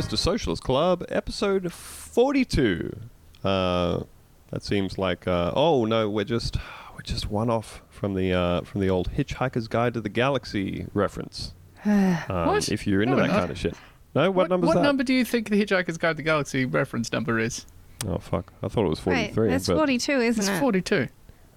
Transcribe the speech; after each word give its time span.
to 0.00 0.06
Vista 0.06 0.16
Socialist 0.16 0.62
Club, 0.62 1.04
episode 1.10 1.70
42. 1.72 2.96
Uh, 3.44 4.04
that 4.50 4.62
seems 4.62 4.96
like 4.96 5.28
uh, 5.28 5.52
oh 5.54 5.84
no, 5.84 6.08
we're 6.08 6.24
just 6.24 6.56
we're 6.94 7.02
just 7.02 7.30
one 7.30 7.50
off 7.50 7.82
from 7.90 8.14
the 8.14 8.32
uh, 8.32 8.62
from 8.62 8.80
the 8.80 8.88
old 8.88 9.10
Hitchhiker's 9.12 9.68
Guide 9.68 9.92
to 9.94 10.00
the 10.00 10.08
Galaxy 10.08 10.86
reference. 10.94 11.52
Um, 11.84 12.46
What? 12.46 12.68
If 12.70 12.86
you're 12.86 13.02
into 13.02 13.16
No, 13.16 13.22
that 13.22 13.28
not. 13.28 13.38
kind 13.40 13.50
of 13.50 13.58
shit. 13.58 13.74
No, 14.14 14.30
what, 14.30 14.48
number's 14.48 14.68
what 14.68 14.74
that? 14.76 14.82
number 14.82 15.02
do 15.04 15.12
you 15.14 15.24
think 15.24 15.50
the 15.50 15.62
Hitchhiker's 15.62 15.98
Guide 15.98 16.12
to 16.12 16.16
the 16.16 16.22
Galaxy 16.22 16.64
reference 16.64 17.12
number 17.12 17.38
is? 17.38 17.66
Oh 18.08 18.18
fuck! 18.18 18.52
I 18.62 18.68
thought 18.68 18.86
it 18.86 18.88
was 18.90 19.04
Wait, 19.04 19.34
43. 19.34 19.48
that's 19.50 19.66
42, 19.66 20.12
isn't 20.12 20.40
It's 20.44 20.48
it? 20.48 20.60
42. 20.60 21.08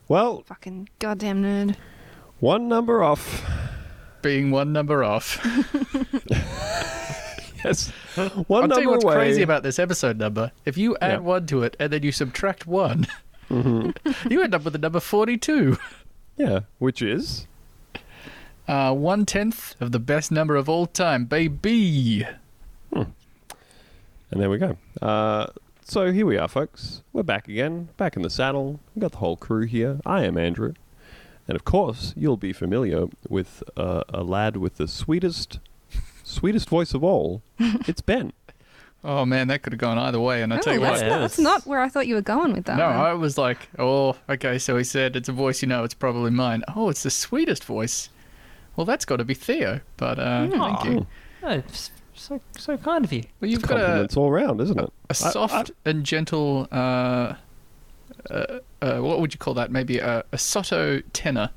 well, 0.09 0.43
Fucking 0.45 0.89
goddamn 0.99 1.41
nerd. 1.43 1.75
one 2.41 2.67
number 2.67 3.03
off. 3.03 3.45
Being 4.21 4.51
one 4.51 4.71
number 4.73 5.03
off. 5.03 5.39
Yes, 7.63 7.89
one 8.47 8.63
I'll 8.63 8.67
tell 8.69 8.81
you 8.81 8.89
what's 8.89 9.03
away. 9.03 9.15
crazy 9.15 9.41
about 9.41 9.63
this 9.63 9.79
episode 9.79 10.17
number. 10.17 10.51
If 10.65 10.77
you 10.77 10.97
add 11.01 11.11
Yeah. 11.11 11.17
one 11.19 11.45
to 11.47 11.63
it 11.63 11.75
and 11.79 11.91
then 11.93 12.03
you 12.03 12.11
subtract 12.11 12.67
one, 12.67 13.07
Mm-hmm. 13.49 13.91
you 14.31 14.41
end 14.41 14.55
up 14.55 14.63
with 14.63 14.73
the 14.73 14.79
number 14.79 14.99
42. 14.99 15.77
yeah, 16.37 16.61
which 16.79 17.01
is 17.01 17.47
Uh, 18.67 18.93
one 18.93 19.25
tenth 19.25 19.75
of 19.81 19.91
the 19.91 19.99
best 19.99 20.31
number 20.31 20.55
of 20.55 20.67
all 20.69 20.85
time, 20.87 21.25
baby. 21.25 22.25
And 22.91 24.41
there 24.41 24.49
we 24.49 24.57
go. 24.57 24.77
Uh, 25.01 25.47
so 25.85 26.11
here 26.11 26.25
we 26.25 26.37
are, 26.37 26.47
folks. 26.47 27.03
We're 27.11 27.21
back 27.23 27.47
again, 27.47 27.89
back 27.97 28.15
in 28.15 28.23
the 28.23 28.29
saddle. 28.31 28.79
We've 28.95 29.01
got 29.01 29.11
the 29.11 29.17
whole 29.19 29.35
crew 29.37 29.65
here. 29.67 29.99
I 30.05 30.23
am 30.23 30.37
Andrew. 30.37 30.73
And 31.47 31.55
of 31.55 31.65
course, 31.65 32.13
you'll 32.17 32.37
be 32.37 32.53
familiar 32.53 33.05
with 33.29 33.61
uh, 33.77 34.03
a 34.09 34.23
lad 34.23 34.57
with 34.57 34.77
the 34.77 34.87
sweetest, 34.87 35.59
sweetest 36.33 36.69
voice 36.69 36.93
of 36.93 37.03
all. 37.03 37.41
It's 37.87 38.01
Ben. 38.01 38.33
Oh 39.05 39.25
man, 39.25 39.47
that 39.49 39.63
could 39.63 39.73
have 39.73 39.79
gone 39.79 39.97
either 39.97 40.19
way. 40.19 40.41
And 40.43 40.53
I 40.53 40.57
Oh, 40.57 40.61
tell 40.61 40.73
you 40.73 40.79
that's, 40.79 41.01
what, 41.01 41.07
not, 41.09 41.19
that's 41.19 41.39
not 41.39 41.65
where 41.67 41.81
I 41.81 41.89
thought 41.89 42.07
you 42.07 42.15
were 42.15 42.21
going 42.21 42.53
with 42.53 42.65
that 42.65 42.77
no, 42.77 42.85
one. 42.87 42.95
I 42.95 43.13
was 43.13 43.37
like, 43.37 43.67
oh, 43.77 44.15
okay. 44.29 44.57
So 44.57 44.77
he 44.77 44.83
said 44.85 45.15
it's 45.17 45.27
a 45.27 45.33
voice 45.33 45.61
you 45.61 45.67
know. 45.67 45.83
It's 45.83 45.93
probably 45.93 46.31
mine. 46.31 46.63
Oh, 46.75 46.89
it's 46.89 47.03
the 47.03 47.09
sweetest 47.11 47.65
voice. 47.65 48.09
Well, 48.75 48.85
that's 48.85 49.03
got 49.05 49.17
to 49.17 49.25
be 49.25 49.33
Theo. 49.33 49.81
But 49.97 50.19
uh, 50.19 50.45
Hmm. 50.47 50.51
thank 50.59 50.83
you. 50.85 51.07
Oh, 51.43 51.61
so 52.15 52.39
so 52.57 52.77
kind 52.77 53.03
of 53.03 53.11
you. 53.11 53.23
Well, 53.41 53.51
you've 53.51 53.61
got 53.63 53.77
a, 53.77 53.83
Compliments 53.83 54.15
all 54.17 54.31
round, 54.31 54.61
isn't 54.61 54.79
it? 54.79 54.85
a 54.85 55.11
I- 55.11 55.13
soft 55.13 55.71
and 55.83 56.05
gentle. 56.05 56.67
Uh, 56.71 57.33
uh, 58.29 58.59
uh, 58.81 58.99
what 58.99 59.19
would 59.19 59.33
you 59.33 59.37
call 59.39 59.53
that? 59.55 59.69
Maybe 59.71 59.97
a, 59.99 60.23
a 60.31 60.37
sotto 60.37 61.01
tenor, 61.11 61.49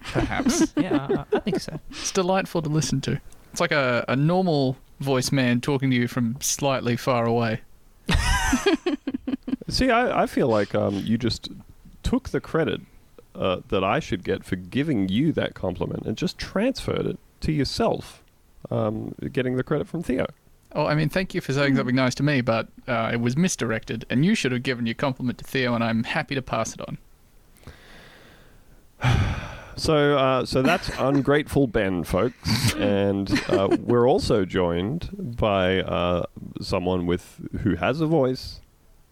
perhaps. 0.00 0.72
Yeah, 0.76 1.24
I, 1.32 1.36
I 1.36 1.40
think 1.40 1.60
so. 1.60 1.78
it's 1.90 2.12
delightful 2.12 2.62
to 2.62 2.68
listen 2.70 3.00
to. 3.02 3.20
It's 3.58 3.60
like 3.60 3.72
a, 3.72 4.04
a 4.06 4.14
normal 4.14 4.76
voice 5.00 5.32
man 5.32 5.60
talking 5.60 5.90
to 5.90 5.96
you 5.96 6.06
from 6.06 6.36
slightly 6.40 6.96
far 6.96 7.26
away. 7.26 7.62
See, 9.68 9.90
I, 9.90 10.22
I 10.22 10.26
feel 10.26 10.46
like 10.46 10.76
um, 10.76 10.94
you 10.94 11.18
just 11.18 11.48
took 12.04 12.28
the 12.28 12.40
credit 12.40 12.82
uh, 13.34 13.62
that 13.70 13.82
I 13.82 13.98
should 13.98 14.22
get 14.22 14.44
for 14.44 14.54
giving 14.54 15.08
you 15.08 15.32
that 15.32 15.54
compliment 15.54 16.06
and 16.06 16.16
just 16.16 16.38
transferred 16.38 17.04
it 17.04 17.18
to 17.40 17.50
yourself, 17.50 18.22
um, 18.70 19.16
getting 19.32 19.56
the 19.56 19.64
credit 19.64 19.88
from 19.88 20.04
Theo. 20.04 20.26
Oh, 20.76 20.86
I 20.86 20.94
mean, 20.94 21.08
thank 21.08 21.34
you 21.34 21.40
for 21.40 21.52
saying 21.52 21.74
something 21.74 21.96
nice 21.96 22.14
to 22.14 22.22
me, 22.22 22.42
but 22.42 22.68
uh, 22.86 23.10
it 23.12 23.20
was 23.20 23.36
misdirected, 23.36 24.04
and 24.08 24.24
you 24.24 24.36
should 24.36 24.52
have 24.52 24.62
given 24.62 24.86
your 24.86 24.94
compliment 24.94 25.38
to 25.38 25.44
Theo, 25.44 25.74
and 25.74 25.82
I'm 25.82 26.04
happy 26.04 26.36
to 26.36 26.42
pass 26.42 26.74
it 26.74 26.80
on. 26.82 26.96
So, 29.78 30.18
uh, 30.18 30.44
so 30.44 30.62
that's 30.62 30.88
ungrateful 30.98 31.66
Ben, 31.66 32.04
folks, 32.04 32.74
and 32.74 33.30
uh, 33.48 33.76
we're 33.80 34.08
also 34.08 34.44
joined 34.44 35.08
by 35.38 35.80
uh, 35.80 36.24
someone 36.60 37.06
with 37.06 37.40
who 37.62 37.76
has 37.76 38.00
a 38.00 38.06
voice. 38.06 38.60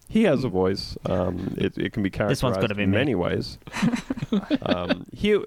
He 0.09 0.23
has 0.23 0.43
a 0.43 0.49
voice. 0.49 0.97
Um, 1.05 1.53
it, 1.57 1.77
it 1.77 1.91
can 1.93 2.01
be 2.03 2.09
This 2.09 2.41
one's 2.41 2.55
characterized 2.55 2.61
gotta 2.61 2.75
be 2.75 2.83
in 2.83 2.91
me. 2.91 2.97
many 2.97 3.15
ways. 3.15 3.57
um, 4.61 5.05
here, 5.11 5.43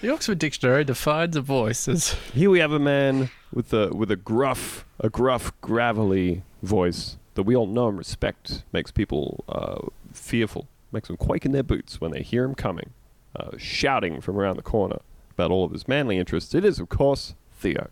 The 0.00 0.10
Oxford 0.12 0.38
Dictionary 0.38 0.84
defines 0.84 1.36
a 1.36 1.40
voice 1.40 1.88
as 1.88 2.12
here 2.34 2.48
we 2.50 2.60
have 2.60 2.72
a 2.72 2.78
man 2.78 3.30
with 3.52 3.72
a 3.72 3.88
with 3.88 4.10
a 4.10 4.16
gruff, 4.16 4.84
a 5.00 5.08
gruff, 5.10 5.52
gravelly 5.60 6.42
voice 6.62 7.16
that 7.34 7.42
we 7.42 7.54
all 7.56 7.66
know 7.66 7.88
and 7.88 7.98
respect. 7.98 8.64
Makes 8.72 8.90
people 8.92 9.44
uh, 9.48 9.78
fearful. 10.12 10.68
Makes 10.92 11.08
them 11.08 11.16
quake 11.16 11.44
in 11.44 11.52
their 11.52 11.62
boots 11.62 12.00
when 12.00 12.10
they 12.12 12.22
hear 12.22 12.44
him 12.44 12.54
coming, 12.54 12.90
uh, 13.36 13.50
shouting 13.58 14.20
from 14.20 14.36
around 14.38 14.56
the 14.56 14.62
corner 14.62 14.98
about 15.32 15.50
all 15.50 15.64
of 15.64 15.72
his 15.72 15.86
manly 15.88 16.18
interests. 16.18 16.54
It 16.54 16.64
is, 16.64 16.78
of 16.78 16.88
course, 16.88 17.34
Theo. 17.52 17.88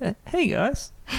Uh, 0.00 0.12
hey 0.26 0.48
guys. 0.48 0.92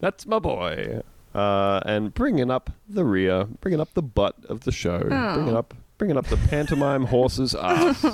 That's 0.00 0.26
my 0.26 0.38
boy. 0.38 1.02
Uh, 1.34 1.80
and 1.86 2.12
bringing 2.12 2.50
up 2.50 2.70
the 2.88 3.04
rear, 3.04 3.44
bringing 3.60 3.80
up 3.80 3.94
the 3.94 4.02
butt 4.02 4.34
of 4.48 4.60
the 4.64 4.72
show, 4.72 5.00
Oh. 5.10 5.34
bringing 5.34 5.56
up, 5.56 5.74
bringing 5.96 6.16
up 6.18 6.26
the 6.26 6.36
pantomime 6.36 7.06
horse's 7.06 7.54
ass. 7.60 8.04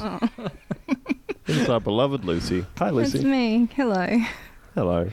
it's 1.47 1.69
our 1.69 1.81
beloved 1.81 2.25
Lucy. 2.25 2.65
Hi, 2.79 2.91
Lucy. 2.91 3.19
It's 3.19 3.25
me. 3.25 3.69
Hello. 3.75 4.19
Hello. 4.75 5.11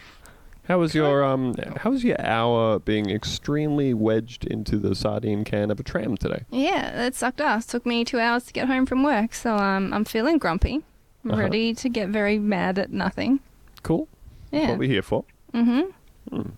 How 0.68 0.80
was 0.80 0.96
your 0.96 1.24
um? 1.24 1.54
How 1.78 1.92
was 1.92 2.04
your 2.04 2.20
hour 2.20 2.80
being 2.80 3.10
extremely 3.10 3.94
wedged 3.94 4.46
into 4.46 4.78
the 4.78 4.96
sardine 4.96 5.44
can 5.44 5.70
of 5.70 5.80
a 5.80 5.84
tram 5.84 6.18
today? 6.18 6.44
Yeah, 6.50 6.92
that 6.96 7.14
sucked 7.16 7.40
ass. 7.40 7.66
Took 7.68 7.86
me 7.86 8.04
two 8.04 8.20
hours 8.20 8.46
to 8.46 8.54
get 8.54 8.68
home 8.68 8.86
from 8.88 9.04
work, 9.04 9.34
so 9.36 9.56
um, 9.58 9.94
I'm 9.94 10.06
feeling 10.06 10.38
grumpy. 10.40 10.82
I'm 11.24 11.32
Uh-huh. 11.32 11.42
ready 11.42 11.74
to 11.74 11.90
get 11.90 12.10
very 12.10 12.40
mad 12.40 12.80
at 12.80 12.92
nothing. 12.92 13.40
Cool. 13.84 14.08
That's 14.52 14.64
Yeah. 14.64 14.70
what 14.72 14.80
we're 14.80 14.90
here 14.90 15.02
for. 15.04 15.24
Mm-hmm. 15.54 16.50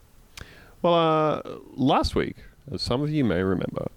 Well, 0.82 0.94
uh, 0.94 1.42
last 1.76 2.16
week, 2.16 2.38
as 2.72 2.82
some 2.82 3.02
of 3.02 3.10
you 3.10 3.26
may 3.26 3.44
remember, 3.44 3.88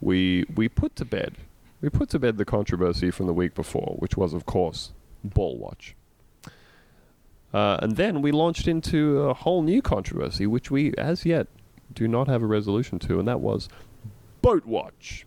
we 0.00 0.44
we 0.56 0.68
put 0.68 0.96
to 0.96 1.04
bed 1.04 1.36
we 1.80 1.88
put 1.88 2.08
to 2.10 2.18
bed 2.18 2.36
the 2.38 2.44
controversy 2.44 3.10
from 3.10 3.26
the 3.26 3.32
week 3.32 3.54
before, 3.54 3.96
which 4.00 4.16
was, 4.16 4.34
of 4.34 4.44
course, 4.46 4.92
Ball 5.24 5.56
Watch. 5.56 5.94
Uh, 7.52 7.78
and 7.82 7.96
then 7.96 8.22
we 8.22 8.30
launched 8.30 8.68
into 8.68 9.22
a 9.22 9.34
whole 9.34 9.62
new 9.62 9.82
controversy, 9.82 10.46
which 10.46 10.70
we, 10.70 10.92
as 10.96 11.24
yet, 11.24 11.48
do 11.92 12.06
not 12.06 12.28
have 12.28 12.42
a 12.42 12.46
resolution 12.46 12.98
to, 13.00 13.18
and 13.18 13.26
that 13.26 13.40
was 13.40 13.68
Boat 14.42 14.64
Watch. 14.64 15.26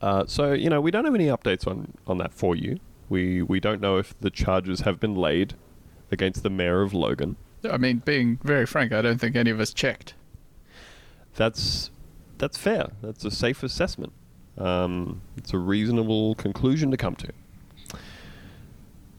Uh, 0.00 0.24
so 0.26 0.52
you 0.52 0.68
know 0.68 0.80
we 0.80 0.90
don't 0.90 1.04
have 1.04 1.14
any 1.14 1.26
updates 1.26 1.66
on, 1.66 1.94
on 2.06 2.18
that 2.18 2.32
for 2.32 2.54
you. 2.54 2.78
We 3.08 3.42
we 3.42 3.60
don't 3.60 3.80
know 3.80 3.96
if 3.96 4.18
the 4.20 4.30
charges 4.30 4.80
have 4.80 5.00
been 5.00 5.14
laid 5.14 5.54
against 6.10 6.42
the 6.42 6.50
mayor 6.50 6.82
of 6.82 6.94
Logan. 6.94 7.36
I 7.68 7.78
mean, 7.78 7.98
being 8.04 8.38
very 8.44 8.66
frank, 8.66 8.92
I 8.92 9.02
don't 9.02 9.18
think 9.18 9.34
any 9.34 9.50
of 9.50 9.58
us 9.58 9.72
checked. 9.72 10.14
That's 11.34 11.90
that's 12.38 12.58
fair. 12.58 12.90
That's 13.02 13.24
a 13.24 13.30
safe 13.30 13.62
assessment. 13.62 14.12
Um, 14.58 15.22
it's 15.36 15.52
a 15.52 15.58
reasonable 15.58 16.34
conclusion 16.36 16.90
to 16.90 16.96
come 16.96 17.16
to. 17.16 17.32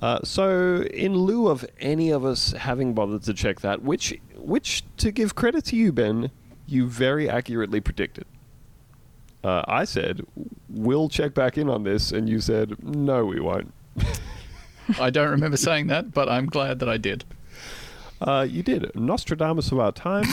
Uh, 0.01 0.19
so, 0.23 0.83
in 0.93 1.15
lieu 1.15 1.47
of 1.47 1.65
any 1.79 2.11
of 2.11 2.23
us 2.23 2.51
having 2.51 2.93
bothered 2.93 3.23
to 3.23 3.33
check 3.33 3.61
that, 3.61 3.81
which, 3.81 4.13
which 4.35 4.83
to 4.97 5.11
give 5.11 5.33
credit 5.33 5.65
to 5.65 5.75
you, 5.75 5.91
Ben, 5.91 6.29
you 6.67 6.85
very 6.87 7.27
accurately 7.29 7.79
predicted. 7.81 8.25
Uh, 9.43 9.63
I 9.67 9.85
said 9.85 10.25
we'll 10.69 11.09
check 11.09 11.33
back 11.33 11.57
in 11.57 11.69
on 11.69 11.83
this, 11.83 12.11
and 12.11 12.27
you 12.29 12.39
said 12.41 12.83
no, 12.83 13.25
we 13.25 13.39
won't. 13.39 13.73
I 14.99 15.09
don't 15.09 15.29
remember 15.29 15.57
saying 15.57 15.87
that, 15.87 16.13
but 16.13 16.29
I'm 16.29 16.45
glad 16.47 16.79
that 16.79 16.89
I 16.89 16.97
did. 16.97 17.23
Uh, 18.21 18.45
you 18.49 18.63
did. 18.63 18.93
Nostradamus 18.95 19.71
of 19.71 19.79
our 19.79 19.91
time. 19.91 20.25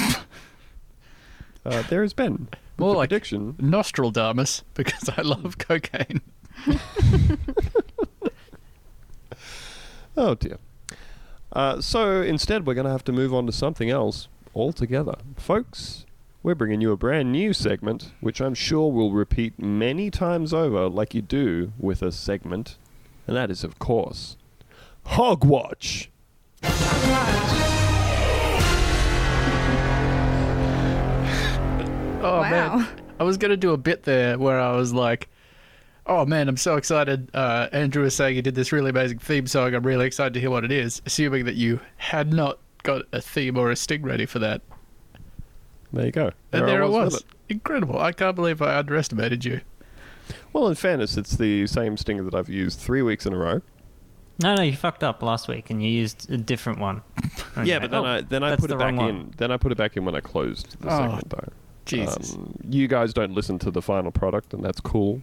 uh, 1.65 1.83
there 1.83 2.03
has 2.03 2.13
been 2.13 2.49
More 2.79 2.95
like- 2.97 3.11
prediction. 3.11 3.57
Nostradamus, 3.59 4.63
because 4.75 5.09
I 5.17 5.23
love 5.23 5.59
cocaine. 5.59 6.21
Oh 10.17 10.35
dear. 10.35 10.59
Uh, 11.53 11.81
so 11.81 12.21
instead, 12.21 12.67
we're 12.67 12.75
going 12.75 12.87
to 12.87 12.91
have 12.91 13.05
to 13.05 13.13
move 13.13 13.33
on 13.33 13.47
to 13.47 13.53
something 13.53 13.89
else 13.91 14.29
altogether. 14.55 15.15
Folks, 15.37 16.05
we're 16.43 16.55
bringing 16.55 16.81
you 16.81 16.91
a 16.93 16.97
brand 16.97 17.31
new 17.31 17.53
segment, 17.53 18.13
which 18.21 18.41
I'm 18.41 18.55
sure 18.55 18.91
will 18.91 19.13
repeat 19.13 19.59
many 19.61 20.11
times 20.11 20.53
over, 20.53 20.89
like 20.89 21.15
you 21.15 21.23
do 21.23 21.73
with 21.79 22.03
a 22.03 22.11
segment. 22.11 22.77
And 23.27 23.37
that 23.37 23.51
is, 23.51 23.63
of 23.65 23.79
course, 23.79 24.37
Hogwatch. 25.07 26.09
Oh 32.27 32.41
wow. 32.41 32.51
man, 32.79 32.89
I 33.21 33.25
was 33.25 33.37
gonna 33.37 33.57
do 33.57 33.73
a 33.73 33.77
bit 33.77 34.05
there 34.05 34.39
where 34.39 34.59
I 34.59 34.75
was 34.77 34.95
like, 34.95 35.29
"Oh 36.07 36.25
man, 36.27 36.49
I'm 36.49 36.57
so 36.57 36.77
excited!" 36.77 37.31
Uh, 37.35 37.69
Andrew 37.73 38.03
was 38.03 38.15
saying 38.15 38.35
he 38.37 38.43
did 38.43 38.55
this 38.55 38.73
really 38.73 38.91
amazing 38.91 39.19
theme 39.19 39.47
song. 39.47 39.75
I'm 39.75 39.85
really 39.87 40.07
excited 40.07 40.35
to 40.35 40.41
hear 40.41 40.51
what 40.51 40.65
it 40.65 40.73
is. 40.73 41.01
Assuming 41.07 41.45
that 41.47 41.55
you 41.57 41.81
had 41.97 42.33
not 42.33 42.59
got 42.83 43.03
a 43.13 43.21
theme 43.21 43.57
or 43.57 43.71
a 43.71 43.77
sting 43.77 44.03
ready 44.03 44.27
for 44.27 44.39
that, 44.41 44.61
There 45.93 46.07
you 46.07 46.13
go. 46.13 46.31
and 46.53 46.65
I 46.65 46.67
there 46.67 46.83
it 46.83 46.87
with 46.89 46.93
was. 46.95 47.25
Incredible! 47.49 47.99
I 47.99 48.13
can't 48.13 48.35
believe 48.37 48.61
I 48.63 48.77
underestimated 48.77 49.45
you. 49.45 49.61
Well, 50.53 50.69
in 50.69 50.75
fairness, 50.75 51.17
it's 51.17 51.37
the 51.37 51.67
same 51.67 51.97
stinger 51.97 52.23
that 52.25 52.35
I've 52.35 52.49
used 52.49 52.79
three 52.81 53.03
weeks 53.03 53.27
in 53.27 53.33
a 53.35 53.37
row. 53.37 53.61
No, 54.43 54.55
no, 54.57 54.63
you 54.63 54.75
fucked 54.75 55.05
up 55.05 55.23
last 55.23 55.47
week 55.47 55.71
and 55.71 55.83
you 55.83 55.89
used 55.91 56.29
a 56.31 56.37
different 56.37 56.81
one. 56.81 57.03
And 57.55 57.67
yeah, 57.69 57.79
but 57.79 57.91
then 57.91 58.01
"Oh, 58.01 58.05
I 58.07 58.21
then 58.23 58.43
I 58.43 58.57
put 58.57 58.71
it 58.71 58.79
back 58.79 58.87
wrong 58.87 58.97
one." 58.97 59.09
in. 59.11 59.35
Then 59.37 59.51
I 59.53 59.57
put 59.59 59.71
it 59.71 59.79
back 59.79 59.97
in 59.97 60.05
when 60.05 60.15
I 60.17 60.21
closed 60.21 60.81
the 60.81 60.89
Oh, 60.93 60.99
segment, 60.99 61.31
though. 61.31 61.49
Jesus. 61.85 62.35
Um, 62.35 62.55
you 62.69 62.89
guys 62.89 63.13
don't 63.13 63.33
listen 63.33 63.59
to 63.61 63.71
the 63.71 63.83
final 63.83 64.11
product, 64.11 64.55
and 64.55 64.65
that's 64.65 64.81
cool. 64.81 65.21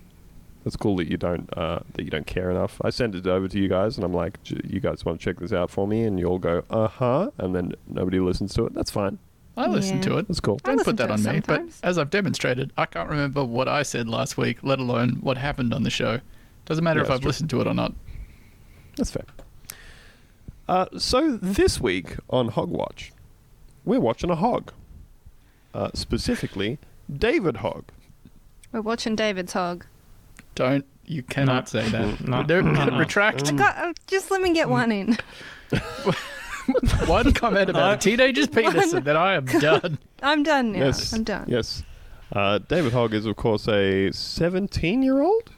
That's 0.63 0.75
cool 0.77 0.95
that 0.97 1.09
you 1.09 1.17
don't 1.17 1.49
uh, 1.57 1.79
that 1.93 2.03
you 2.03 2.11
don't 2.11 2.27
care 2.27 2.51
enough. 2.51 2.79
I 2.83 2.91
send 2.91 3.15
it 3.15 3.25
over 3.25 3.47
to 3.47 3.57
you 3.59 3.67
guys, 3.67 3.97
and 3.97 4.05
I'm 4.05 4.13
like, 4.13 4.41
"J- 4.43 4.61
you 4.63 4.79
guys 4.79 5.03
want 5.03 5.19
to 5.19 5.23
check 5.25 5.39
this 5.39 5.51
out 5.51 5.71
for 5.71 5.87
me? 5.87 6.03
And 6.03 6.19
you 6.19 6.27
all 6.27 6.37
go, 6.37 6.63
uh 6.69 6.87
huh, 6.87 7.31
and 7.39 7.55
then 7.55 7.73
nobody 7.87 8.19
listens 8.19 8.53
to 8.55 8.65
it. 8.67 8.73
That's 8.75 8.91
fine. 8.91 9.17
I 9.57 9.67
listen 9.67 9.97
Yeah. 9.97 10.03
to 10.03 10.17
it. 10.19 10.27
That's 10.27 10.39
cool. 10.39 10.59
I 10.63 10.75
Don't 10.75 10.85
put 10.85 10.97
that 10.97 11.09
on 11.11 11.19
it 11.25 11.33
me. 11.33 11.39
But 11.45 11.63
as 11.83 11.97
I've 11.97 12.09
demonstrated, 12.11 12.71
I 12.77 12.85
can't 12.85 13.09
remember 13.09 13.43
what 13.43 13.67
I 13.67 13.81
said 13.83 14.07
last 14.07 14.37
week, 14.37 14.59
let 14.63 14.79
alone 14.79 15.17
what 15.21 15.37
happened 15.37 15.73
on 15.73 15.83
the 15.83 15.89
show. 15.89 16.19
Doesn't 16.65 16.83
matter 16.83 16.99
Yeah, 17.01 17.05
if 17.07 17.11
I've 17.11 17.19
true. 17.21 17.27
listened 17.29 17.49
to 17.49 17.61
it 17.61 17.67
or 17.67 17.73
not. 17.73 17.93
That's 18.97 19.11
fair. 19.11 19.25
Uh, 20.69 20.85
so 20.97 21.37
this 21.37 21.81
week 21.81 22.15
on 22.29 22.51
Hogwatch, 22.51 23.11
we're 23.83 23.99
watching 23.99 24.29
a 24.29 24.35
hog. 24.35 24.71
Uh, 25.73 25.89
specifically, 25.93 26.77
David 27.11 27.57
Hogg. 27.57 27.85
We're 28.71 28.81
watching 28.81 29.15
David's 29.15 29.53
hog. 29.53 29.85
Don't. 30.55 30.85
You 31.05 31.23
cannot 31.23 31.67
say 31.69 31.87
that. 31.89 32.21
No. 32.27 32.43
Don't 32.43 32.73
No, 32.73 32.85
no. 32.89 32.97
retract. 32.97 33.51
I 33.51 33.55
got, 33.55 33.77
uh, 33.77 33.93
just 34.07 34.31
let 34.31 34.41
me 34.41 34.53
get 34.53 34.69
one 34.69 34.91
in. 34.91 35.17
One 37.07 37.33
comment 37.33 37.69
about 37.69 37.79
No. 37.87 37.91
a 37.93 37.97
teenager's 37.97 38.47
penis, 38.55 38.93
and 38.93 39.03
then 39.05 39.17
I 39.17 39.33
am 39.33 39.45
done. 39.45 39.97
I'm 40.21 40.43
done 40.43 40.71
now. 40.73 40.79
Yes. 40.85 41.11
I'm 41.13 41.23
done. 41.23 41.45
Yes. 41.47 41.83
Uh, 42.31 42.59
David 42.59 42.93
Hogg 42.93 43.13
is, 43.13 43.25
of 43.25 43.35
course, 43.35 43.67
a 43.67 44.11
17 44.11 45.01
year 45.03 45.21
old. 45.21 45.49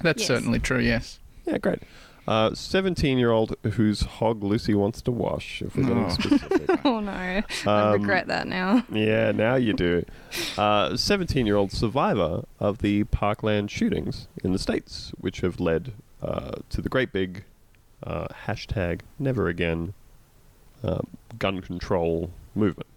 That's 0.00 0.20
Yes. 0.20 0.28
certainly 0.28 0.58
true. 0.58 0.80
Yes. 0.80 1.18
Yeah, 1.46 1.58
great. 1.58 1.80
Uh, 2.28 2.54
17 2.54 3.16
year 3.16 3.30
old 3.30 3.56
whose 3.72 4.02
hog 4.02 4.44
Lucy 4.44 4.74
wants 4.74 5.00
to 5.00 5.10
wash, 5.10 5.62
if 5.62 5.74
we're 5.74 5.84
getting 5.84 6.04
Oh. 6.04 6.08
specific. 6.10 6.68
Oh 6.84 7.00
no, 7.00 7.10
I 7.10 7.42
Um, 7.66 7.92
regret 8.02 8.26
that 8.28 8.46
now. 8.46 8.84
Yeah, 8.92 9.32
now 9.32 9.54
you 9.54 9.72
do. 9.72 10.04
17 10.96 11.46
year 11.46 11.56
old 11.56 11.72
survivor 11.72 12.44
of 12.60 12.78
the 12.78 13.04
Parkland 13.04 13.70
shootings 13.70 14.28
in 14.44 14.52
the 14.52 14.58
States, 14.58 15.10
which 15.18 15.40
have 15.40 15.58
led 15.58 15.92
uh, 16.22 16.52
to 16.68 16.82
the 16.82 16.90
great 16.90 17.12
big 17.14 17.44
uh, 18.02 18.26
hashtag 18.46 19.00
never 19.18 19.48
again 19.48 19.94
uh, 20.84 21.00
gun 21.38 21.62
control 21.62 22.30
movement. 22.54 22.88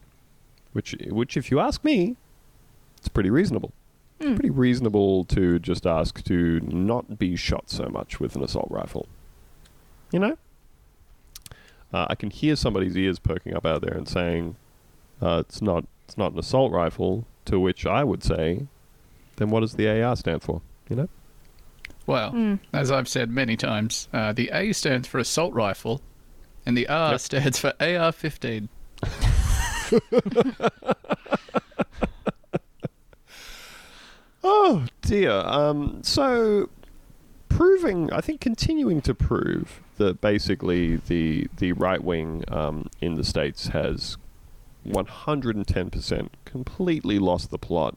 Which, 0.74 0.94
which, 1.10 1.38
if 1.38 1.50
you 1.51 1.60
ask 1.62 1.83
me, 1.86 2.18
it's 2.98 3.07
pretty 3.07 3.30
reasonable. 3.30 3.72
Hmm. 4.22 4.36
Pretty 4.36 4.50
reasonable 4.50 5.24
to 5.25 5.57
just 5.57 5.88
ask 5.88 6.22
to 6.25 6.60
not 6.62 7.18
be 7.18 7.36
shot 7.38 7.69
so 7.69 7.88
much 7.88 8.19
with 8.19 8.36
an 8.36 8.44
assault 8.44 8.68
rifle. 8.69 9.07
You 10.11 10.19
know? 10.19 10.37
Uh, 11.93 12.07
I 12.09 12.15
can 12.15 12.29
hear 12.29 12.55
somebody's 12.55 12.95
ears 12.95 13.19
perking 13.19 13.53
up 13.53 13.65
out 13.65 13.81
there 13.81 13.93
and 13.93 14.07
saying, 14.07 14.55
uh, 15.21 15.43
it's 15.45 15.61
not 15.61 15.85
it's 16.05 16.17
not 16.17 16.33
an 16.33 16.39
assault 16.39 16.71
rifle. 16.71 17.25
To 17.45 17.59
which 17.59 17.85
I 17.87 18.03
would 18.03 18.23
say, 18.23 18.67
then 19.37 19.49
what 19.49 19.61
does 19.61 19.73
the 19.73 19.87
AR 20.03 20.15
stand 20.15 20.43
for? 20.43 20.61
You 20.89 20.95
know? 20.95 21.09
Well, 22.05 22.31
Mm. 22.31 22.59
as 22.73 22.91
I've 22.91 23.07
said 23.07 23.29
many 23.31 23.55
times, 23.57 24.07
uh, 24.13 24.31
the 24.33 24.49
A 24.53 24.73
stands 24.73 25.07
for 25.07 25.17
assault 25.19 25.53
rifle, 25.53 26.01
and 26.65 26.77
the 26.77 26.87
R 26.87 27.11
Yep. 27.11 27.19
stands 27.19 27.59
for 27.59 27.73
AR-15. 27.79 28.67
Oh 34.43 34.85
dear. 35.01 35.31
Um, 35.31 36.01
so 36.03 36.69
proving, 37.49 38.11
I 38.11 38.21
think, 38.21 38.41
continuing 38.41 39.01
to 39.01 39.13
prove 39.13 39.81
that 40.01 40.19
basically 40.19 40.98
the 40.98 41.48
the 41.57 41.71
right 41.74 42.03
wing 42.03 42.44
um, 42.48 42.88
in 43.00 43.15
the 43.15 43.24
states 43.24 43.68
has 43.68 44.18
110% 44.88 46.30
completely 46.44 47.19
lost 47.19 47.51
the 47.51 47.59
plot. 47.59 47.95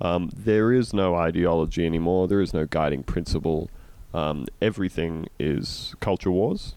Um, 0.00 0.30
there 0.34 0.72
is 0.72 0.92
no 0.92 1.14
ideology 1.14 1.86
anymore. 1.86 2.26
There 2.26 2.40
is 2.40 2.52
no 2.52 2.66
guiding 2.66 3.04
principle. 3.04 3.70
Um, 4.12 4.46
everything 4.60 5.28
is 5.38 5.94
culture 6.00 6.32
wars. 6.32 6.74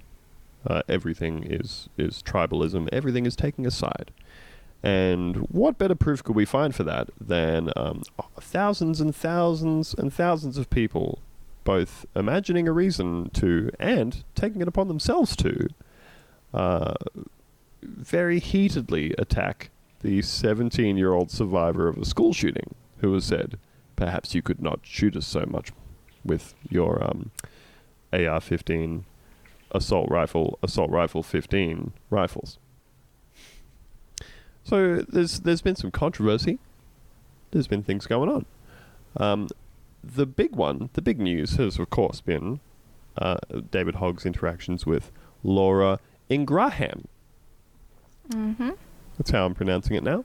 Uh, 0.65 0.83
everything 0.87 1.43
is 1.43 1.89
is 1.97 2.21
tribalism. 2.21 2.87
Everything 2.91 3.25
is 3.25 3.35
taking 3.35 3.65
a 3.65 3.71
side. 3.71 4.11
And 4.83 5.37
what 5.49 5.77
better 5.77 5.95
proof 5.95 6.23
could 6.23 6.35
we 6.35 6.45
find 6.45 6.73
for 6.73 6.83
that 6.83 7.09
than 7.19 7.71
um, 7.75 8.03
thousands 8.39 9.01
and 9.01 9.13
thousands 9.13 9.93
and 9.93 10.13
thousands 10.13 10.57
of 10.57 10.69
people 10.69 11.19
both 11.69 12.03
imagining 12.15 12.67
a 12.67 12.71
reason 12.71 13.29
to 13.29 13.69
and 13.79 14.23
taking 14.33 14.59
it 14.59 14.67
upon 14.67 14.87
themselves 14.87 15.35
to 15.35 15.67
uh, 16.51 16.95
very 17.83 18.39
heatedly 18.39 19.13
attack 19.19 19.69
the 19.99 20.19
17 20.19 20.97
year 20.97 21.13
old 21.13 21.29
survivor 21.29 21.87
of 21.87 21.95
a 21.99 22.05
school 22.05 22.33
shooting 22.33 22.73
who 23.01 23.13
has 23.13 23.25
said, 23.25 23.59
Perhaps 23.95 24.33
you 24.33 24.41
could 24.41 24.59
not 24.59 24.79
shoot 24.81 25.15
us 25.15 25.27
so 25.27 25.45
much 25.47 25.71
with 26.25 26.55
your 26.71 27.03
um, 27.03 27.29
AR 28.11 28.41
15 28.41 29.05
assault 29.69 30.09
rifle, 30.09 30.57
assault 30.63 30.89
rifle 30.89 31.21
15 31.21 31.93
rifles. 32.09 32.57
So 34.63 35.03
there's 35.07 35.41
there's 35.41 35.61
been 35.61 35.75
some 35.75 35.91
controversy. 35.91 36.57
There's 37.51 37.67
been 37.67 37.83
things 37.83 38.07
going 38.07 38.29
on. 38.29 38.45
Um, 39.17 39.49
the 40.03 40.25
big 40.25 40.55
one, 40.55 40.89
the 40.93 41.01
big 41.01 41.19
news, 41.19 41.55
has 41.55 41.79
of 41.79 41.89
course 41.89 42.21
been 42.21 42.59
uh, 43.17 43.37
David 43.71 43.95
Hogg's 43.95 44.25
interactions 44.25 44.85
with 44.85 45.11
Laura 45.43 45.99
Ingraham. 46.29 47.07
Mm-hmm. 48.29 48.71
That's 49.17 49.31
how 49.31 49.45
I'm 49.45 49.55
pronouncing 49.55 49.95
it 49.95 50.03
now. 50.03 50.23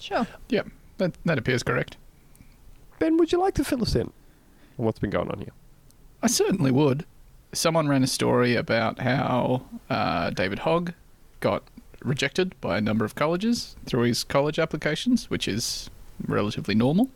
Sure. 0.00 0.26
Yep, 0.48 0.68
that, 0.98 1.12
that 1.24 1.38
appears 1.38 1.62
correct. 1.62 1.96
Ben, 2.98 3.16
would 3.16 3.32
you 3.32 3.38
like 3.38 3.54
to 3.54 3.64
fill 3.64 3.82
us 3.82 3.94
in 3.94 4.12
on 4.78 4.84
what's 4.84 4.98
been 4.98 5.10
going 5.10 5.30
on 5.30 5.38
here? 5.38 5.52
I 6.22 6.26
certainly 6.26 6.70
would. 6.70 7.04
Someone 7.52 7.88
ran 7.88 8.02
a 8.02 8.06
story 8.06 8.54
about 8.54 9.00
how 9.00 9.62
uh, 9.88 10.30
David 10.30 10.60
Hogg 10.60 10.92
got 11.40 11.64
rejected 12.02 12.58
by 12.60 12.78
a 12.78 12.80
number 12.80 13.04
of 13.04 13.14
colleges 13.14 13.76
through 13.86 14.02
his 14.02 14.24
college 14.24 14.58
applications, 14.58 15.28
which 15.28 15.48
is 15.48 15.90
relatively 16.26 16.74
normal. 16.74 17.10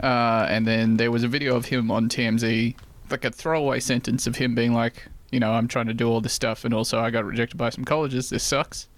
Uh, 0.00 0.46
and 0.48 0.66
then 0.66 0.96
there 0.96 1.10
was 1.10 1.22
a 1.22 1.28
video 1.28 1.56
of 1.56 1.66
him 1.66 1.90
on 1.90 2.08
TMZ, 2.08 2.74
like 3.10 3.24
a 3.24 3.30
throwaway 3.30 3.80
sentence 3.80 4.26
of 4.26 4.36
him 4.36 4.54
being 4.54 4.72
like, 4.72 5.06
you 5.30 5.40
know, 5.40 5.52
I'm 5.52 5.68
trying 5.68 5.86
to 5.86 5.94
do 5.94 6.08
all 6.08 6.20
this 6.20 6.32
stuff, 6.32 6.64
and 6.64 6.72
also 6.74 6.98
I 7.00 7.10
got 7.10 7.24
rejected 7.24 7.56
by 7.56 7.70
some 7.70 7.84
colleges. 7.84 8.30
This 8.30 8.42
sucks. 8.44 8.88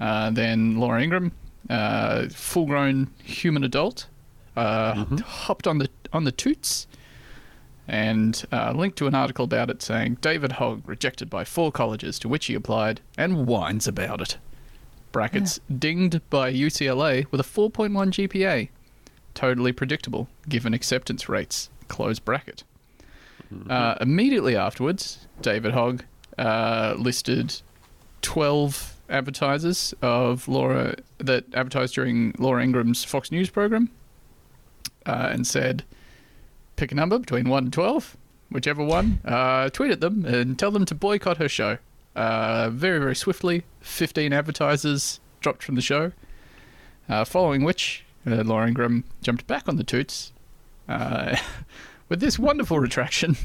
Uh, 0.00 0.30
then 0.30 0.78
Laura 0.78 1.02
Ingraham, 1.02 1.32
uh, 1.70 2.28
full-grown 2.28 3.10
human 3.22 3.62
adult, 3.64 4.08
uh, 4.56 4.94
Mhm. 4.94 5.20
hopped 5.20 5.66
on 5.66 5.78
the 5.78 5.88
on 6.12 6.24
the 6.24 6.32
toots 6.32 6.86
and 7.88 8.44
uh, 8.52 8.72
linked 8.72 8.98
to 8.98 9.06
an 9.06 9.14
article 9.14 9.44
about 9.46 9.70
it 9.70 9.80
saying 9.80 10.18
David 10.20 10.52
Hogg 10.52 10.82
rejected 10.86 11.30
by 11.30 11.42
four 11.44 11.72
colleges 11.72 12.18
to 12.18 12.28
which 12.28 12.46
he 12.46 12.54
applied 12.54 13.00
and 13.16 13.46
whines 13.46 13.88
about 13.88 14.20
it. 14.20 14.36
Brackets 15.10 15.58
dinged 15.78 16.20
by 16.28 16.50
UCLA 16.52 17.24
with 17.30 17.40
a 17.40 17.44
4.1 17.44 18.10
GPA. 18.10 18.68
Totally 19.34 19.72
predictable 19.72 20.28
given 20.48 20.74
acceptance 20.74 21.28
rates. 21.28 21.70
Close 21.88 22.18
bracket. 22.18 22.64
Uh, 23.68 23.96
immediately 24.00 24.56
afterwards, 24.56 25.26
David 25.42 25.72
Hogg 25.72 26.04
uh, 26.38 26.94
listed 26.96 27.60
12 28.22 29.00
advertisers 29.10 29.94
of 30.00 30.48
Laura 30.48 30.94
that 31.18 31.44
advertised 31.54 31.94
during 31.94 32.34
Laura 32.38 32.62
Ingraham's 32.62 33.04
Fox 33.04 33.30
News 33.30 33.50
program 33.50 33.90
uh, 35.06 35.28
and 35.32 35.46
said, 35.46 35.84
pick 36.76 36.92
a 36.92 36.94
number 36.94 37.18
between 37.18 37.48
1 37.48 37.64
and 37.64 37.72
12, 37.72 38.16
whichever 38.50 38.84
one, 38.84 39.20
uh, 39.24 39.68
tweet 39.68 39.90
at 39.90 40.00
them 40.00 40.24
and 40.24 40.58
tell 40.58 40.70
them 40.70 40.86
to 40.86 40.94
boycott 40.94 41.36
her 41.36 41.48
show. 41.48 41.78
Uh, 42.14 42.70
very, 42.70 42.98
very 42.98 43.16
swiftly, 43.16 43.64
15 43.80 44.32
advertisers 44.32 45.20
dropped 45.40 45.62
from 45.62 45.74
the 45.74 45.82
show, 45.82 46.12
uh, 47.08 47.24
following 47.24 47.64
which 47.64 48.04
uh, 48.26 48.42
Laura 48.42 48.68
Ingraham 48.68 49.04
jumped 49.20 49.46
back 49.46 49.68
on 49.68 49.76
the 49.76 49.84
toots 49.84 50.32
uh, 50.88 51.36
with 52.08 52.20
this 52.20 52.38
wonderful 52.38 52.78
retraction. 52.78 53.36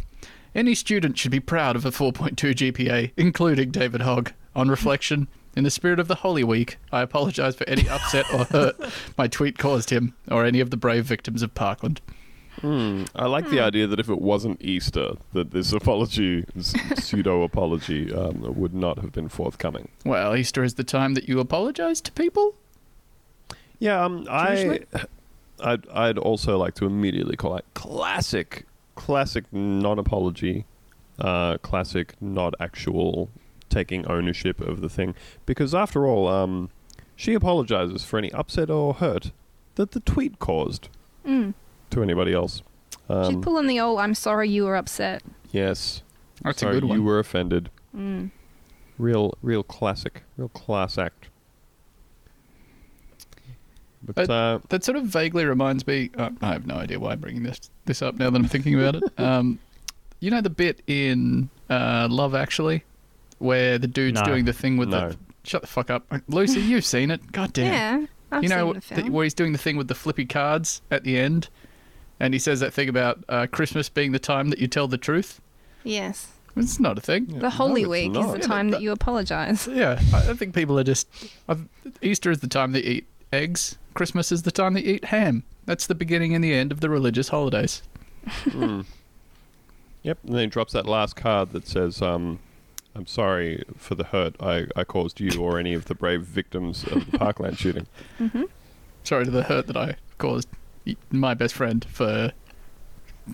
Any 0.55 0.75
student 0.75 1.17
should 1.17 1.31
be 1.31 1.39
proud 1.39 1.75
of 1.75 1.85
a 1.85 1.91
4.2 1.91 2.35
GPA, 2.35 3.11
including 3.17 3.71
David 3.71 4.01
Hogg. 4.01 4.31
On 4.55 4.69
reflection, 4.69 5.27
in 5.55 5.63
the 5.63 5.69
spirit 5.69 5.99
of 5.99 6.07
the 6.07 6.15
Holy 6.15 6.43
Week, 6.43 6.77
I 6.91 7.01
apologize 7.01 7.55
for 7.55 7.67
any 7.69 7.87
upset 7.87 8.25
or 8.33 8.45
hurt 8.45 8.75
my 9.17 9.27
tweet 9.27 9.59
caused 9.59 9.91
him 9.91 10.15
or 10.31 10.45
any 10.45 10.59
of 10.59 10.71
the 10.71 10.77
brave 10.77 11.05
victims 11.05 11.43
of 11.43 11.53
Parkland. 11.53 12.01
Hmm. 12.61 13.03
I 13.15 13.27
like 13.27 13.49
the 13.49 13.59
idea 13.59 13.85
that 13.85 13.99
if 13.99 14.09
it 14.09 14.19
wasn't 14.19 14.61
Easter, 14.63 15.11
that 15.33 15.51
this 15.51 15.73
apology, 15.73 16.43
pseudo 16.59 17.43
apology, 17.43 18.11
um, 18.11 18.55
would 18.55 18.73
not 18.73 18.97
have 18.97 19.11
been 19.11 19.29
forthcoming. 19.29 19.89
Well, 20.05 20.35
Easter 20.35 20.63
is 20.63 20.73
the 20.73 20.83
time 20.83 21.13
that 21.13 21.29
you 21.29 21.39
apologize 21.39 22.01
to 22.01 22.11
people. 22.11 22.55
Yeah, 23.79 24.03
um, 24.03 24.25
I, 24.29 24.79
I'd, 25.59 25.87
I'd 25.89 26.17
also 26.17 26.57
like 26.57 26.73
to 26.75 26.85
immediately 26.85 27.35
call 27.35 27.53
out 27.55 27.65
classic, 27.73 28.65
classic 28.95 29.45
non-apology 29.51 30.65
uh, 31.19 31.57
classic, 31.59 32.13
not 32.21 32.53
actual 32.59 33.29
taking 33.69 34.05
ownership 34.07 34.61
of 34.61 34.81
the 34.81 34.89
thing. 34.89 35.15
Because 35.45 35.73
after 35.75 36.05
all, 36.07 36.27
um, 36.27 36.69
she 37.15 37.33
apologizes 37.33 38.03
for 38.03 38.17
any 38.17 38.31
upset 38.31 38.69
or 38.69 38.93
hurt 38.95 39.31
that 39.75 39.91
the 39.91 39.99
tweet 40.01 40.39
caused 40.39 40.89
Mm. 41.25 41.53
to 41.89 42.01
anybody 42.01 42.33
else. 42.33 42.61
She's 43.09 43.35
Um, 43.35 43.41
pulling 43.41 43.67
the 43.67 43.79
old 43.81 43.99
"I'm 43.99 44.13
sorry 44.15 44.49
you 44.49 44.63
were 44.63 44.75
upset." 44.77 45.23
yes, 45.51 46.01
That's 46.43 46.59
sorry 46.61 46.77
a 46.77 46.79
good 46.79 46.87
one. 46.89 46.97
you 46.99 47.03
were 47.03 47.19
offended. 47.19 47.69
Mm. 47.95 48.31
Real, 48.97 49.33
real 49.41 49.61
classic, 49.63 50.23
real 50.37 50.47
class 50.49 50.97
act. 50.97 51.27
But 54.03 54.29
Uh, 54.29 54.33
uh, 54.33 54.59
That 54.69 54.83
sort 54.83 54.97
of 54.97 55.05
vaguely 55.05 55.45
reminds 55.45 55.85
me. 55.87 56.09
Uh, 56.17 56.29
I 56.41 56.53
have 56.53 56.65
no 56.67 56.75
idea 56.75 56.99
why 56.99 57.11
I'm 57.13 57.19
bringing 57.19 57.43
this 57.43 57.59
this 57.85 58.01
up 58.01 58.15
now 58.17 58.29
that 58.29 58.37
I'm 58.39 58.47
thinking 58.47 58.75
about 58.79 58.95
it. 58.95 59.03
Um, 59.19 59.59
you 60.19 60.31
know 60.31 60.41
the 60.41 60.49
bit 60.49 60.81
in 60.87 61.49
uh, 61.69 62.07
Love 62.09 62.33
Actually, 62.35 62.83
where 63.39 63.77
the 63.77 63.87
dude's 63.87 64.19
No. 64.19 64.25
doing 64.25 64.45
the 64.45 64.53
thing 64.53 64.77
with 64.77 64.89
No. 64.89 65.09
the. 65.09 65.17
Shut 65.43 65.61
the 65.61 65.67
fuck 65.67 65.89
up, 65.89 66.05
Lucy. 66.27 66.59
You've 66.59 66.83
seen 66.85 67.09
it. 67.11 67.31
God 67.31 67.53
damn. 67.53 68.01
Yeah, 68.01 68.07
I've 68.31 68.43
you 68.43 68.49
know 68.49 68.73
seen 68.73 68.81
the 68.97 69.03
the- 69.03 69.11
where 69.11 69.23
he's 69.23 69.33
doing 69.33 69.51
the 69.53 69.57
thing 69.57 69.77
with 69.77 69.87
the 69.87 69.95
flippy 69.95 70.25
cards 70.25 70.81
at 70.91 71.03
the 71.03 71.17
end, 71.17 71.47
and 72.19 72.33
he 72.33 72.39
says 72.39 72.59
that 72.59 72.73
thing 72.73 72.89
about 72.89 73.23
uh, 73.29 73.47
Christmas 73.51 73.87
being 73.89 74.11
the 74.11 74.19
time 74.19 74.49
that 74.49 74.59
you 74.59 74.67
tell 74.67 74.87
the 74.87 74.97
truth. 74.97 75.39
yes, 75.83 76.27
It's 76.57 76.79
not 76.79 76.97
a 76.97 77.01
thing. 77.01 77.25
the 77.39 77.49
Holy 77.51 77.81
it's 77.83 77.89
Week 77.89 78.15
is 78.17 78.31
the 78.33 78.39
time 78.39 78.67
but- 78.71 78.77
that 78.77 78.81
you 78.83 78.91
apologize. 78.91 79.67
Yeah, 79.71 80.01
I 80.13 80.31
I 80.31 80.33
think 80.33 80.53
people 80.53 80.77
are 80.79 80.83
just. 80.83 81.07
I've, 81.47 81.65
Easter 82.01 82.29
is 82.31 82.39
the 82.39 82.47
time 82.49 82.71
they 82.73 82.81
eat 82.81 83.05
eggs. 83.31 83.77
Christmas 83.93 84.31
is 84.31 84.43
the 84.43 84.51
time 84.51 84.73
they 84.73 84.81
eat 84.81 85.05
ham. 85.05 85.43
That's 85.65 85.87
the 85.87 85.95
beginning 85.95 86.33
and 86.35 86.43
the 86.43 86.53
end 86.53 86.71
of 86.71 86.79
the 86.81 86.89
religious 86.89 87.29
holidays. 87.29 87.81
Mm. 88.45 88.85
Yep, 90.03 90.19
and 90.25 90.33
then 90.35 90.41
he 90.41 90.47
drops 90.47 90.73
that 90.73 90.85
last 90.85 91.15
card 91.15 91.51
that 91.51 91.67
says, 91.67 92.01
um, 92.01 92.39
I'm 92.95 93.07
sorry 93.07 93.63
for 93.75 93.95
the 93.95 94.05
hurt 94.05 94.35
I, 94.39 94.67
I 94.75 94.83
caused 94.83 95.19
you 95.19 95.41
or 95.41 95.59
any 95.59 95.73
of 95.73 95.85
the 95.85 95.95
brave 95.95 96.21
victims 96.21 96.83
of 96.85 97.09
the 97.11 97.17
Parkland 97.17 97.57
shooting. 97.59 97.87
hmm 98.17 98.43
Sorry 99.03 99.25
to 99.25 99.31
the 99.31 99.43
hurt 99.43 99.67
that 99.67 99.77
I 99.77 99.95
caused 100.17 100.49
my 101.11 101.33
best 101.33 101.53
friend 101.53 101.85
for 101.89 102.31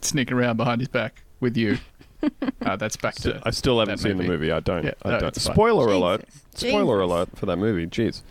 sneaking 0.01 0.37
around 0.37 0.57
behind 0.57 0.81
his 0.81 0.87
back 0.87 1.23
with 1.39 1.57
you. 1.57 1.77
uh, 2.61 2.75
that's 2.75 2.95
back 2.95 3.15
Sti- 3.15 3.31
to. 3.33 3.41
I 3.43 3.49
still 3.51 3.79
haven't 3.79 3.95
that 3.97 4.01
seen 4.01 4.17
the 4.17 4.23
movie. 4.23 4.29
movie. 4.29 4.51
I 4.51 4.59
don't. 4.59 4.85
Yeah, 4.85 4.93
I 5.03 5.09
no, 5.11 5.19
don't. 5.19 5.35
it's 5.37 5.45
fine. 5.45 5.55
Spoiler 5.55 5.87
alert. 5.89 6.25
Jesus. 6.29 6.69
Spoiler 6.69 6.99
Jesus. 7.01 7.11
alert 7.11 7.29
for 7.37 7.45
that 7.47 7.57
movie. 7.57 7.87
Jeez. 7.87 8.21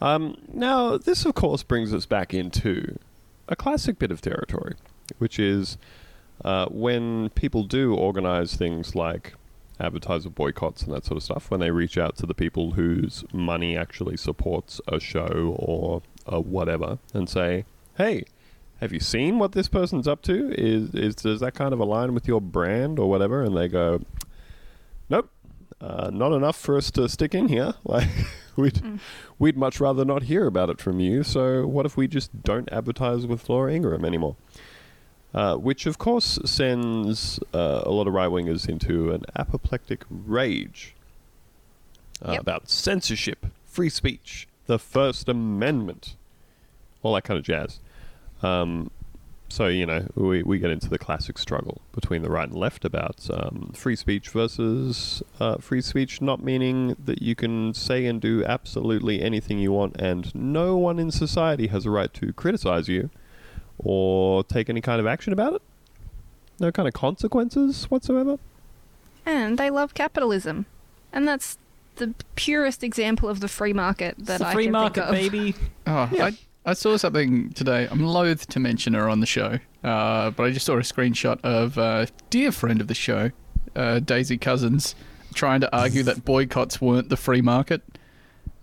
Um, 0.00 0.36
now, 0.52 0.96
this, 0.96 1.24
of 1.24 1.34
course, 1.34 1.62
brings 1.62 1.92
us 1.92 2.06
back 2.06 2.32
into 2.32 2.98
a 3.48 3.56
classic 3.56 3.98
bit 3.98 4.10
of 4.10 4.20
territory, 4.20 4.74
which 5.18 5.38
is 5.38 5.78
uh, 6.44 6.66
when 6.66 7.30
people 7.30 7.64
do 7.64 7.94
organize 7.94 8.54
things 8.54 8.94
like 8.94 9.34
advertiser 9.80 10.28
boycotts 10.28 10.82
and 10.82 10.92
that 10.92 11.04
sort 11.04 11.16
of 11.16 11.22
stuff, 11.22 11.50
when 11.50 11.60
they 11.60 11.70
reach 11.70 11.96
out 11.96 12.16
to 12.16 12.26
the 12.26 12.34
people 12.34 12.72
whose 12.72 13.24
money 13.32 13.76
actually 13.76 14.16
supports 14.16 14.80
a 14.88 14.98
show 15.00 15.56
or 15.58 16.02
a 16.26 16.40
whatever 16.40 16.98
and 17.14 17.28
say, 17.28 17.64
hey, 17.96 18.24
have 18.80 18.92
you 18.92 19.00
seen 19.00 19.38
what 19.38 19.52
this 19.52 19.68
person's 19.68 20.06
up 20.06 20.22
to? 20.22 20.52
Is, 20.52 20.94
is 20.94 21.14
Does 21.16 21.40
that 21.40 21.54
kind 21.54 21.72
of 21.72 21.80
align 21.80 22.14
with 22.14 22.28
your 22.28 22.40
brand 22.40 22.98
or 22.98 23.08
whatever? 23.08 23.42
And 23.42 23.56
they 23.56 23.68
go, 23.68 24.00
nope, 25.08 25.30
uh, 25.80 26.10
not 26.12 26.32
enough 26.32 26.56
for 26.56 26.76
us 26.76 26.90
to 26.92 27.08
stick 27.08 27.34
in 27.34 27.48
here. 27.48 27.74
Like, 27.84 28.08
we'd, 28.58 28.74
Mm. 28.74 28.98
we'd 29.38 29.56
much 29.56 29.80
rather 29.80 30.04
not 30.04 30.24
hear 30.24 30.46
about 30.46 30.68
it 30.68 30.80
from 30.80 31.00
you. 31.00 31.22
So 31.22 31.66
what 31.66 31.86
if 31.86 31.96
we 31.96 32.06
just 32.08 32.42
don't 32.42 32.68
advertise 32.72 33.26
with 33.26 33.48
Laura 33.48 33.72
Ingraham 33.72 34.04
anymore? 34.04 34.36
Uh, 35.34 35.56
which 35.56 35.86
of 35.86 35.98
course 35.98 36.38
sends 36.44 37.38
uh, 37.54 37.82
a 37.84 37.90
lot 37.90 38.06
of 38.06 38.14
right 38.14 38.30
wingers 38.30 38.68
into 38.68 39.12
an 39.12 39.24
apoplectic 39.36 40.04
rage 40.10 40.94
uh, 42.24 42.32
Yep. 42.32 42.40
about 42.40 42.68
censorship, 42.68 43.46
free 43.66 43.90
speech, 43.90 44.48
the 44.66 44.78
First 44.78 45.28
Amendment, 45.28 46.16
all 47.02 47.14
that 47.14 47.22
kind 47.24 47.38
of 47.38 47.44
jazz. 47.44 47.78
Um, 48.42 48.90
so 49.48 49.66
you 49.66 49.86
know 49.86 50.06
we, 50.14 50.42
we 50.42 50.58
get 50.58 50.70
into 50.70 50.88
the 50.88 50.98
classic 50.98 51.38
struggle 51.38 51.80
between 51.92 52.22
the 52.22 52.30
right 52.30 52.48
and 52.48 52.58
left 52.58 52.84
about 52.84 53.28
um, 53.32 53.72
free 53.74 53.96
speech 53.96 54.28
versus 54.28 55.22
uh, 55.40 55.56
free 55.56 55.80
speech 55.80 56.20
not 56.20 56.42
meaning 56.42 56.94
that 57.02 57.22
you 57.22 57.34
can 57.34 57.72
say 57.74 58.04
and 58.06 58.20
do 58.20 58.44
absolutely 58.44 59.22
anything 59.22 59.58
you 59.58 59.72
want 59.72 59.96
and 60.00 60.34
no 60.34 60.76
one 60.76 60.98
in 60.98 61.10
society 61.10 61.68
has 61.68 61.86
a 61.86 61.90
right 61.90 62.12
to 62.12 62.32
criticize 62.32 62.88
you 62.88 63.08
or 63.78 64.44
take 64.44 64.68
any 64.68 64.80
kind 64.80 65.00
of 65.00 65.06
action 65.06 65.32
about 65.32 65.54
it 65.54 65.62
no 66.60 66.70
kind 66.72 66.86
of 66.88 66.94
consequences 66.94 67.84
whatsoever 67.90 68.38
And 69.24 69.58
they 69.58 69.68
love 69.70 69.92
capitalism, 69.94 70.64
and 71.12 71.28
that's 71.28 71.58
the 71.96 72.14
purest 72.34 72.82
example 72.82 73.28
of 73.28 73.40
the 73.40 73.48
free 73.48 73.72
market 73.74 74.14
that 74.18 74.38
the 74.38 74.46
I 74.46 74.52
free 74.54 74.64
can 74.64 74.72
market, 74.72 75.06
think 75.10 75.26
of. 75.26 75.32
baby. 75.32 75.54
Oh, 75.86 76.08
I, 76.12 76.36
I 76.68 76.74
saw 76.74 76.98
something 76.98 77.50
today. 77.54 77.88
I'm 77.90 78.02
loath 78.02 78.46
to 78.48 78.60
mention 78.60 78.92
her 78.92 79.08
on 79.08 79.20
the 79.20 79.26
show, 79.26 79.58
uh, 79.82 80.30
but 80.32 80.42
I 80.42 80.50
just 80.50 80.66
saw 80.66 80.74
a 80.74 80.80
screenshot 80.80 81.40
of 81.42 81.78
a 81.78 82.08
dear 82.28 82.52
friend 82.52 82.82
of 82.82 82.88
the 82.88 82.94
show, 82.94 83.30
uh, 83.74 84.00
Daisy 84.00 84.36
Cousens, 84.36 84.94
trying 85.32 85.62
to 85.62 85.74
argue 85.74 86.02
that 86.02 86.26
boycotts 86.26 86.78
weren't 86.78 87.08
the 87.08 87.16
free 87.16 87.40
market. 87.40 87.80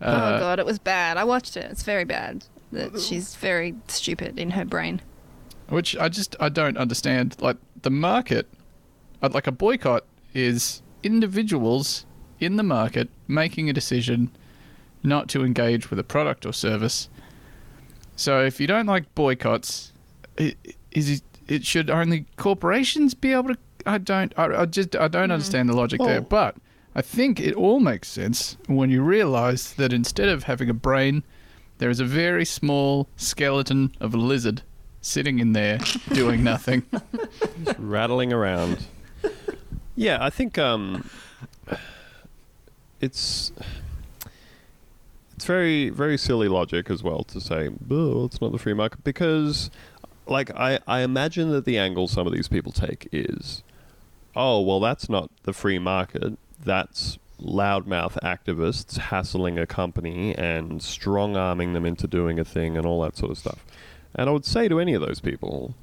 oh 0.02 0.06
Uh, 0.06 0.40
god, 0.40 0.60
it 0.60 0.68
was 0.68 0.78
bad. 0.78 1.18
I 1.18 1.24
watched 1.24 1.58
it. 1.58 1.66
It's 1.72 1.82
very 1.82 2.04
bad. 2.04 2.46
That 2.72 3.00
she's 3.02 3.36
very 3.36 3.74
stupid 3.88 4.38
in 4.38 4.52
her 4.52 4.66
brain. 4.66 5.02
which 5.70 5.98
I 5.98 6.08
just 6.10 6.36
I 6.40 6.50
don't 6.50 6.78
understand. 6.78 7.36
Like 7.40 7.58
the 7.82 7.90
market, 7.90 8.48
uh, 9.24 9.30
like 9.34 9.48
a 9.48 9.52
boycott 9.52 10.06
is 10.36 10.84
individuals 11.02 12.06
in 12.40 12.58
the 12.58 12.64
market 12.64 13.10
making 13.28 13.68
a 13.68 13.74
decision 13.74 14.30
not 15.02 15.28
to 15.30 15.44
engage 15.44 15.90
with 15.90 15.98
a 15.98 16.04
product 16.04 16.46
or 16.46 16.54
service. 16.54 17.10
So 18.16 18.44
if 18.46 18.60
you 18.60 18.68
don't 18.68 18.86
like 18.86 19.14
boycotts, 19.16 19.92
i- 20.40 20.56
is 20.92 21.10
it, 21.10 21.22
it 21.48 21.66
should 21.66 21.90
only 21.90 22.26
corporations 22.38 23.14
be 23.14 23.32
able 23.34 23.50
to? 23.50 23.58
I 23.86 23.98
don't. 24.00 24.34
I, 24.38 24.62
I 24.62 24.66
just 24.66 24.96
I 24.96 25.08
don't 25.08 25.32
understand 25.32 25.70
the 25.70 25.76
logic 25.76 26.00
there. 26.02 26.22
But 26.22 26.56
I 26.96 27.02
think 27.02 27.40
it 27.40 27.54
all 27.54 27.80
makes 27.80 28.08
sense 28.08 28.58
when 28.68 28.90
you 28.90 29.04
realise 29.04 29.72
that 29.74 29.94
instead 29.94 30.30
of 30.30 30.44
having 30.44 30.70
a 30.70 30.74
brain, 30.74 31.24
there 31.78 31.90
is 31.90 32.00
a 32.00 32.06
very 32.06 32.46
small 32.46 33.08
skeleton 33.18 33.92
of 34.00 34.14
a 34.14 34.18
lizard 34.18 34.64
sitting 35.02 35.38
in 35.40 35.54
there 35.54 35.78
doing 36.14 36.44
nothing. 36.54 36.84
rattling 37.78 38.32
around. 38.34 38.86
Yeah, 39.98 40.18
I 40.20 40.30
think 40.30 40.58
um, 40.58 41.10
it's 43.00 43.52
it's 45.46 45.48
very 45.48 45.90
very 45.90 46.18
silly 46.18 46.48
logic 46.48 46.90
as 46.90 47.04
well 47.04 47.24
to 47.26 47.40
say, 47.40 47.70
"Oh, 47.92 48.26
it's 48.26 48.42
not 48.42 48.52
the 48.52 48.58
free 48.58 48.74
market," 48.74 49.04
because 49.04 49.70
like 50.26 50.50
I 50.56 50.80
I 50.88 51.02
imagine 51.02 51.52
that 51.52 51.66
the 51.66 51.78
angle 51.78 52.08
some 52.08 52.26
of 52.26 52.34
these 52.34 52.48
people 52.48 52.72
take 52.72 53.08
is, 53.12 53.62
"Oh, 54.36 54.60
well, 54.62 54.80
that's 54.80 55.08
not 55.08 55.30
the 55.44 55.54
free 55.54 55.80
market. 55.80 56.38
That's." 56.64 57.20
Loudmouth 57.38 58.18
activists 58.24 58.98
hassling 58.98 59.60
a 59.60 59.66
company 59.66 60.34
and 60.36 60.82
strong 60.82 61.36
arming 61.36 61.74
them 61.74 61.86
into 61.86 62.08
doing 62.08 62.40
a 62.40 62.46
thing 62.46 62.78
and 62.78 62.86
all 62.86 63.02
that 63.02 63.18
sort 63.18 63.30
of 63.32 63.38
stuff. 63.38 63.60
And 64.16 64.30
I 64.30 64.32
would 64.32 64.46
say 64.46 64.70
to 64.70 64.80
any 64.80 64.94
of 64.94 65.02
those 65.02 65.20
people, 65.20 65.76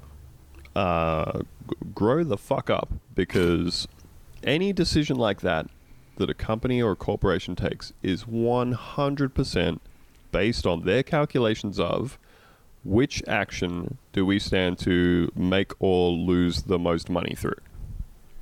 uh, 0.75 1.41
g- 1.69 1.75
grow 1.93 2.23
the 2.23 2.37
fuck 2.37 2.71
up 2.71 2.89
because 3.13 3.87
any 4.43 4.73
decision 4.73 5.15
like 5.15 5.41
that 5.41 5.69
that 6.17 6.29
a 6.29 6.33
company 6.33 6.81
or 6.81 6.91
a 6.91 6.95
corporation 6.95 7.55
takes 7.55 7.93
is 8.01 8.25
100% 8.25 9.79
based 10.31 10.65
on 10.65 10.83
their 10.83 11.03
calculations 11.03 11.79
of 11.79 12.17
which 12.83 13.23
action 13.27 13.97
do 14.11 14.25
we 14.25 14.39
stand 14.39 14.77
to 14.77 15.31
make 15.35 15.71
or 15.79 16.11
lose 16.11 16.63
the 16.63 16.77
most 16.77 17.09
money 17.09 17.33
through. 17.35 17.55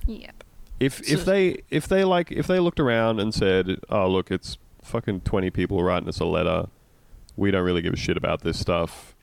Yep. 0.07 0.43
If 0.79 1.07
if 1.07 1.25
they 1.25 1.61
if 1.69 1.87
they 1.87 2.03
like 2.03 2.31
if 2.31 2.47
they 2.47 2.59
looked 2.59 2.79
around 2.79 3.19
and 3.19 3.31
said, 3.33 3.79
"Oh, 3.89 4.09
look, 4.09 4.31
it's 4.31 4.57
fucking 4.81 5.21
20 5.21 5.51
people 5.51 5.83
writing 5.83 6.09
us 6.09 6.19
a 6.19 6.25
letter. 6.25 6.69
We 7.37 7.51
don't 7.51 7.63
really 7.63 7.83
give 7.83 7.93
a 7.93 7.97
shit 7.97 8.17
about 8.17 8.41
this 8.41 8.59
stuff." 8.59 9.15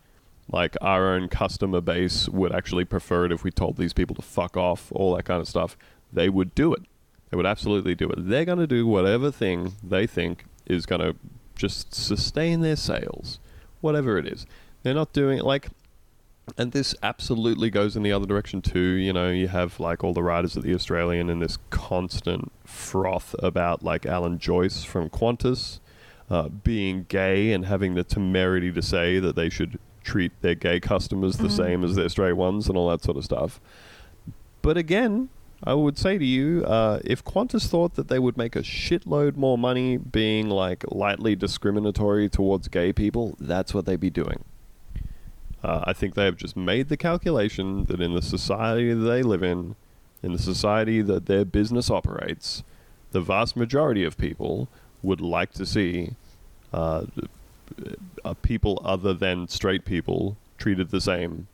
Like 0.50 0.76
our 0.80 1.12
own 1.12 1.28
customer 1.28 1.80
base 1.80 2.28
would 2.28 2.54
actually 2.54 2.84
prefer 2.84 3.26
it 3.26 3.32
if 3.32 3.42
we 3.42 3.50
told 3.50 3.76
these 3.76 3.92
people 3.92 4.14
to 4.16 4.22
fuck 4.22 4.56
off, 4.56 4.92
all 4.92 5.16
that 5.16 5.24
kind 5.24 5.40
of 5.40 5.48
stuff. 5.48 5.76
They 6.12 6.28
would 6.28 6.54
do 6.54 6.72
it. 6.72 6.82
They 7.30 7.37
would 7.37 7.47
absolutely 7.47 7.94
do 7.94 8.08
it. 8.08 8.28
They're 8.28 8.44
going 8.44 8.58
to 8.58 8.66
do 8.66 8.87
whatever 8.87 9.30
thing 9.30 9.75
they 9.82 10.06
think 10.06 10.44
is 10.66 10.87
going 10.87 11.00
to 11.00 11.14
just 11.56 11.94
sustain 11.94 12.61
their 12.61 12.76
sales, 12.76 13.38
whatever 13.80 14.16
it 14.18 14.26
is. 14.26 14.47
They're 14.82 14.94
not 14.94 15.12
doing 15.12 15.38
it 15.38 15.44
like 15.44 15.68
and 16.56 16.73
this 16.73 16.94
absolutely 17.02 17.68
goes 17.68 17.94
in 17.94 18.02
the 18.02 18.11
other 18.12 18.25
direction 18.25 18.62
too. 18.62 18.78
You 18.80 19.12
know, 19.12 19.28
you 19.28 19.49
have 19.49 19.78
like 19.78 20.02
all 20.02 20.14
the 20.14 20.23
writers 20.23 20.56
at 20.56 20.62
the 20.62 20.75
Australian 20.75 21.28
and 21.28 21.42
this 21.42 21.58
constant 21.68 22.50
froth 22.64 23.35
about 23.40 23.82
like 23.82 24.06
Alan 24.06 24.38
Joyce 24.38 24.82
from 24.82 25.11
Qantas 25.11 25.80
uh, 26.30 26.49
being 26.49 27.04
gay 27.08 27.52
and 27.52 27.66
having 27.66 27.94
the 27.97 28.04
temerity 28.04 28.73
to 28.73 28.80
say 28.80 29.18
that 29.18 29.37
they 29.37 29.50
should 29.50 29.78
treat 30.02 30.32
their 30.40 30.54
gay 30.54 30.80
customers 30.80 31.37
the 31.37 31.49
Mhm. 31.49 31.56
same 31.56 31.85
as 31.85 31.97
their 31.97 32.08
straight 32.08 32.32
ones 32.35 32.66
and 32.68 32.78
all 32.78 32.88
that 32.88 33.02
sort 33.02 33.18
of 33.18 33.25
stuff. 33.26 33.61
But 34.62 34.78
again, 34.78 35.28
I 35.64 35.74
would 35.74 35.98
say 35.98 36.18
to 36.18 36.24
you, 36.24 36.64
uh, 36.64 37.00
if 37.04 37.24
Qantas 37.24 37.66
thought 37.66 37.94
that 37.94 38.08
they 38.08 38.18
would 38.18 38.36
make 38.36 38.54
a 38.54 38.60
shitload 38.60 39.36
more 39.36 39.58
money 39.58 39.96
being 39.96 40.48
like 40.48 40.84
lightly 40.90 41.34
discriminatory 41.34 42.28
towards 42.28 42.68
gay 42.68 42.92
people, 42.92 43.36
that's 43.40 43.74
what 43.74 43.84
they'd 43.84 43.98
be 43.98 44.10
doing. 44.10 44.44
Uh, 45.62 45.82
I 45.84 45.92
think 45.92 46.14
they 46.14 46.24
have 46.24 46.36
just 46.36 46.56
made 46.56 46.88
the 46.88 46.96
calculation 46.96 47.84
that 47.86 48.00
in 48.00 48.14
the 48.14 48.22
society 48.22 48.94
that 48.94 49.00
they 49.00 49.22
live 49.22 49.42
in, 49.42 49.74
in 50.22 50.32
the 50.32 50.38
society 50.38 51.02
that 51.02 51.26
their 51.26 51.44
business 51.44 51.90
operates, 51.90 52.62
the 53.10 53.20
vast 53.20 53.56
majority 53.56 54.04
of 54.04 54.16
people 54.16 54.68
would 55.02 55.20
like 55.20 55.52
to 55.54 55.66
see 55.66 56.12
uh, 56.72 57.02
people 58.42 58.80
other 58.84 59.12
than 59.12 59.48
straight 59.48 59.84
people 59.84 60.36
treated 60.58 60.90
the 60.90 61.00
same 61.00 61.48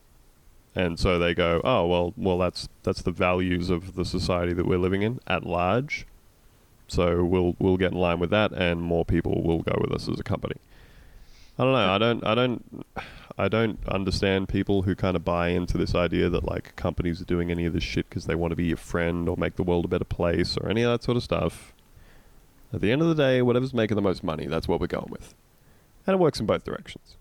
and 0.74 0.98
so 0.98 1.18
they 1.18 1.34
go, 1.34 1.60
oh 1.64 1.86
well, 1.86 2.12
well 2.16 2.38
that's 2.38 2.68
that's 2.82 3.02
the 3.02 3.12
values 3.12 3.70
of 3.70 3.94
the 3.94 4.04
society 4.04 4.52
that 4.52 4.66
we're 4.66 4.78
living 4.78 5.02
in 5.02 5.20
at 5.26 5.44
large. 5.44 6.06
So 6.88 7.24
we'll 7.24 7.56
we'll 7.58 7.76
get 7.76 7.92
in 7.92 7.98
line 7.98 8.18
with 8.18 8.30
that, 8.30 8.52
and 8.52 8.82
more 8.82 9.04
people 9.04 9.42
will 9.42 9.62
go 9.62 9.76
with 9.80 9.92
us 9.92 10.08
as 10.08 10.18
a 10.18 10.24
company. 10.24 10.56
I 11.58 11.64
don't 11.64 11.72
know. 11.72 11.92
I 11.92 11.98
don't. 11.98 12.26
I 12.26 12.34
don't. 12.34 12.86
I 13.36 13.48
don't 13.48 13.78
understand 13.88 14.48
people 14.48 14.82
who 14.82 14.94
kind 14.94 15.16
of 15.16 15.24
buy 15.24 15.48
into 15.48 15.76
this 15.76 15.94
idea 15.94 16.28
that 16.28 16.44
like 16.44 16.76
companies 16.76 17.20
are 17.20 17.24
doing 17.24 17.50
any 17.50 17.66
of 17.66 17.72
this 17.72 17.82
shit 17.82 18.08
because 18.08 18.26
they 18.26 18.36
want 18.36 18.52
to 18.52 18.56
be 18.56 18.66
your 18.66 18.76
friend 18.76 19.28
or 19.28 19.36
make 19.36 19.56
the 19.56 19.64
world 19.64 19.84
a 19.84 19.88
better 19.88 20.04
place 20.04 20.56
or 20.56 20.68
any 20.68 20.82
of 20.82 20.92
that 20.92 21.02
sort 21.02 21.16
of 21.16 21.22
stuff. 21.22 21.72
At 22.72 22.80
the 22.80 22.92
end 22.92 23.02
of 23.02 23.08
the 23.08 23.14
day, 23.14 23.42
whatever's 23.42 23.74
making 23.74 23.96
the 23.96 24.02
most 24.02 24.22
money, 24.24 24.46
that's 24.46 24.66
what 24.68 24.80
we're 24.80 24.88
going 24.88 25.08
with, 25.10 25.34
and 26.06 26.14
it 26.14 26.18
works 26.18 26.40
in 26.40 26.46
both 26.46 26.64
directions. 26.64 27.16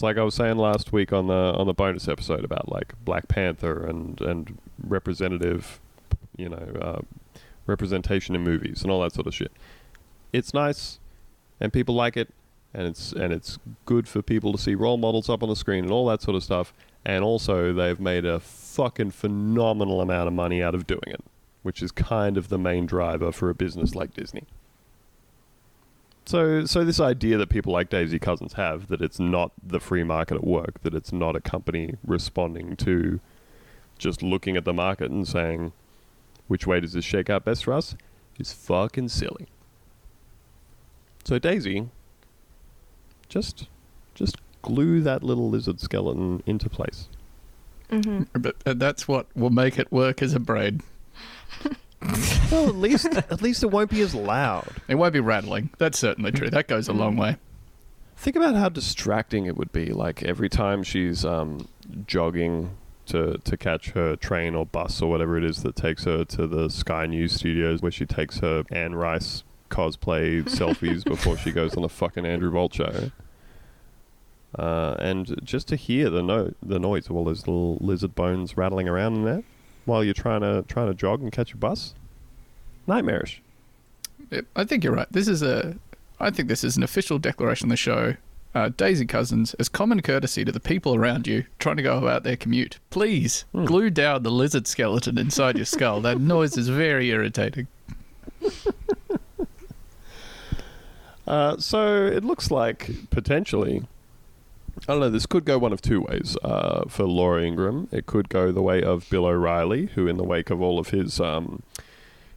It's 0.00 0.02
like 0.02 0.16
I 0.16 0.22
was 0.22 0.34
saying 0.34 0.56
last 0.56 0.94
week 0.94 1.12
on 1.12 1.26
the 1.26 1.34
on 1.34 1.66
the 1.66 1.74
bonus 1.74 2.08
episode 2.08 2.42
about 2.42 2.72
like 2.72 2.94
Black 3.04 3.28
Panther 3.28 3.84
and 3.84 4.18
and 4.22 4.56
representative, 4.82 5.78
you 6.38 6.48
know, 6.48 6.72
uh, 6.80 7.02
representation 7.66 8.34
in 8.34 8.40
movies 8.40 8.80
and 8.80 8.90
all 8.90 9.02
that 9.02 9.12
sort 9.12 9.26
of 9.26 9.34
shit. 9.34 9.52
It's 10.32 10.54
nice, 10.54 11.00
and 11.60 11.70
people 11.70 11.94
like 11.94 12.16
it, 12.16 12.30
and 12.72 12.86
it's 12.86 13.12
and 13.12 13.30
it's 13.30 13.58
good 13.84 14.08
for 14.08 14.22
people 14.22 14.52
to 14.52 14.58
see 14.58 14.74
role 14.74 14.96
models 14.96 15.28
up 15.28 15.42
on 15.42 15.50
the 15.50 15.54
screen 15.54 15.84
and 15.84 15.92
all 15.92 16.06
that 16.06 16.22
sort 16.22 16.34
of 16.34 16.42
stuff. 16.42 16.72
And 17.04 17.22
also, 17.22 17.74
they've 17.74 18.00
made 18.00 18.24
a 18.24 18.40
fucking 18.40 19.10
phenomenal 19.10 20.00
amount 20.00 20.28
of 20.28 20.32
money 20.32 20.62
out 20.62 20.74
of 20.74 20.86
doing 20.86 21.08
it, 21.08 21.22
which 21.62 21.82
is 21.82 21.92
kind 21.92 22.38
of 22.38 22.48
the 22.48 22.56
main 22.56 22.86
driver 22.86 23.32
for 23.32 23.50
a 23.50 23.54
business 23.54 23.94
like 23.94 24.14
Disney. 24.14 24.46
So, 26.30 26.64
so 26.64 26.84
this 26.84 27.00
idea 27.00 27.38
that 27.38 27.48
people 27.48 27.72
like 27.72 27.90
Daisy 27.90 28.20
Cousens 28.20 28.52
have 28.52 28.86
that 28.86 29.02
it's 29.02 29.18
not 29.18 29.50
the 29.60 29.80
free 29.80 30.04
market 30.04 30.36
at 30.36 30.46
work, 30.46 30.80
that 30.82 30.94
it's 30.94 31.12
not 31.12 31.34
a 31.34 31.40
company 31.40 31.96
responding 32.06 32.76
to 32.76 33.18
just 33.98 34.22
looking 34.22 34.56
at 34.56 34.64
the 34.64 34.72
market 34.72 35.10
and 35.10 35.26
saying, 35.26 35.72
which 36.46 36.68
way 36.68 36.78
does 36.78 36.92
this 36.92 37.04
shake 37.04 37.28
out 37.30 37.44
best 37.44 37.64
for 37.64 37.72
us, 37.72 37.96
is 38.38 38.52
fucking 38.52 39.08
silly. 39.08 39.48
So 41.24 41.40
Daisy, 41.40 41.88
just, 43.28 43.66
just 44.14 44.36
glue 44.62 45.00
that 45.00 45.24
little 45.24 45.50
lizard 45.50 45.80
skeleton 45.80 46.44
into 46.46 46.70
place. 46.70 47.08
hmm 47.90 48.22
But 48.34 48.54
uh, 48.64 48.74
that's 48.74 49.08
what 49.08 49.26
will 49.34 49.50
make 49.50 49.80
it 49.80 49.90
work 49.90 50.22
as 50.22 50.32
a 50.34 50.38
braid. 50.38 50.82
Well, 52.50 52.68
at 52.68 52.74
least, 52.74 53.06
at 53.06 53.42
least 53.42 53.62
it 53.62 53.68
won't 53.68 53.90
be 53.90 54.00
as 54.00 54.12
loud. 54.12 54.66
It 54.88 54.96
won't 54.96 55.12
be 55.12 55.20
rattling. 55.20 55.70
That's 55.78 55.96
certainly 55.96 56.32
true. 56.32 56.50
That 56.50 56.66
goes 56.66 56.88
a 56.88 56.92
long 56.92 57.16
way. 57.16 57.36
Think 58.16 58.34
about 58.34 58.56
how 58.56 58.68
distracting 58.68 59.46
it 59.46 59.56
would 59.56 59.70
be. 59.70 59.92
Like 59.92 60.24
every 60.24 60.48
time 60.48 60.82
she's 60.82 61.24
um, 61.24 61.68
jogging 62.08 62.76
to 63.06 63.38
to 63.44 63.56
catch 63.56 63.90
her 63.90 64.16
train 64.16 64.56
or 64.56 64.66
bus 64.66 65.00
or 65.00 65.08
whatever 65.08 65.38
it 65.38 65.44
is 65.44 65.62
that 65.62 65.76
takes 65.76 66.04
her 66.04 66.24
to 66.24 66.46
the 66.48 66.68
Sky 66.70 67.06
News 67.06 67.34
studios, 67.34 67.82
where 67.82 67.92
she 67.92 68.04
takes 68.04 68.40
her 68.40 68.64
Anne 68.72 68.96
Rice 68.96 69.44
cosplay 69.70 70.42
selfies 70.44 71.04
before 71.04 71.36
she 71.36 71.52
goes 71.52 71.76
on 71.76 71.82
the 71.82 71.88
fucking 71.88 72.26
Andrew 72.26 72.50
Bolt 72.50 72.74
show. 72.74 73.12
Uh, 74.58 74.96
and 74.98 75.40
just 75.44 75.68
to 75.68 75.76
hear 75.76 76.10
the 76.10 76.22
no 76.22 76.52
the 76.60 76.80
noise 76.80 77.06
of 77.08 77.14
all 77.14 77.24
those 77.24 77.46
little 77.46 77.78
lizard 77.80 78.16
bones 78.16 78.56
rattling 78.56 78.88
around 78.88 79.14
in 79.14 79.24
there 79.24 79.44
while 79.90 80.04
you're 80.04 80.14
trying 80.14 80.40
to 80.42 80.64
trying 80.68 80.86
to 80.86 80.94
jog 80.94 81.20
and 81.20 81.32
catch 81.32 81.52
a 81.52 81.56
bus, 81.56 81.94
nightmarish. 82.86 83.42
I 84.54 84.64
think 84.64 84.84
you're 84.84 84.94
right. 84.94 85.08
This 85.10 85.26
is 85.26 85.42
a, 85.42 85.74
I 86.20 86.30
think 86.30 86.48
this 86.48 86.62
is 86.62 86.76
an 86.76 86.84
official 86.84 87.18
declaration 87.18 87.66
of 87.66 87.70
the 87.70 87.76
show. 87.76 88.14
Uh, 88.54 88.68
Daisy 88.76 89.06
Cousens, 89.06 89.54
as 89.58 89.68
common 89.68 90.00
courtesy 90.02 90.44
to 90.44 90.52
the 90.52 90.60
people 90.60 90.94
around 90.94 91.26
you 91.26 91.44
trying 91.58 91.76
to 91.76 91.82
go 91.82 91.98
about 91.98 92.22
their 92.22 92.36
commute, 92.36 92.78
please 92.90 93.44
Hmm. 93.52 93.64
glue 93.64 93.90
down 93.90 94.22
the 94.22 94.30
lizard 94.30 94.66
skeleton 94.68 95.18
inside 95.18 95.56
your 95.56 95.64
skull. 95.66 96.00
That 96.00 96.20
noise 96.34 96.56
is 96.56 96.68
very 96.68 97.10
irritating. 97.10 97.66
Uh, 101.26 101.56
so 101.58 102.06
it 102.06 102.24
looks 102.24 102.50
like 102.50 102.90
potentially, 103.10 103.82
I 104.88 104.94
don't 104.94 105.00
know, 105.00 105.10
this 105.10 105.26
could 105.26 105.44
go 105.44 105.58
one 105.58 105.72
of 105.72 105.82
two 105.82 106.00
ways 106.00 106.36
uh, 106.42 106.84
for 106.88 107.04
Laura 107.04 107.42
Ingraham. 107.42 107.88
It 107.92 108.06
could 108.06 108.28
go 108.28 108.50
the 108.50 108.62
way 108.62 108.82
of 108.82 109.08
Bill 109.10 109.26
O'Reilly, 109.26 109.86
who, 109.94 110.06
in 110.06 110.16
the 110.16 110.24
wake 110.24 110.50
of 110.50 110.60
all 110.60 110.78
of 110.78 110.88
his 110.88 111.20
um, 111.20 111.62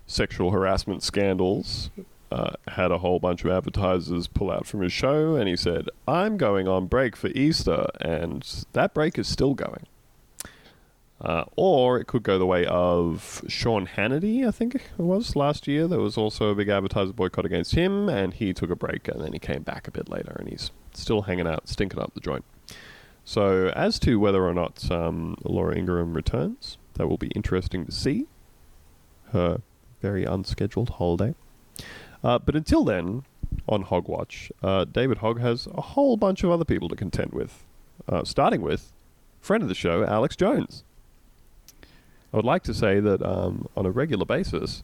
sexual 0.08 0.51
harassment 0.51 1.03
scandals, 1.03 1.89
uh, 2.32 2.51
had 2.67 2.91
a 2.91 2.97
whole 2.97 3.19
bunch 3.19 3.45
of 3.45 3.51
advertisers 3.51 4.27
pull 4.27 4.51
out 4.51 4.67
from 4.67 4.82
his 4.82 4.91
show, 4.91 5.36
and 5.36 5.47
he 5.47 5.56
said, 5.56 5.88
I'm 6.08 6.38
going 6.38 6.67
on 6.67 6.88
break 6.88 7.15
for 7.15 7.27
Easter, 7.29 7.88
and 8.01 8.65
that 8.73 8.93
break 8.93 9.17
is 9.17 9.27
still 9.27 9.53
going. 9.53 9.86
Uh, 11.21 11.45
or 11.56 11.99
it 11.99 12.06
could 12.06 12.23
go 12.23 12.38
the 12.38 12.45
way 12.45 12.65
of 12.65 13.41
Sean 13.47 13.88
Hannity, 13.88 14.45
I 14.45 14.51
think 14.51 14.75
it 14.75 14.84
was 14.97 15.38
last 15.38 15.67
year. 15.67 15.88
There 15.88 15.99
was 15.99 16.17
also 16.17 16.49
a 16.49 16.56
big 16.56 16.67
advertiser 16.67 17.13
boycott 17.13 17.45
against 17.45 17.75
him, 17.75 18.10
and 18.10 18.34
he 18.34 18.53
took 18.53 18.69
a 18.69 18.75
break 18.75 19.08
and 19.08 19.21
then 19.21 19.32
he 19.32 19.39
came 19.39 19.62
back 19.63 19.88
a 19.88 19.91
bit 19.91 20.10
later, 20.10 20.36
and 20.38 20.49
he's 20.49 20.71
still 20.95 21.23
hanging 21.23 21.47
out, 21.47 21.67
stinking 21.67 21.99
up 21.99 22.13
the 22.13 22.19
joint. 22.19 22.45
So, 23.25 23.69
as 23.69 23.99
to 23.99 24.19
whether 24.19 24.43
or 24.43 24.53
not 24.53 24.91
um, 24.91 25.38
Laura 25.43 25.75
Ingraham 25.75 26.13
returns, 26.13 26.77
that 26.95 27.08
will 27.08 27.17
be 27.17 27.29
interesting 27.29 27.86
to 27.86 27.91
see. 27.91 28.27
Her 29.32 29.62
very 30.01 30.25
unscheduled 30.25 30.89
holiday. 30.89 31.34
Uh, 32.23 32.38
but 32.38 32.56
until 32.56 32.84
then, 32.84 33.23
on 33.67 33.86
Hogwatch, 33.86 34.51
uh, 34.62 34.86
David 34.86 35.19
Hogg 35.19 35.39
has 35.39 35.67
a 35.73 35.82
whole 35.82 36.17
bunch 36.17 36.43
of 36.43 36.51
other 36.51 36.65
people 36.65 36.89
to 36.89 36.95
contend 36.95 37.32
with, 37.32 37.63
uh, 38.08 38.23
starting 38.23 38.62
with 38.62 38.91
friend 39.41 39.63
of 39.63 39.69
the 39.69 39.75
show, 39.75 40.03
Alex 40.06 40.36
Jones. 40.36 40.84
I 41.82 42.38
would 42.38 42.45
like 42.45 42.63
to 42.63 42.73
say 42.73 42.99
that 42.99 43.21
um, 43.21 43.67
on 43.77 43.86
a 43.86 43.91
regular 43.91 44.25
basis, 44.25 44.84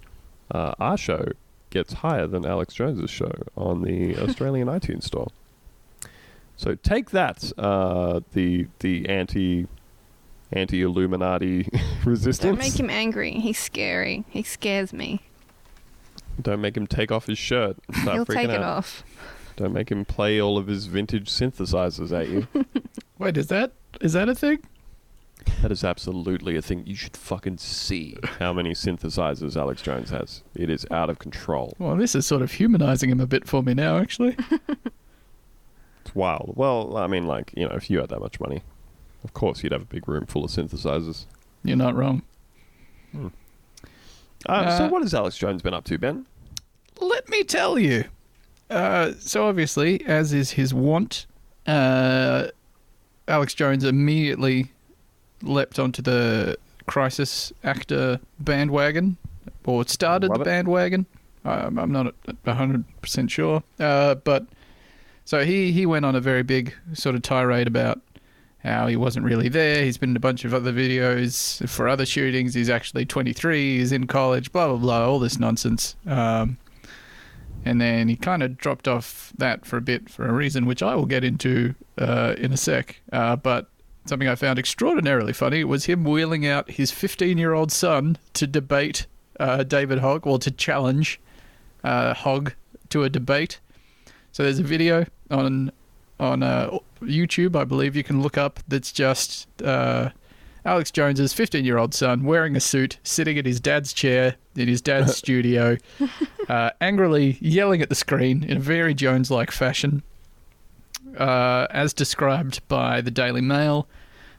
uh, 0.51 0.73
our 0.79 0.97
show 0.97 1.29
gets 1.69 1.93
higher 1.93 2.27
than 2.27 2.45
Alex 2.45 2.73
Jones's 2.73 3.09
show 3.09 3.31
on 3.55 3.81
the 3.81 4.17
Australian 4.21 4.67
iTunes 4.67 5.03
store. 5.03 5.29
So 6.59 6.75
take 6.75 7.11
that, 7.11 7.53
uh, 7.57 8.19
the 8.33 8.67
the 8.79 9.07
anti 9.07 9.65
anti 10.51 10.81
Illuminati 10.81 11.69
resistance. 12.03 12.39
Don't 12.39 12.59
make 12.59 12.77
him 12.77 12.89
angry. 12.89 13.31
He's 13.31 13.57
scary. 13.57 14.25
He 14.29 14.43
scares 14.43 14.91
me. 14.91 15.21
Don't 16.41 16.59
make 16.59 16.75
him 16.75 16.85
take 16.85 17.13
off 17.13 17.27
his 17.27 17.37
shirt. 17.37 17.77
and 17.87 17.95
Start 17.95 18.15
He'll 18.15 18.25
freaking 18.25 18.33
take 18.35 18.49
out. 18.49 18.55
it 18.55 18.63
off. 18.63 19.03
Don't 19.55 19.71
make 19.71 19.89
him 19.89 20.03
play 20.03 20.41
all 20.41 20.57
of 20.57 20.67
his 20.67 20.87
vintage 20.87 21.29
synthesizers 21.29 22.11
at 22.11 22.27
you. 22.27 22.45
Wait, 23.17 23.37
is 23.37 23.47
that 23.47 23.71
is 24.01 24.11
that 24.11 24.27
a 24.27 24.35
thing? 24.35 24.59
that 25.61 25.71
is 25.71 25.85
absolutely 25.85 26.57
a 26.57 26.61
thing. 26.61 26.85
You 26.85 26.95
should 26.95 27.15
fucking 27.15 27.59
see 27.59 28.17
how 28.39 28.51
many 28.51 28.71
synthesizers 28.71 29.55
Alex 29.55 29.81
Jones 29.81 30.09
has. 30.09 30.43
It 30.55 30.69
is 30.69 30.85
out 30.91 31.09
of 31.09 31.19
control. 31.19 31.73
Well, 31.79 31.95
this 31.95 32.15
is 32.15 32.27
sort 32.27 32.41
of 32.41 32.51
humanizing 32.51 33.09
him 33.09 33.21
a 33.21 33.25
bit 33.27 33.47
for 33.47 33.63
me 33.63 33.73
now, 33.73 33.97
actually. 33.97 34.35
It's 36.09 36.15
wild. 36.15 36.53
Well, 36.55 36.97
I 36.97 37.05
mean, 37.05 37.27
like, 37.27 37.51
you 37.55 37.67
know, 37.69 37.75
if 37.75 37.87
you 37.89 37.99
had 37.99 38.09
that 38.09 38.19
much 38.19 38.39
money, 38.39 38.63
of 39.23 39.33
course 39.33 39.61
you'd 39.61 39.71
have 39.71 39.83
a 39.83 39.85
big 39.85 40.07
room 40.07 40.25
full 40.25 40.43
of 40.43 40.49
synthesizers. 40.49 41.25
You're 41.63 41.77
not 41.77 41.95
wrong. 41.95 42.23
Uh, 43.15 43.29
so, 44.77 44.85
Uh, 44.85 44.89
what 44.89 45.03
has 45.03 45.13
Alex 45.13 45.37
Jones 45.37 45.61
been 45.61 45.73
up 45.73 45.83
to, 45.85 45.97
Ben? 45.99 46.25
Let 46.99 47.29
me 47.29 47.43
tell 47.43 47.77
you. 47.77 48.05
Uh, 48.71 49.11
so 49.19 49.47
obviously, 49.47 50.03
as 50.05 50.33
is 50.33 50.51
his 50.51 50.73
wont, 50.73 51.27
uh, 51.67 52.47
Alex 53.27 53.53
Jones 53.53 53.83
immediately 53.83 54.71
leapt 55.43 55.77
onto 55.79 56.01
the 56.01 56.57
crisis 56.87 57.53
actor 57.63 58.19
bandwagon, 58.39 59.17
or 59.65 59.85
started 59.87 60.29
Love 60.29 60.39
the 60.39 60.41
it. 60.41 60.45
bandwagon. 60.45 61.05
Um, 61.45 61.77
I'm 61.77 61.91
not 61.91 62.13
a 62.45 62.53
hundred 62.55 62.83
percent 63.01 63.29
sure, 63.31 63.61
uh, 63.79 64.15
but 64.15 64.45
so 65.29 65.45
he 65.45 65.71
he 65.71 65.85
went 65.85 66.05
on 66.05 66.15
a 66.15 66.19
very 66.19 66.41
big 66.41 66.73
sort 66.93 67.13
of 67.13 67.21
tirade 67.21 67.67
about 67.67 68.01
how 68.63 68.87
he 68.87 68.95
wasn't 68.95 69.23
really 69.23 69.47
there. 69.47 69.83
He's 69.83 69.95
been 69.95 70.09
in 70.09 70.15
a 70.15 70.19
bunch 70.19 70.43
of 70.43 70.55
other 70.55 70.73
videos 70.73 71.69
for 71.69 71.87
other 71.87 72.03
shootings. 72.03 72.55
He's 72.55 72.67
actually 72.67 73.05
23. 73.05 73.77
He's 73.77 73.91
in 73.91 74.07
college. 74.07 74.51
Blah 74.51 74.69
blah 74.69 74.77
blah. 74.77 75.07
All 75.07 75.19
this 75.19 75.37
nonsense. 75.37 75.95
Um, 76.07 76.57
and 77.63 77.79
then 77.79 78.07
he 78.09 78.15
kind 78.15 78.41
of 78.41 78.57
dropped 78.57 78.87
off 78.87 79.31
that 79.37 79.67
for 79.67 79.77
a 79.77 79.81
bit 79.81 80.09
for 80.09 80.27
a 80.27 80.33
reason 80.33 80.65
which 80.65 80.81
I 80.81 80.95
will 80.95 81.05
get 81.05 81.23
into 81.23 81.75
uh, 81.99 82.33
in 82.39 82.51
a 82.51 82.57
sec. 82.57 82.99
Uh, 83.13 83.35
but 83.35 83.69
something 84.05 84.27
I 84.27 84.33
found 84.33 84.57
extraordinarily 84.57 85.33
funny 85.33 85.63
was 85.63 85.85
him 85.85 86.05
wheeling 86.05 86.47
out 86.47 86.71
his 86.71 86.89
15 86.89 87.37
year 87.37 87.53
old 87.53 87.71
son 87.71 88.17
to 88.33 88.47
debate 88.47 89.05
uh, 89.39 89.61
David 89.61 89.99
Hogg, 89.99 90.25
or 90.25 90.39
to 90.39 90.49
challenge 90.49 91.19
uh, 91.83 92.15
Hogg 92.15 92.53
to 92.89 93.03
a 93.03 93.11
debate. 93.11 93.59
So 94.31 94.41
there's 94.41 94.57
a 94.57 94.63
video 94.63 95.05
on 95.29 95.71
on 96.19 96.43
uh, 96.43 96.77
YouTube, 97.01 97.55
I 97.55 97.63
believe 97.63 97.95
you 97.95 98.03
can 98.03 98.21
look 98.21 98.37
up. 98.37 98.59
That's 98.67 98.91
just 98.91 99.47
uh, 99.61 100.09
Alex 100.65 100.91
Jones's 100.91 101.33
15 101.33 101.63
year 101.63 101.77
old 101.77 101.93
son 101.93 102.23
wearing 102.23 102.55
a 102.55 102.59
suit, 102.59 102.99
sitting 103.03 103.37
in 103.37 103.45
his 103.45 103.59
dad's 103.59 103.93
chair 103.93 104.35
in 104.55 104.67
his 104.67 104.81
dad's 104.81 105.15
studio, 105.17 105.77
uh, 106.49 106.71
angrily 106.81 107.37
yelling 107.39 107.81
at 107.81 107.89
the 107.89 107.95
screen 107.95 108.43
in 108.43 108.57
a 108.57 108.59
very 108.59 108.93
Jones 108.93 109.31
like 109.31 109.51
fashion. 109.51 110.03
Uh, 111.17 111.65
as 111.71 111.91
described 111.93 112.65
by 112.67 113.01
the 113.01 113.09
Daily 113.09 113.41
Mail, 113.41 113.87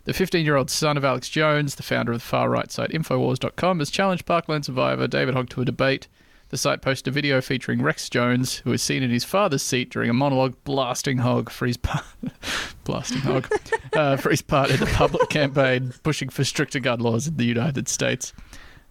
the 0.05 0.13
15 0.13 0.45
year 0.45 0.57
old 0.57 0.71
son 0.71 0.97
of 0.97 1.05
Alex 1.05 1.29
Jones, 1.29 1.75
the 1.75 1.83
founder 1.83 2.13
of 2.13 2.19
the 2.19 2.25
far 2.25 2.49
right 2.49 2.71
site 2.71 2.91
Infowars.com, 2.91 3.79
has 3.79 3.91
challenged 3.91 4.27
Parkland 4.27 4.65
survivor 4.65 5.09
David 5.09 5.35
Hogg 5.35 5.49
to 5.51 5.63
a 5.63 5.65
debate. 5.65 6.07
The 6.51 6.59
site 6.59 6.83
posted 6.83 7.09
a 7.09 7.15
video 7.15 7.41
featuring 7.41 7.81
Rex 7.81 8.09
Jones, 8.09 8.57
who 8.57 8.73
is 8.73 8.83
seen 8.83 9.05
in 9.05 9.11
his 9.11 9.23
father's 9.23 9.63
seat 9.63 9.91
during 9.91 10.11
a 10.11 10.13
monologue 10.13 10.57
blasting 10.65 11.19
Hogg 11.19 11.49
for 11.49 11.65
his 11.65 11.77
part, 11.77 12.05
blasting 12.85 13.21
Hogg 13.21 13.49
uh, 13.93 14.17
for 14.17 14.31
his 14.31 14.43
part 14.43 14.71
in 14.71 14.81
the 14.81 14.87
public 14.87 15.29
campaign 15.31 15.95
pushing 16.03 16.29
for 16.29 16.43
stricter 16.43 16.81
gun 16.81 16.99
laws 16.99 17.29
in 17.29 17.37
the 17.37 17.45
United 17.45 17.89
States. 17.89 18.33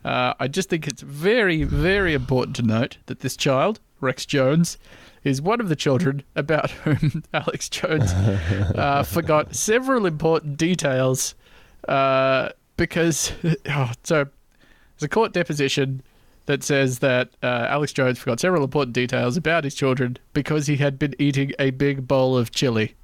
Uh, 0.06 0.34
I 0.40 0.48
just 0.48 0.70
think 0.70 0.88
it's 0.88 1.02
very, 1.02 1.64
very 1.64 2.14
important 2.14 2.56
to 2.56 2.62
note 2.62 2.98
that 3.08 3.20
this 3.20 3.36
child, 3.36 3.82
Rex 4.00 4.26
Jones, 4.26 4.78
is 5.26 5.42
one 5.42 5.60
of 5.60 5.68
the 5.68 5.76
children 5.76 6.24
about 6.38 6.72
whom 6.72 7.26
Alex 7.34 7.68
Jones 7.68 8.14
uh, 8.14 9.04
forgot 9.04 9.54
several 9.54 10.06
important 10.06 10.56
details 10.56 11.36
uh, 11.90 12.50
because 12.78 13.34
oh, 13.70 13.92
so 14.06 14.24
there's 14.24 15.04
a 15.04 15.10
court 15.10 15.34
deposition 15.34 16.02
that 16.50 16.64
says 16.64 16.98
that 16.98 17.30
uh, 17.44 17.68
Alex 17.70 17.94
Jones 17.94 18.18
forgot 18.18 18.40
several 18.40 18.64
important 18.64 18.96
details 18.96 19.38
about 19.38 19.64
his 19.64 19.76
children 19.76 20.18
because 20.34 20.66
he 20.66 20.78
had 20.78 20.98
been 20.98 21.14
eating 21.20 21.52
a 21.60 21.70
big 21.70 22.08
bowl 22.08 22.36
of 22.36 22.50
chili 22.50 22.96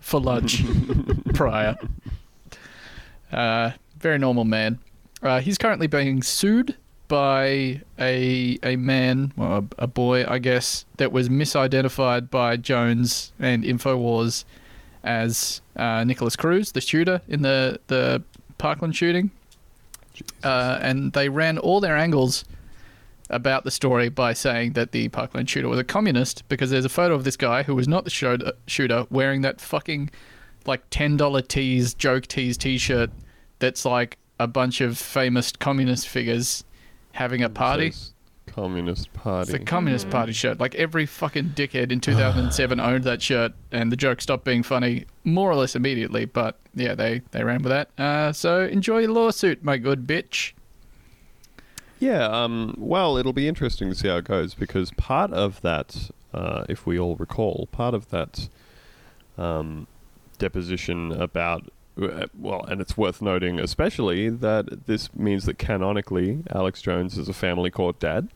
for 0.00 0.18
lunch 0.18 0.64
prior. 1.32 1.76
Uh, 3.30 3.70
very 4.00 4.18
normal 4.18 4.44
man. 4.44 4.80
Uh, 5.22 5.38
he's 5.38 5.56
currently 5.56 5.86
being 5.86 6.24
sued 6.24 6.76
by 7.06 7.80
a 8.00 8.58
a 8.64 8.74
man, 8.74 9.32
well, 9.36 9.64
a, 9.78 9.84
a 9.84 9.86
boy, 9.86 10.26
I 10.26 10.40
guess, 10.40 10.84
that 10.96 11.12
was 11.12 11.28
misidentified 11.28 12.30
by 12.30 12.56
Jones 12.56 13.32
and 13.38 13.62
Infowars 13.62 14.44
as 15.04 15.60
uh, 15.76 16.02
Nikolas 16.02 16.34
Cruz, 16.34 16.72
the 16.72 16.80
shooter 16.80 17.22
in 17.28 17.42
the 17.42 17.78
the 17.86 18.24
Parkland 18.58 18.96
shooting. 18.96 19.30
Uh, 20.42 20.80
and 20.82 21.12
they 21.12 21.28
ran 21.28 21.58
all 21.58 21.80
their 21.80 21.96
angles 21.96 22.44
about 23.30 23.64
the 23.64 23.70
story 23.70 24.08
by 24.08 24.32
saying 24.32 24.72
that 24.72 24.92
the 24.92 25.08
Parkland 25.08 25.48
shooter 25.48 25.68
was 25.68 25.78
a 25.78 25.84
communist 25.84 26.48
because 26.48 26.70
there's 26.70 26.84
a 26.84 26.90
photo 26.90 27.14
of 27.14 27.24
this 27.24 27.36
guy 27.36 27.62
who 27.62 27.74
was 27.74 27.86
not 27.86 28.04
the 28.04 28.10
shooter, 28.10 28.52
shooter 28.66 29.06
wearing 29.10 29.42
that 29.42 29.60
fucking 29.60 30.10
like 30.66 30.82
ten 30.90 31.16
dollar 31.16 31.40
tees 31.40 31.94
joke 31.94 32.26
tees 32.26 32.56
t-shirt 32.56 33.10
that's 33.58 33.84
like 33.84 34.18
a 34.38 34.46
bunch 34.46 34.80
of 34.80 34.98
famous 34.98 35.52
communist 35.52 36.08
figures 36.08 36.64
having 37.12 37.42
a 37.42 37.48
party. 37.48 37.92
Communist 38.46 39.12
Party. 39.12 39.52
It's 39.52 39.62
a 39.62 39.64
Communist 39.64 40.10
Party 40.10 40.32
shirt. 40.32 40.58
Like 40.58 40.74
every 40.74 41.06
fucking 41.06 41.50
dickhead 41.50 41.92
in 41.92 42.00
2007 42.00 42.80
owned 42.80 43.04
that 43.04 43.22
shirt, 43.22 43.52
and 43.70 43.92
the 43.92 43.96
joke 43.96 44.20
stopped 44.20 44.44
being 44.44 44.62
funny 44.62 45.04
more 45.24 45.50
or 45.50 45.54
less 45.54 45.76
immediately. 45.76 46.24
But 46.24 46.58
yeah, 46.74 46.94
they 46.94 47.22
they 47.30 47.44
ran 47.44 47.62
with 47.62 47.70
that. 47.70 47.90
Uh, 47.98 48.32
so 48.32 48.62
enjoy 48.62 49.00
your 49.00 49.12
lawsuit, 49.12 49.62
my 49.62 49.76
good 49.76 50.06
bitch. 50.06 50.54
Yeah, 52.00 52.26
um, 52.26 52.74
well, 52.78 53.16
it'll 53.16 53.32
be 53.32 53.48
interesting 53.48 53.88
to 53.88 53.94
see 53.94 54.08
how 54.08 54.18
it 54.18 54.24
goes 54.24 54.54
because 54.54 54.90
part 54.92 55.32
of 55.32 55.60
that, 55.62 56.10
uh, 56.32 56.64
if 56.68 56.86
we 56.86 56.98
all 56.98 57.16
recall, 57.16 57.68
part 57.72 57.94
of 57.94 58.10
that 58.10 58.48
um, 59.36 59.86
deposition 60.38 61.12
about, 61.12 61.70
uh, 62.00 62.26
well, 62.38 62.64
and 62.64 62.80
it's 62.80 62.96
worth 62.96 63.20
noting 63.20 63.58
especially 63.58 64.28
that 64.28 64.86
this 64.86 65.12
means 65.14 65.44
that 65.46 65.58
canonically 65.58 66.44
Alex 66.54 66.80
Jones 66.80 67.18
is 67.18 67.28
a 67.28 67.34
family 67.34 67.70
court 67.70 67.98
dad. 67.98 68.28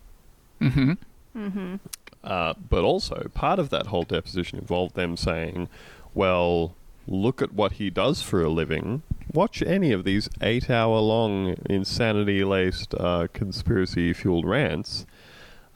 Mm-hmm. 0.60 0.92
Mm-hmm. 1.36 1.76
Uh, 2.24 2.54
but 2.68 2.84
also, 2.84 3.30
part 3.34 3.58
of 3.58 3.70
that 3.70 3.86
whole 3.86 4.04
deposition 4.04 4.58
involved 4.58 4.94
them 4.94 5.16
saying, 5.16 5.68
well, 6.14 6.74
look 7.06 7.42
at 7.42 7.52
what 7.52 7.72
he 7.72 7.90
does 7.90 8.22
for 8.22 8.42
a 8.42 8.48
living. 8.48 9.02
Watch 9.32 9.62
any 9.62 9.92
of 9.92 10.04
these 10.04 10.28
eight 10.40 10.68
hour 10.70 10.98
long, 10.98 11.56
insanity 11.68 12.44
laced, 12.44 12.94
uh, 12.94 13.28
conspiracy 13.32 14.12
fueled 14.12 14.46
rants. 14.46 15.06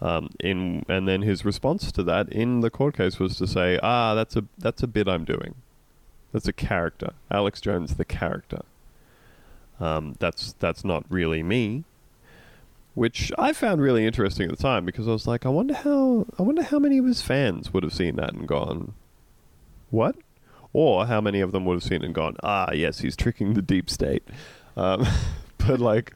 Um, 0.00 0.28
in 0.40 0.84
and 0.88 1.08
then 1.08 1.22
his 1.22 1.44
response 1.44 1.90
to 1.92 2.02
that 2.02 2.28
in 2.28 2.60
the 2.60 2.68
court 2.68 2.96
case 2.96 3.18
was 3.18 3.38
to 3.38 3.46
say, 3.46 3.78
"Ah, 3.82 4.14
that's 4.14 4.36
a 4.36 4.44
that's 4.58 4.82
a 4.82 4.86
bit 4.86 5.08
I'm 5.08 5.24
doing. 5.24 5.54
That's 6.32 6.46
a 6.46 6.52
character. 6.52 7.14
Alex 7.30 7.62
Jones, 7.62 7.94
the 7.96 8.04
character. 8.04 8.60
Um, 9.80 10.16
that's 10.18 10.52
that's 10.58 10.84
not 10.84 11.04
really 11.08 11.42
me." 11.42 11.84
Which 12.94 13.32
I 13.38 13.52
found 13.52 13.80
really 13.80 14.06
interesting 14.06 14.50
at 14.50 14.56
the 14.56 14.62
time 14.62 14.84
because 14.86 15.06
I 15.06 15.12
was 15.12 15.26
like, 15.26 15.44
I 15.44 15.50
wonder 15.50 15.74
how 15.74 16.26
I 16.38 16.42
wonder 16.42 16.62
how 16.62 16.78
many 16.78 16.98
of 16.98 17.06
his 17.06 17.22
fans 17.22 17.72
would 17.72 17.82
have 17.82 17.92
seen 17.94 18.16
that 18.16 18.34
and 18.34 18.46
gone, 18.46 18.92
"What?" 19.90 20.16
Or 20.76 21.06
how 21.06 21.22
many 21.22 21.40
of 21.40 21.52
them 21.52 21.64
would 21.64 21.76
have 21.76 21.82
seen 21.82 22.04
and 22.04 22.14
gone, 22.14 22.36
"Ah, 22.42 22.70
yes, 22.70 22.98
he's 22.98 23.16
tricking 23.16 23.54
the 23.54 23.62
deep 23.62 23.88
state." 23.88 24.22
Um, 24.76 25.06
but 25.66 25.80
like, 25.80 26.12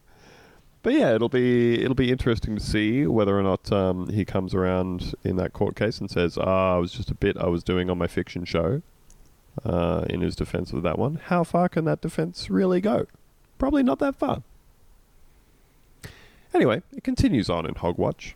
but 0.83 0.92
yeah, 0.92 1.14
it'll 1.14 1.31
be 1.31 1.83
it'll 1.83 1.94
be 1.94 2.12
interesting 2.12 2.57
to 2.57 2.62
see 2.62 3.07
whether 3.07 3.38
or 3.38 3.42
not 3.42 3.73
um, 3.73 4.11
he 4.11 4.27
comes 4.27 4.53
around 4.53 5.14
in 5.25 5.37
that 5.37 5.55
court 5.55 5.77
case 5.77 5.99
and 5.99 6.11
says, 6.11 6.37
"Ah, 6.38 6.77
it 6.77 6.81
was 6.83 6.92
just 6.92 7.11
a 7.11 7.14
bit 7.14 7.38
I 7.38 7.46
was 7.46 7.64
doing 7.64 7.88
on 7.88 7.96
my 7.96 8.07
fiction 8.07 8.44
show." 8.44 8.83
Uh, 9.64 10.05
in 10.11 10.20
his 10.20 10.37
defense 10.37 10.73
of 10.75 10.83
that 10.83 10.99
one, 10.99 11.20
how 11.25 11.42
far 11.42 11.68
can 11.68 11.87
that 11.87 12.03
defense 12.03 12.51
really 12.51 12.83
go? 12.83 13.07
Probably 13.57 13.83
not 13.83 13.99
that 13.99 14.14
far. 14.14 14.42
Anyway, 16.53 16.83
it 16.92 17.03
continues 17.03 17.49
on 17.49 17.64
in 17.64 17.75
Hogwatch. 17.75 18.35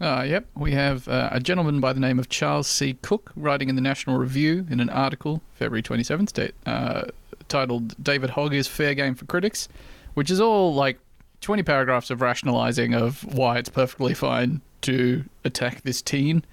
Uh, 0.00 0.24
yep, 0.28 0.46
we 0.54 0.72
have 0.72 1.08
uh, 1.08 1.30
a 1.32 1.40
gentleman 1.40 1.80
by 1.80 1.92
the 1.92 2.00
name 2.00 2.18
of 2.18 2.28
Charles 2.28 2.66
C. 2.66 2.98
Cooke 3.00 3.32
writing 3.34 3.70
in 3.70 3.76
the 3.76 3.80
National 3.80 4.18
Review 4.18 4.66
in 4.68 4.80
an 4.80 4.90
article, 4.90 5.42
February 5.54 5.82
27th, 5.82 6.32
date, 6.34 6.54
uh, 6.66 7.04
titled 7.48 8.02
David 8.02 8.30
Hogg 8.30 8.52
is 8.52 8.68
Fair 8.68 8.94
Game 8.94 9.14
for 9.14 9.24
Critics, 9.24 9.68
which 10.12 10.30
is 10.30 10.38
all 10.38 10.74
like 10.74 10.98
20 11.40 11.62
paragraphs 11.62 12.10
of 12.10 12.20
rationalizing 12.20 12.92
of 12.92 13.24
why 13.34 13.56
it's 13.56 13.70
perfectly 13.70 14.12
fine 14.12 14.60
to 14.82 15.24
attack 15.44 15.82
this 15.82 16.02
teen. 16.02 16.44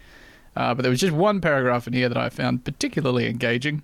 Uh, 0.56 0.74
but 0.74 0.84
there 0.84 0.92
was 0.92 1.02
just 1.02 1.14
one 1.14 1.42
paragraph 1.42 1.86
in 1.86 1.94
here 1.94 2.08
that 2.08 2.18
I 2.18 2.30
found 2.30 2.64
particularly 2.64 3.28
engaging. 3.28 3.84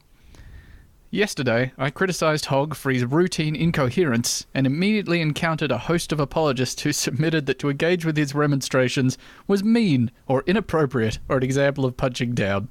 Yesterday, 1.11 1.71
I 1.75 1.89
criticized 1.89 2.45
Hogg 2.45 2.75
for 2.75 2.91
his 2.91 3.03
routine 3.03 3.55
incoherence 3.55 4.45
and 4.53 4.67
immediately 4.67 5.21
encountered 5.21 5.71
a 5.71 5.79
host 5.79 6.11
of 6.11 6.19
apologists 6.19 6.83
who 6.83 6.91
submitted 6.93 7.47
that 7.47 7.57
to 7.59 7.69
engage 7.69 8.05
with 8.05 8.15
his 8.15 8.35
remonstrations 8.35 9.17
was 9.47 9.63
mean 9.63 10.11
or 10.27 10.43
inappropriate 10.45 11.17
or 11.27 11.37
an 11.37 11.43
example 11.43 11.83
of 11.83 11.97
punching 11.97 12.35
down. 12.35 12.69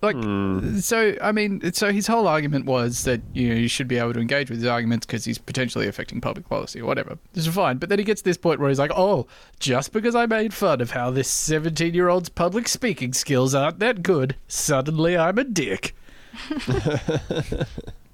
Like, 0.00 0.16
hmm. 0.16 0.78
so, 0.78 1.16
I 1.20 1.32
mean, 1.32 1.72
so 1.72 1.92
his 1.92 2.06
whole 2.06 2.26
argument 2.26 2.64
was 2.64 3.04
that, 3.04 3.20
you 3.34 3.50
know, 3.50 3.54
you 3.54 3.68
should 3.68 3.88
be 3.88 3.98
able 3.98 4.14
to 4.14 4.20
engage 4.20 4.50
with 4.50 4.60
his 4.60 4.68
arguments 4.68 5.06
because 5.06 5.24
he's 5.24 5.38
potentially 5.38 5.86
affecting 5.86 6.20
public 6.20 6.48
policy 6.48 6.80
or 6.80 6.86
whatever. 6.86 7.18
This 7.34 7.46
is 7.46 7.54
fine. 7.54 7.76
But 7.76 7.90
then 7.90 7.98
he 7.98 8.04
gets 8.04 8.22
to 8.22 8.24
this 8.28 8.36
point 8.36 8.60
where 8.60 8.68
he's 8.70 8.78
like, 8.78 8.92
oh, 8.94 9.26
just 9.60 9.92
because 9.92 10.14
I 10.14 10.24
made 10.26 10.52
fun 10.54 10.80
of 10.80 10.92
how 10.92 11.10
this 11.10 11.28
17 11.28 11.92
year 11.92 12.08
old's 12.08 12.30
public 12.30 12.68
speaking 12.68 13.12
skills 13.12 13.54
aren't 13.54 13.80
that 13.80 14.02
good, 14.02 14.36
suddenly 14.48 15.16
I'm 15.16 15.38
a 15.38 15.44
dick. 15.44 15.94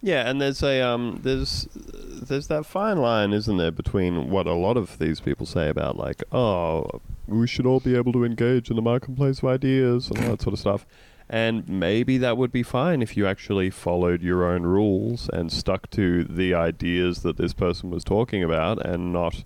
Yeah, 0.00 0.30
and 0.30 0.40
there's 0.40 0.62
a 0.62 0.80
um, 0.80 1.20
there's 1.24 1.68
there's 1.74 2.46
that 2.46 2.66
fine 2.66 2.98
line, 2.98 3.32
isn't 3.32 3.56
there, 3.56 3.72
between 3.72 4.30
what 4.30 4.46
a 4.46 4.54
lot 4.54 4.76
of 4.76 4.98
these 4.98 5.18
people 5.18 5.44
say 5.44 5.68
about 5.68 5.96
like, 5.96 6.22
oh, 6.30 7.00
we 7.26 7.48
should 7.48 7.66
all 7.66 7.80
be 7.80 7.96
able 7.96 8.12
to 8.12 8.24
engage 8.24 8.70
in 8.70 8.76
the 8.76 8.82
marketplace 8.82 9.38
of 9.38 9.46
ideas 9.46 10.08
and 10.08 10.18
all 10.20 10.30
that 10.30 10.42
sort 10.42 10.52
of 10.52 10.60
stuff, 10.60 10.86
and 11.28 11.68
maybe 11.68 12.16
that 12.18 12.36
would 12.36 12.52
be 12.52 12.62
fine 12.62 13.02
if 13.02 13.16
you 13.16 13.26
actually 13.26 13.70
followed 13.70 14.22
your 14.22 14.44
own 14.44 14.62
rules 14.62 15.28
and 15.32 15.50
stuck 15.50 15.90
to 15.90 16.22
the 16.22 16.54
ideas 16.54 17.22
that 17.22 17.36
this 17.36 17.52
person 17.52 17.90
was 17.90 18.04
talking 18.04 18.44
about, 18.44 18.84
and 18.86 19.12
not, 19.12 19.42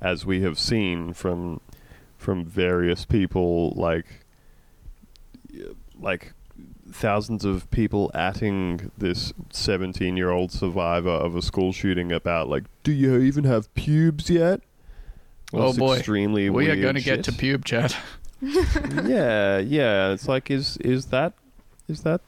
as 0.00 0.24
we 0.24 0.40
have 0.40 0.58
seen 0.58 1.12
from 1.12 1.60
from 2.16 2.46
various 2.46 3.04
people, 3.04 3.74
like 3.76 4.24
like 6.00 6.32
thousands 6.94 7.44
of 7.44 7.70
people 7.70 8.10
atting 8.14 8.90
this 8.98 9.32
17 9.50 10.16
year 10.16 10.30
old 10.30 10.52
survivor 10.52 11.10
of 11.10 11.34
a 11.36 11.42
school 11.42 11.72
shooting 11.72 12.12
about 12.12 12.48
like 12.48 12.64
do 12.82 12.92
you 12.92 13.16
even 13.18 13.44
have 13.44 13.72
pubes 13.74 14.28
yet 14.30 14.60
Oh 15.54 15.72
boy. 15.74 15.96
extremely 15.96 16.48
we 16.50 16.68
are 16.70 16.76
going 16.76 16.94
to 16.94 17.00
get 17.02 17.24
to 17.24 17.32
shit. 17.32 17.40
pube 17.60 17.64
chat. 17.64 17.96
yeah 19.06 19.58
yeah 19.58 20.12
it's 20.12 20.26
like 20.28 20.50
is 20.50 20.76
is 20.78 21.06
that 21.06 21.32
is 21.88 22.02
that 22.02 22.20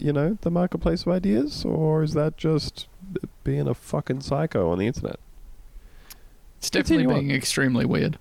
you 0.00 0.12
know, 0.12 0.36
the 0.40 0.50
marketplace 0.50 1.02
of 1.02 1.12
ideas, 1.12 1.64
or 1.64 2.02
is 2.02 2.12
that 2.14 2.36
just 2.36 2.88
being 3.44 3.68
a 3.68 3.74
fucking 3.74 4.20
psycho 4.20 4.68
on 4.72 4.78
the 4.80 4.86
internet? 4.88 5.20
It's 6.58 6.68
definitely 6.70 7.04
Continue 7.04 7.16
on. 7.20 7.26
being 7.26 7.36
extremely 7.36 7.84
weird. 7.86 8.18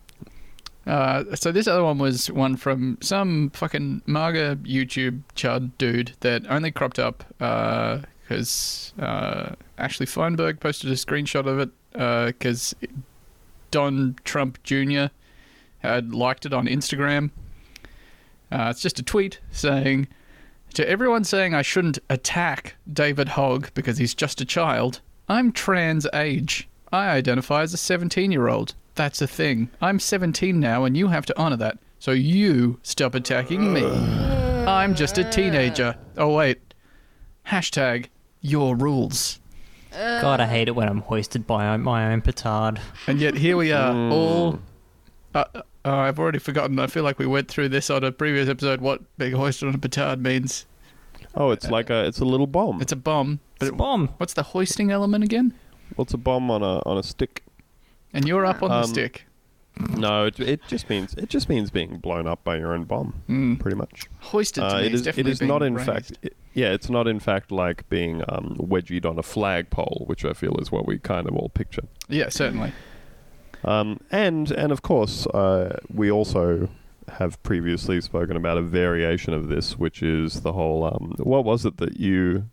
Uh, 0.86 1.36
so 1.36 1.52
this 1.52 1.68
other 1.68 1.84
one 1.84 1.98
was 1.98 2.30
one 2.30 2.56
from 2.56 2.98
some 3.02 3.50
fucking 3.52 4.04
MAGA 4.06 4.58
YouTube 4.58 5.22
chud 5.36 5.72
dude 5.78 6.14
that 6.20 6.44
only 6.48 6.72
cropped 6.72 7.00
up 7.00 7.24
because 7.38 8.94
uh, 9.00 9.56
Ashley 9.78 10.06
Feinberg 10.06 10.60
posted 10.60 10.92
a 10.92 10.94
screenshot 10.94 11.48
of 11.48 11.60
it 11.60 11.70
because 12.38 12.76
Don 13.72 14.16
Trump 14.24 14.62
Jr. 14.64 15.08
had 15.80 16.14
liked 16.14 16.46
it 16.46 16.54
on 16.54 16.68
Instagram. 16.68 17.32
Uh, 18.52 18.68
it's 18.70 18.82
just 18.82 19.00
a 19.00 19.04
tweet 19.04 19.40
saying, 19.52 20.08
To 20.76 20.88
everyone 20.88 21.24
saying 21.24 21.56
I 21.56 21.64
shouldn't 21.64 22.00
attack 22.10 22.76
David 22.92 23.30
Hogg 23.30 23.70
because 23.74 23.98
he's 23.98 24.14
just 24.14 24.40
a 24.40 24.46
child, 24.46 25.02
I'm 25.28 25.52
trans 25.52 26.06
age. 26.14 26.68
I 26.92 27.10
identify 27.10 27.64
as 27.64 27.74
a 27.74 27.78
17 27.78 28.32
year 28.32 28.48
old. 28.48 28.76
That's 28.96 29.22
a 29.22 29.28
thing. 29.28 29.70
I'm 29.82 30.00
17 30.00 30.60
now 30.60 30.86
and 30.86 30.96
you 30.96 31.08
have 31.10 31.26
to 31.28 31.38
honor 31.40 31.58
that. 31.58 31.78
So 32.00 32.12
you 32.12 32.80
stop 32.84 33.16
attacking 33.16 33.74
me. 33.74 33.86
I'm 33.86 34.96
just 34.96 35.18
a 35.18 35.24
teenager. 35.30 35.96
Oh, 36.18 36.34
wait. 36.36 36.74
Hashtag 37.48 38.08
your 38.42 38.76
rules. 38.76 39.40
God, 39.92 40.42
I 40.42 40.46
hate 40.48 40.68
it 40.68 40.76
when 40.76 40.90
I'm 40.90 41.02
hoisted 41.02 41.48
by 41.48 41.76
my 41.78 42.12
own 42.12 42.22
petard. 42.22 42.82
And 43.08 43.20
yet 43.20 43.36
here 43.36 43.56
we 43.56 43.72
are, 43.72 43.94
all. 44.12 44.60
Uh, 45.34 45.46
uh, 45.54 45.62
I've 45.86 46.20
already 46.20 46.40
forgotten. 46.40 46.80
I 46.80 46.88
feel 46.88 47.04
like 47.04 47.18
we 47.18 47.26
went 47.26 47.48
through 47.48 47.70
this 47.70 47.90
on 47.90 48.04
a 48.04 48.12
previous 48.12 48.50
episode. 48.50 48.82
What 48.82 49.02
being 49.18 49.34
hoisted 49.34 49.70
on 49.70 49.76
a 49.76 49.78
petard 49.78 50.22
means? 50.22 50.66
Oh, 51.34 51.52
it's 51.52 51.70
like 51.70 51.90
a 51.90 52.06
it's 52.06 52.20
a 52.20 52.26
little 52.26 52.48
bomb. 52.48 52.82
It's 52.82 52.92
a 52.92 52.96
bomb. 52.98 53.40
But 53.60 53.68
It's 53.68 53.72
a 53.72 53.74
it- 53.74 53.78
bomb. 53.78 54.08
what's 54.18 54.34
the 54.34 54.44
hoisting 54.44 54.92
element 54.92 55.24
again? 55.24 55.54
well, 55.96 56.04
it's 56.04 56.14
a 56.14 56.18
bomb 56.18 56.50
on 56.52 56.62
a 56.62 56.80
on 56.86 56.98
a 56.98 57.04
stick. 57.04 57.44
And 58.16 58.28
you're 58.28 58.46
up 58.46 58.64
on 58.64 58.70
the 58.70 58.76
Um, 58.78 58.84
stick. 58.86 59.26
No, 59.98 60.26
it, 60.26 60.40
it 60.40 60.62
just 60.70 60.90
means 60.90 61.14
it 61.16 61.28
just 61.30 61.50
means 61.50 61.70
being 61.70 61.98
blown 61.98 62.28
up 62.28 62.44
by 62.46 62.58
your 62.58 62.74
own 62.74 62.86
bomb, 62.86 63.22
Mm. 63.30 63.60
pretty 63.60 63.76
much. 63.76 64.04
Hoisted 64.22 64.62
to 64.64 64.68
Uh, 64.76 64.80
me 64.80 64.86
it 64.86 64.94
is 64.94 65.02
definitely 65.02 65.34
is 65.34 65.42
not 65.42 65.62
in 65.62 65.74
raised. 65.76 65.86
fact 65.86 66.14
it- 66.22 66.36
yeah, 66.54 66.72
it's 66.72 66.90
not 66.90 67.08
in 67.10 67.20
fact 67.20 67.52
like 67.52 67.88
being 67.90 68.22
um, 68.30 68.56
wedgied 68.58 69.06
on 69.06 69.20
a 69.20 69.24
flagpole, 69.24 70.04
which 70.08 70.24
I 70.24 70.32
feel 70.32 70.56
is 70.62 70.72
what 70.72 70.88
we 70.88 70.98
kind 70.98 71.28
of 71.28 71.36
all 71.36 71.50
picture. 71.50 71.84
Yeah, 72.08 72.30
certainly. 72.30 72.72
Um, 73.66 74.00
and 74.12 74.50
and 74.52 74.72
of 74.72 74.82
course, 74.82 75.28
uh, 75.28 75.78
we 75.94 76.10
also 76.10 76.70
have 77.20 77.42
previously 77.44 78.00
spoken 78.00 78.38
about 78.38 78.58
a 78.58 78.62
variation 78.62 79.34
of 79.34 79.50
this, 79.50 79.78
which 79.78 80.02
is 80.02 80.42
the 80.42 80.54
whole 80.54 80.86
um, 80.86 81.16
what 81.18 81.44
was 81.44 81.66
it 81.66 81.76
that 81.78 82.00
you 82.00 82.46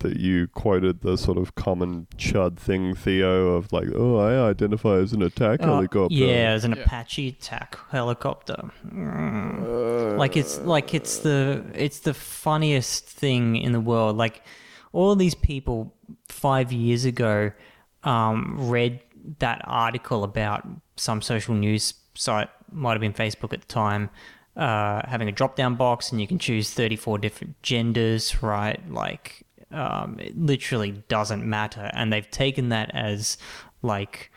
that 0.00 0.18
you 0.18 0.46
quoted 0.48 1.02
the 1.02 1.16
sort 1.18 1.36
of 1.38 1.54
common 1.54 2.06
chud 2.16 2.56
thing, 2.58 2.94
Theo, 2.94 3.48
of 3.54 3.72
like, 3.72 3.88
oh, 3.94 4.16
I 4.18 4.48
identify 4.50 4.96
as 4.96 5.12
an 5.12 5.22
attack 5.22 5.60
Oh, 5.62 5.66
helicopter. 5.66 6.14
yeah, 6.14 6.50
as 6.52 6.64
an 6.64 6.72
Yeah. 6.74 6.82
Apache 6.82 7.28
attack 7.28 7.76
helicopter. 7.90 8.70
Mm. 8.86 10.16
like 10.18 10.36
it's 10.36 10.58
like 10.60 10.94
it's 10.94 11.18
the 11.18 11.64
it's 11.74 12.00
the 12.00 12.14
funniest 12.14 13.06
thing 13.06 13.56
in 13.56 13.72
the 13.72 13.80
world. 13.80 14.16
Like 14.16 14.42
all 14.92 15.14
these 15.16 15.34
people 15.34 15.94
five 16.28 16.72
years 16.72 17.04
ago 17.04 17.52
um, 18.04 18.56
read 18.70 19.00
that 19.38 19.62
article 19.64 20.24
about 20.24 20.66
some 20.96 21.22
social 21.22 21.54
news 21.54 21.94
site, 22.14 22.48
might 22.70 22.92
have 22.92 23.00
been 23.00 23.14
Facebook 23.14 23.52
at 23.52 23.60
the 23.62 23.66
time, 23.66 24.10
uh, 24.56 25.00
having 25.08 25.28
a 25.28 25.32
drop 25.32 25.56
down 25.56 25.74
box 25.76 26.12
and 26.12 26.20
you 26.20 26.26
can 26.26 26.38
choose 26.38 26.70
34 26.72 27.18
different 27.18 27.60
genders, 27.62 28.42
right? 28.42 28.78
Like, 28.90 29.43
um, 29.74 30.18
it 30.20 30.38
literally 30.38 30.92
doesn't 31.08 31.44
matter. 31.44 31.90
And 31.92 32.12
they've 32.12 32.30
taken 32.30 32.70
that 32.70 32.90
as 32.94 33.36
like 33.82 34.30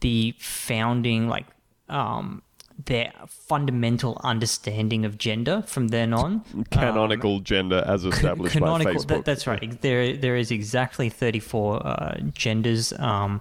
the 0.00 0.34
founding, 0.38 1.28
like, 1.28 1.46
um, 1.88 2.42
their 2.84 3.12
fundamental 3.26 4.20
understanding 4.22 5.04
of 5.04 5.18
gender 5.18 5.62
from 5.66 5.88
then 5.88 6.12
on. 6.12 6.44
Canonical 6.70 7.40
gender 7.40 7.82
as 7.84 8.04
established 8.04 8.54
by 8.54 8.60
Canonical. 8.60 8.94
Facebook. 8.94 9.08
That, 9.08 9.24
that's 9.24 9.46
right. 9.48 9.80
There, 9.80 10.16
there 10.16 10.36
is 10.36 10.52
exactly 10.52 11.08
thirty-four 11.08 11.84
uh, 11.84 12.20
genders. 12.32 12.92
Um, 12.92 13.40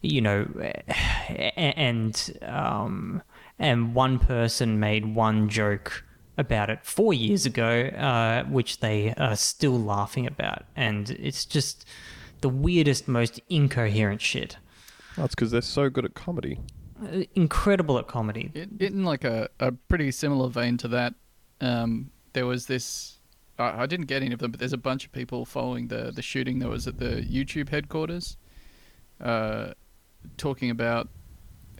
you 0.00 0.22
know, 0.22 0.46
and 1.56 2.38
um, 2.40 3.22
and 3.58 3.94
one 3.94 4.18
person 4.18 4.80
made 4.80 5.14
one 5.14 5.50
joke 5.50 6.02
about 6.40 6.70
it 6.70 6.84
four 6.84 7.12
years 7.14 7.46
ago, 7.46 7.82
uh, 7.96 8.44
which 8.44 8.80
they 8.80 9.14
are 9.14 9.36
still 9.36 9.78
laughing 9.78 10.26
about, 10.26 10.64
and 10.74 11.10
it's 11.10 11.44
just 11.44 11.84
the 12.40 12.48
weirdest, 12.48 13.06
most 13.06 13.40
incoherent 13.48 14.20
shit. 14.20 14.56
That's 15.16 15.34
because 15.34 15.50
they're 15.50 15.60
so 15.60 15.90
good 15.90 16.04
at 16.04 16.14
comedy. 16.14 16.58
Uh, 17.02 17.24
Incredible 17.34 17.98
at 17.98 18.08
comedy. 18.08 18.50
In, 18.54 18.76
in 18.80 19.04
like 19.04 19.24
a, 19.24 19.48
a 19.58 19.72
pretty 19.72 20.10
similar 20.10 20.48
vein 20.48 20.76
to 20.78 20.88
that, 20.88 21.14
um, 21.60 22.10
there 22.32 22.46
was 22.46 22.66
this. 22.66 23.18
I, 23.58 23.82
I 23.82 23.86
didn't 23.86 24.06
get 24.06 24.22
any 24.22 24.32
of 24.32 24.38
them, 24.38 24.50
but 24.50 24.60
there's 24.60 24.72
a 24.72 24.78
bunch 24.78 25.04
of 25.04 25.12
people 25.12 25.44
following 25.44 25.88
the 25.88 26.10
the 26.14 26.22
shooting 26.22 26.58
that 26.60 26.68
was 26.68 26.86
at 26.86 26.98
the 26.98 27.22
YouTube 27.22 27.68
headquarters, 27.68 28.36
uh, 29.20 29.72
talking 30.36 30.70
about 30.70 31.08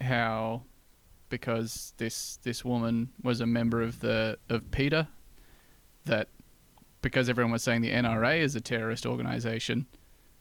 how 0.00 0.62
because 1.30 1.94
this 1.96 2.38
this 2.42 2.64
woman 2.64 3.10
was 3.22 3.40
a 3.40 3.46
member 3.46 3.80
of 3.80 4.00
the 4.00 4.38
of 4.50 4.70
PETA, 4.70 5.08
that 6.04 6.28
because 7.00 7.28
everyone 7.30 7.52
was 7.52 7.62
saying 7.62 7.80
the 7.80 7.92
NRA 7.92 8.40
is 8.40 8.54
a 8.54 8.60
terrorist 8.60 9.06
organization, 9.06 9.86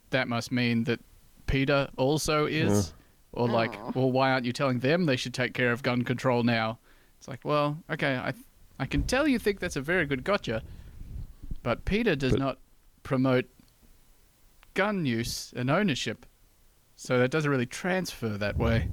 that 0.10 0.28
must 0.28 0.52
mean 0.52 0.84
that 0.84 1.00
PETA 1.48 1.92
also 1.98 2.46
is. 2.46 2.94
Or 3.32 3.48
like, 3.48 3.76
oh. 3.78 3.92
well, 3.94 4.12
why 4.12 4.32
aren't 4.32 4.46
you 4.46 4.52
telling 4.52 4.80
them 4.80 5.06
they 5.06 5.16
should 5.16 5.36
take 5.36 5.54
care 5.54 5.72
of 5.72 5.84
gun 5.84 6.04
control 6.04 6.42
now? 6.42 6.80
It's 7.20 7.28
like, 7.28 7.42
well, 7.44 7.78
okay, 7.88 8.16
I, 8.16 8.34
I 8.80 8.88
can 8.88 9.04
tell 9.04 9.28
you 9.28 9.38
think 9.38 9.60
that's 9.60 9.76
a 9.76 9.82
very 9.82 10.08
good 10.08 10.24
gotcha, 10.24 10.64
but 11.62 11.86
PETA 11.86 12.16
does 12.16 12.32
But- 12.32 12.40
not 12.40 12.58
promote 13.04 13.46
gun 14.74 15.06
use 15.06 15.54
and 15.56 15.70
ownership, 15.70 16.26
so 16.96 17.20
that 17.20 17.30
doesn't 17.30 17.52
really 17.52 17.68
transfer 17.68 18.30
that 18.30 18.58
way. 18.58 18.88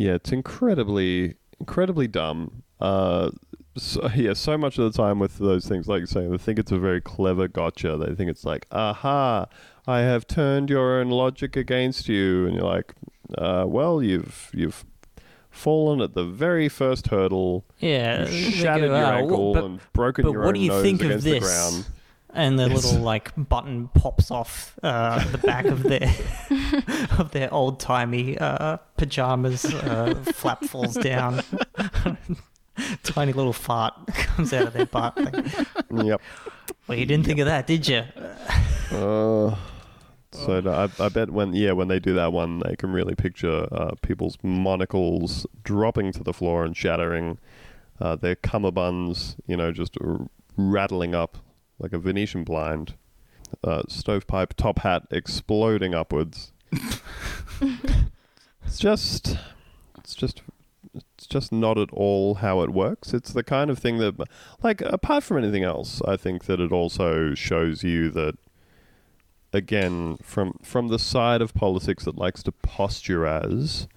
Yeah, 0.00 0.14
it's 0.14 0.32
incredibly, 0.32 1.34
incredibly 1.58 2.08
dumb. 2.08 2.62
Uh, 2.80 3.30
so, 3.76 4.08
yeah, 4.16 4.32
so 4.32 4.56
much 4.56 4.78
of 4.78 4.90
the 4.90 4.96
time 4.96 5.18
with 5.18 5.36
those 5.36 5.66
things, 5.68 5.88
like 5.88 6.06
saying, 6.06 6.30
they 6.30 6.38
think 6.38 6.58
it's 6.58 6.72
a 6.72 6.78
very 6.78 7.02
clever 7.02 7.48
gotcha. 7.48 7.98
They 7.98 8.14
think 8.14 8.30
it's 8.30 8.44
like, 8.44 8.66
aha, 8.72 9.46
I 9.86 10.00
have 10.00 10.26
turned 10.26 10.70
your 10.70 11.00
own 11.00 11.10
logic 11.10 11.54
against 11.54 12.08
you, 12.08 12.46
and 12.46 12.54
you're 12.54 12.64
like, 12.64 12.94
uh, 13.36 13.64
well, 13.68 14.02
you've 14.02 14.50
you've 14.54 14.84
fallen 15.50 16.00
at 16.00 16.14
the 16.14 16.24
very 16.24 16.68
first 16.68 17.08
hurdle, 17.08 17.66
Yeah, 17.78 18.24
they 18.24 18.50
shattered 18.50 18.88
go, 18.88 18.96
your 18.96 19.06
"Oh, 19.06 19.10
ankle, 19.10 19.52
but- 19.54 19.64
and 19.64 19.80
broken 19.92 20.24
but 20.24 20.32
your 20.32 20.40
what 20.40 20.48
own 20.48 20.54
do 20.54 20.60
you 20.60 20.68
nose 20.68 20.82
think 20.82 21.00
of 21.02 21.06
against 21.08 21.24
this? 21.24 21.34
the 21.34 21.40
ground. 21.46 21.86
And 22.34 22.58
the 22.58 22.68
Yes. 22.68 22.84
little 22.84 23.00
like 23.02 23.32
button 23.36 23.88
pops 23.94 24.30
off 24.30 24.78
uh, 24.82 25.24
the 25.30 25.38
back 25.38 25.64
of 25.66 25.82
their 25.82 26.12
of 27.18 27.30
their 27.32 27.52
old 27.52 27.80
timey 27.80 28.38
uh, 28.38 28.76
pajamas. 28.96 29.64
Uh, 29.64 30.14
flap 30.34 30.64
falls 30.64 30.94
down. 30.94 31.42
Tiny 33.02 33.32
little 33.32 33.52
fart 33.52 33.94
comes 34.08 34.52
out 34.54 34.68
of 34.68 34.72
their 34.72 34.86
butt. 34.86 35.16
Like, 35.18 35.44
yep. 36.04 36.20
well, 36.86 36.96
you 36.96 37.04
didn't 37.04 37.26
think 37.26 37.38
of 37.40 37.46
that, 37.46 37.66
did 37.66 37.86
you? 37.86 38.04
Uh, 38.90 39.54
so 40.32 40.60
no, 40.60 40.70
I, 40.72 41.04
I 41.04 41.08
bet 41.08 41.30
when 41.30 41.52
yeah 41.52 41.72
when 41.72 41.88
they 41.88 41.98
do 41.98 42.14
that 42.14 42.32
one 42.32 42.60
they 42.60 42.76
can 42.76 42.92
really 42.92 43.14
picture 43.14 43.66
uh, 43.72 43.94
people's 44.02 44.38
monocles 44.42 45.46
dropping 45.64 46.12
to 46.12 46.22
the 46.22 46.32
floor 46.32 46.64
and 46.64 46.76
shattering, 46.76 47.38
uh, 48.00 48.14
their 48.16 48.36
cummerbunds 48.36 49.34
you 49.46 49.56
know 49.56 49.72
just 49.72 49.96
r- 50.00 50.28
rattling 50.56 51.14
up 51.14 51.36
like 51.80 51.92
a 51.92 51.98
Venetian 51.98 52.44
blind, 52.44 52.94
uh, 53.64 53.82
stovepipe 53.88 54.54
top 54.54 54.80
hat 54.80 55.06
exploding 55.10 55.94
upwards. 55.94 56.52
it's 56.72 57.00
just, 58.78 59.36
it's 59.98 60.14
just. 60.14 60.42
It's 60.92 61.26
just 61.26 61.52
not 61.52 61.78
at 61.78 61.90
all 61.92 62.36
how 62.36 62.62
it 62.62 62.70
works. 62.70 63.14
It's 63.14 63.32
the 63.32 63.44
kind 63.44 63.70
of 63.70 63.78
thing 63.78 63.98
that, 63.98 64.16
like, 64.60 64.80
apart 64.80 65.22
from 65.22 65.38
anything 65.38 65.62
else, 65.62 66.02
I 66.04 66.16
think 66.16 66.46
that 66.46 66.58
it 66.58 66.72
also 66.72 67.32
shows 67.34 67.84
you 67.84 68.10
that 68.10 68.36
again 69.52 70.16
from 70.22 70.54
from 70.62 70.88
the 70.88 70.98
side 70.98 71.42
of 71.42 71.54
politics 71.54 72.04
that 72.04 72.16
likes 72.16 72.42
to 72.42 72.52
posture 72.52 73.26
as 73.26 73.88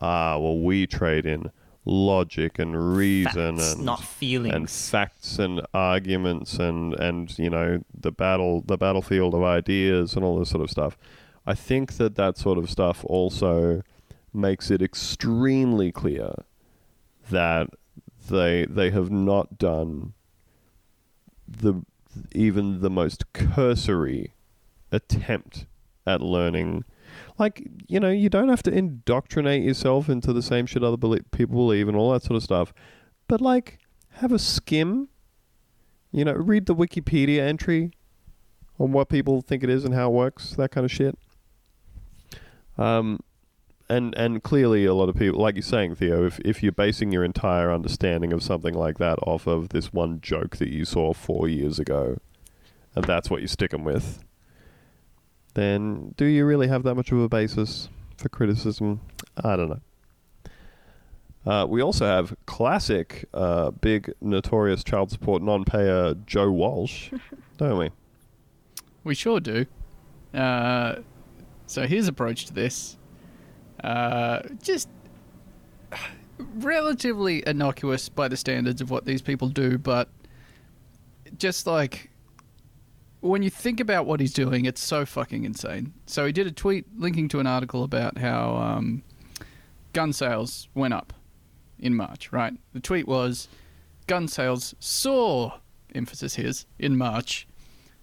ah 0.00 0.38
well 0.38 0.58
we 0.58 0.86
trade 0.86 1.26
in 1.26 1.50
logic 1.84 2.58
and 2.58 2.96
reason 2.96 3.56
Facts, 3.56 3.74
and 3.74 3.84
not 3.84 4.02
feelings. 4.04 4.54
and 4.54 4.70
facts 4.70 5.38
and 5.38 5.60
arguments 5.74 6.54
and 6.54 6.94
and 6.94 7.36
you 7.38 7.50
know 7.50 7.82
the 7.92 8.12
battle 8.12 8.62
the 8.64 8.76
battlefield 8.76 9.34
of 9.34 9.42
ideas 9.42 10.14
and 10.14 10.24
all 10.24 10.38
this 10.38 10.50
sort 10.50 10.62
of 10.62 10.70
stuff 10.70 10.96
i 11.44 11.54
think 11.54 11.94
that 11.94 12.14
that 12.14 12.38
sort 12.38 12.56
of 12.56 12.70
stuff 12.70 13.04
also 13.06 13.82
makes 14.32 14.70
it 14.70 14.80
extremely 14.80 15.90
clear 15.90 16.32
that 17.30 17.68
they 18.28 18.64
they 18.66 18.90
have 18.90 19.10
not 19.10 19.58
done 19.58 20.12
the 21.48 21.82
even 22.32 22.80
the 22.80 22.90
most 22.90 23.32
cursory 23.32 24.32
attempt 24.90 25.66
at 26.06 26.20
learning. 26.20 26.84
Like 27.38 27.66
you 27.88 27.98
know, 27.98 28.10
you 28.10 28.28
don't 28.28 28.48
have 28.48 28.62
to 28.64 28.70
indoctrinate 28.70 29.62
yourself 29.62 30.08
into 30.08 30.32
the 30.32 30.42
same 30.42 30.66
shit 30.66 30.84
other 30.84 30.96
belie- 30.96 31.20
people 31.30 31.56
believe 31.56 31.88
and 31.88 31.96
all 31.96 32.12
that 32.12 32.22
sort 32.22 32.36
of 32.36 32.42
stuff, 32.42 32.72
but 33.28 33.40
like 33.40 33.78
have 34.14 34.32
a 34.32 34.38
skim. 34.38 35.08
You 36.10 36.26
know, 36.26 36.34
read 36.34 36.66
the 36.66 36.74
Wikipedia 36.74 37.40
entry 37.40 37.92
on 38.78 38.92
what 38.92 39.08
people 39.08 39.40
think 39.40 39.62
it 39.62 39.70
is 39.70 39.84
and 39.84 39.94
how 39.94 40.08
it 40.10 40.12
works, 40.12 40.54
that 40.56 40.70
kind 40.70 40.84
of 40.84 40.90
shit. 40.90 41.16
Um, 42.76 43.20
and 43.88 44.14
and 44.16 44.42
clearly 44.42 44.84
a 44.84 44.94
lot 44.94 45.08
of 45.08 45.16
people, 45.16 45.40
like 45.40 45.54
you're 45.54 45.62
saying, 45.62 45.96
Theo, 45.96 46.24
if 46.26 46.40
if 46.40 46.62
you're 46.62 46.72
basing 46.72 47.12
your 47.12 47.24
entire 47.24 47.72
understanding 47.72 48.32
of 48.32 48.42
something 48.42 48.74
like 48.74 48.98
that 48.98 49.18
off 49.22 49.46
of 49.46 49.70
this 49.70 49.92
one 49.92 50.20
joke 50.20 50.56
that 50.56 50.68
you 50.68 50.84
saw 50.84 51.12
four 51.12 51.48
years 51.48 51.78
ago, 51.78 52.18
and 52.94 53.04
that's 53.04 53.28
what 53.30 53.40
you're 53.40 53.48
sticking 53.48 53.84
with, 53.84 54.24
then 55.54 56.14
do 56.16 56.24
you 56.24 56.44
really 56.44 56.68
have 56.68 56.82
that 56.84 56.94
much 56.94 57.12
of 57.12 57.18
a 57.18 57.28
basis 57.28 57.88
for 58.16 58.28
criticism? 58.28 59.00
I 59.36 59.56
don't 59.56 59.68
know. 59.68 59.80
Uh, 61.44 61.66
we 61.66 61.82
also 61.82 62.06
have 62.06 62.36
classic, 62.46 63.24
uh, 63.34 63.72
big, 63.72 64.14
notorious 64.20 64.84
child 64.84 65.10
support 65.10 65.42
non-payer 65.42 66.14
Joe 66.24 66.50
Walsh, 66.50 67.10
don't 67.58 67.78
we? 67.78 67.90
We 69.02 69.14
sure 69.14 69.40
do. 69.40 69.66
Uh, 70.32 70.96
so 71.66 71.86
his 71.86 72.06
approach 72.06 72.46
to 72.46 72.52
this, 72.52 72.96
uh, 73.82 74.42
just 74.62 74.88
relatively 76.54 77.42
innocuous 77.44 78.08
by 78.08 78.28
the 78.28 78.36
standards 78.36 78.80
of 78.80 78.90
what 78.90 79.04
these 79.04 79.20
people 79.20 79.48
do, 79.48 79.78
but 79.78 80.08
just 81.38 81.66
like 81.66 82.10
when 83.22 83.42
you 83.42 83.50
think 83.50 83.78
about 83.78 84.04
what 84.04 84.20
he's 84.20 84.32
doing, 84.32 84.64
it's 84.64 84.82
so 84.82 85.06
fucking 85.06 85.44
insane. 85.44 85.94
So 86.06 86.26
he 86.26 86.32
did 86.32 86.46
a 86.46 86.52
tweet 86.52 86.86
linking 86.98 87.28
to 87.28 87.40
an 87.40 87.46
article 87.46 87.84
about 87.84 88.18
how 88.18 88.56
um, 88.56 89.02
gun 89.92 90.12
sales 90.12 90.68
went 90.74 90.92
up 90.92 91.12
in 91.78 91.94
March, 91.94 92.32
right? 92.32 92.52
The 92.72 92.80
tweet 92.80 93.06
was 93.06 93.48
gun 94.08 94.26
sales 94.26 94.74
soar, 94.80 95.54
emphasis 95.94 96.34
his, 96.34 96.66
in 96.80 96.98
March, 96.98 97.46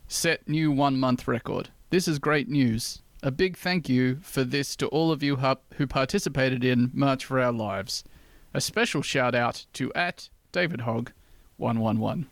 set 0.07 0.47
new 0.47 0.71
one 0.71 0.97
month 0.99 1.27
record. 1.27 1.69
This 1.89 2.07
is 2.07 2.17
great 2.17 2.47
news. 2.47 3.01
A 3.21 3.31
big 3.31 3.57
thank 3.57 3.89
you 3.89 4.19
for 4.21 4.45
this 4.45 4.77
to 4.77 4.87
all 4.87 5.11
of 5.11 5.21
you 5.21 5.35
who 5.75 5.85
participated 5.85 6.63
in 6.63 6.91
March 6.93 7.25
for 7.25 7.41
Our 7.41 7.51
Lives. 7.51 8.05
A 8.53 8.61
special 8.61 9.01
shout 9.01 9.35
out 9.35 9.65
to 9.73 9.91
at 9.93 10.29
David 10.53 10.81
Hogg 10.81 11.11
111. 11.57 12.29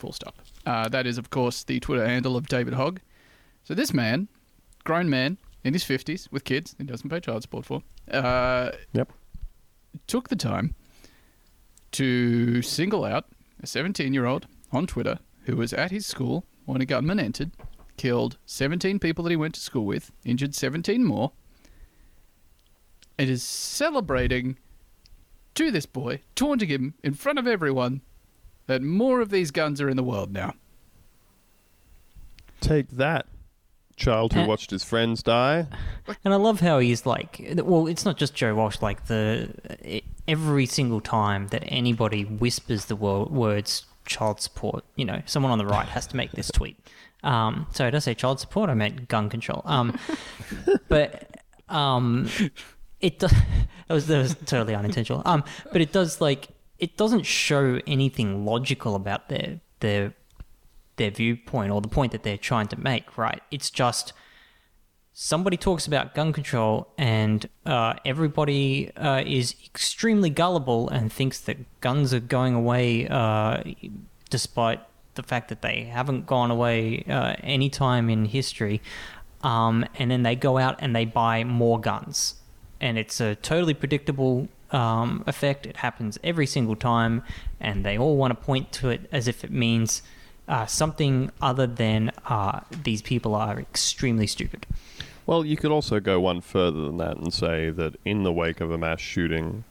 Full 0.00 0.12
stop. 0.12 0.34
Uh, 0.66 0.88
that 0.88 1.06
is, 1.06 1.18
of 1.18 1.28
course, 1.30 1.62
the 1.62 1.78
Twitter 1.78 2.06
handle 2.06 2.34
of 2.36 2.48
David 2.48 2.72
Hogg. 2.74 3.00
So 3.64 3.74
this 3.74 3.92
man, 3.92 4.28
grown 4.84 5.08
man 5.10 5.36
in 5.62 5.74
his 5.74 5.84
50s 5.84 6.26
with 6.32 6.44
kids 6.44 6.74
he 6.78 6.84
doesn't 6.84 7.10
pay 7.10 7.20
child 7.20 7.42
support 7.42 7.66
for, 7.66 7.82
uh, 8.10 8.70
Yep. 8.94 9.12
took 10.06 10.28
the 10.30 10.36
time 10.36 10.74
to 11.92 12.62
single 12.62 13.04
out 13.04 13.26
a 13.62 13.66
17 13.66 14.14
year 14.14 14.24
old 14.24 14.46
on 14.72 14.86
Twitter 14.86 15.18
who 15.44 15.56
was 15.56 15.72
at 15.74 15.90
his 15.90 16.06
school 16.06 16.46
when 16.64 16.80
a 16.80 16.86
gunman 16.86 17.20
entered, 17.20 17.50
killed 17.98 18.38
17 18.46 18.98
people 18.98 19.24
that 19.24 19.30
he 19.30 19.36
went 19.36 19.54
to 19.54 19.60
school 19.60 19.84
with, 19.84 20.10
injured 20.24 20.54
17 20.54 21.04
more, 21.04 21.32
and 23.18 23.28
is 23.28 23.42
celebrating 23.42 24.56
to 25.54 25.70
this 25.70 25.84
boy, 25.84 26.22
taunting 26.34 26.68
him 26.70 26.94
in 27.02 27.12
front 27.12 27.38
of 27.38 27.46
everyone 27.46 28.00
that 28.70 28.82
more 28.82 29.20
of 29.20 29.30
these 29.30 29.50
guns 29.50 29.80
are 29.80 29.88
in 29.88 29.96
the 29.96 30.02
world 30.04 30.32
now. 30.32 30.54
Take 32.60 32.88
that, 32.90 33.26
child 33.96 34.32
who 34.32 34.40
Uh, 34.42 34.46
watched 34.46 34.70
his 34.70 34.84
friends 34.84 35.22
die. 35.22 35.66
And 36.24 36.32
I 36.34 36.36
love 36.36 36.60
how 36.60 36.78
he's 36.78 37.06
like, 37.06 37.40
well, 37.64 37.86
it's 37.86 38.04
not 38.04 38.16
just 38.16 38.34
Joe 38.34 38.54
Walsh. 38.54 38.80
Like 38.82 39.06
the 39.06 40.02
every 40.28 40.66
single 40.66 41.00
time 41.00 41.48
that 41.48 41.62
anybody 41.66 42.22
whispers 42.24 42.86
the 42.86 42.96
wo- 42.96 43.26
words 43.30 43.86
child 44.06 44.40
support, 44.40 44.84
you 44.96 45.04
know, 45.04 45.22
someone 45.26 45.52
on 45.52 45.58
the 45.58 45.66
right 45.66 45.86
has 45.88 46.06
to 46.08 46.16
make 46.16 46.32
this 46.32 46.50
tweet. 46.50 46.76
Um, 47.22 47.66
so 47.72 47.84
did 47.84 47.94
I 47.94 47.98
say 48.00 48.14
child 48.14 48.40
support? 48.40 48.70
I 48.70 48.74
meant 48.74 49.08
gun 49.08 49.28
control. 49.30 49.62
Um, 49.64 49.96
but 50.88 51.30
um, 51.68 52.28
it 53.00 53.18
does. 53.18 53.32
That 53.88 53.94
was 53.94 54.06
that 54.06 54.18
was 54.18 54.36
totally 54.46 54.76
unintentional. 54.76 55.20
Um, 55.24 55.42
but 55.72 55.80
it 55.80 55.90
does 55.90 56.20
like 56.20 56.46
it 56.80 56.96
doesn't 56.96 57.24
show 57.24 57.80
anything 57.86 58.44
logical 58.44 58.94
about 58.94 59.28
their 59.28 59.60
their 59.80 60.14
their 60.96 61.10
viewpoint 61.10 61.70
or 61.72 61.80
the 61.80 61.88
point 61.88 62.12
that 62.12 62.22
they're 62.22 62.36
trying 62.36 62.68
to 62.68 62.80
make. 62.80 63.16
Right? 63.16 63.42
It's 63.50 63.70
just 63.70 64.12
somebody 65.12 65.56
talks 65.56 65.86
about 65.86 66.14
gun 66.14 66.32
control 66.32 66.88
and 66.96 67.48
uh, 67.66 67.94
everybody 68.04 68.90
uh, 68.96 69.22
is 69.26 69.54
extremely 69.64 70.30
gullible 70.30 70.88
and 70.88 71.12
thinks 71.12 71.40
that 71.40 71.58
guns 71.80 72.14
are 72.14 72.20
going 72.20 72.54
away 72.54 73.06
uh, 73.08 73.62
despite 74.30 74.80
the 75.16 75.22
fact 75.22 75.48
that 75.48 75.60
they 75.60 75.84
haven't 75.84 76.26
gone 76.26 76.50
away 76.50 77.04
uh, 77.08 77.34
any 77.42 77.68
time 77.68 78.08
in 78.08 78.24
history. 78.24 78.80
Um, 79.42 79.84
and 79.98 80.10
then 80.10 80.22
they 80.22 80.36
go 80.36 80.58
out 80.58 80.76
and 80.80 80.94
they 80.94 81.04
buy 81.04 81.44
more 81.44 81.80
guns. 81.80 82.36
And 82.80 82.96
it's 82.96 83.20
a 83.20 83.34
totally 83.34 83.74
predictable 83.74 84.48
um, 84.72 85.24
effect. 85.26 85.66
It 85.66 85.78
happens 85.78 86.18
every 86.22 86.46
single 86.46 86.76
time. 86.76 87.22
And 87.60 87.84
they 87.84 87.98
all 87.98 88.16
want 88.16 88.38
to 88.38 88.44
point 88.44 88.72
to 88.72 88.90
it 88.90 89.08
as 89.12 89.28
if 89.28 89.44
it 89.44 89.50
means 89.50 90.02
uh, 90.48 90.66
something 90.66 91.30
other 91.40 91.66
than 91.66 92.10
uh, 92.26 92.60
these 92.82 93.02
people 93.02 93.34
are 93.34 93.58
extremely 93.58 94.26
stupid. 94.26 94.66
Well, 95.26 95.44
you 95.44 95.56
could 95.56 95.70
also 95.70 96.00
go 96.00 96.20
one 96.20 96.40
further 96.40 96.80
than 96.80 96.96
that 96.96 97.16
and 97.16 97.32
say 97.32 97.70
that 97.70 97.94
in 98.04 98.24
the 98.24 98.32
wake 98.32 98.60
of 98.60 98.70
a 98.70 98.78
mass 98.78 99.00
shooting, 99.00 99.64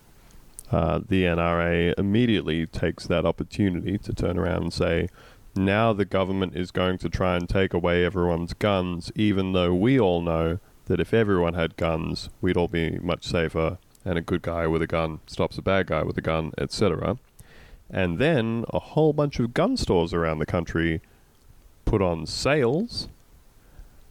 uh, 0.71 0.99
the 1.05 1.23
NRA 1.23 1.93
immediately 1.97 2.65
takes 2.65 3.07
that 3.07 3.25
opportunity 3.25 3.97
to 3.97 4.13
turn 4.13 4.37
around 4.37 4.63
and 4.63 4.73
say, 4.73 5.09
now 5.55 5.91
the 5.91 6.05
government 6.05 6.55
is 6.55 6.71
going 6.71 6.97
to 6.99 7.09
try 7.09 7.35
and 7.35 7.49
take 7.49 7.73
away 7.73 8.05
everyone's 8.05 8.53
guns, 8.53 9.11
even 9.15 9.51
though 9.53 9.73
we 9.73 9.99
all 9.99 10.21
know 10.21 10.59
that 10.85 10.99
if 10.99 11.13
everyone 11.13 11.55
had 11.55 11.75
guns, 11.75 12.29
we'd 12.39 12.55
all 12.55 12.67
be 12.67 12.97
much 12.99 13.25
safer, 13.25 13.77
and 14.05 14.17
a 14.17 14.21
good 14.21 14.41
guy 14.41 14.67
with 14.67 14.81
a 14.81 14.87
gun 14.87 15.19
stops 15.27 15.57
a 15.57 15.61
bad 15.61 15.87
guy 15.87 16.03
with 16.03 16.17
a 16.17 16.21
gun, 16.21 16.51
etc. 16.57 17.17
And 17.89 18.19
then 18.19 18.65
a 18.69 18.79
whole 18.79 19.13
bunch 19.13 19.39
of 19.39 19.53
gun 19.53 19.77
stores 19.77 20.13
around 20.13 20.39
the 20.39 20.45
country 20.45 21.01
put 21.85 22.01
on 22.01 22.25
sales 22.25 23.07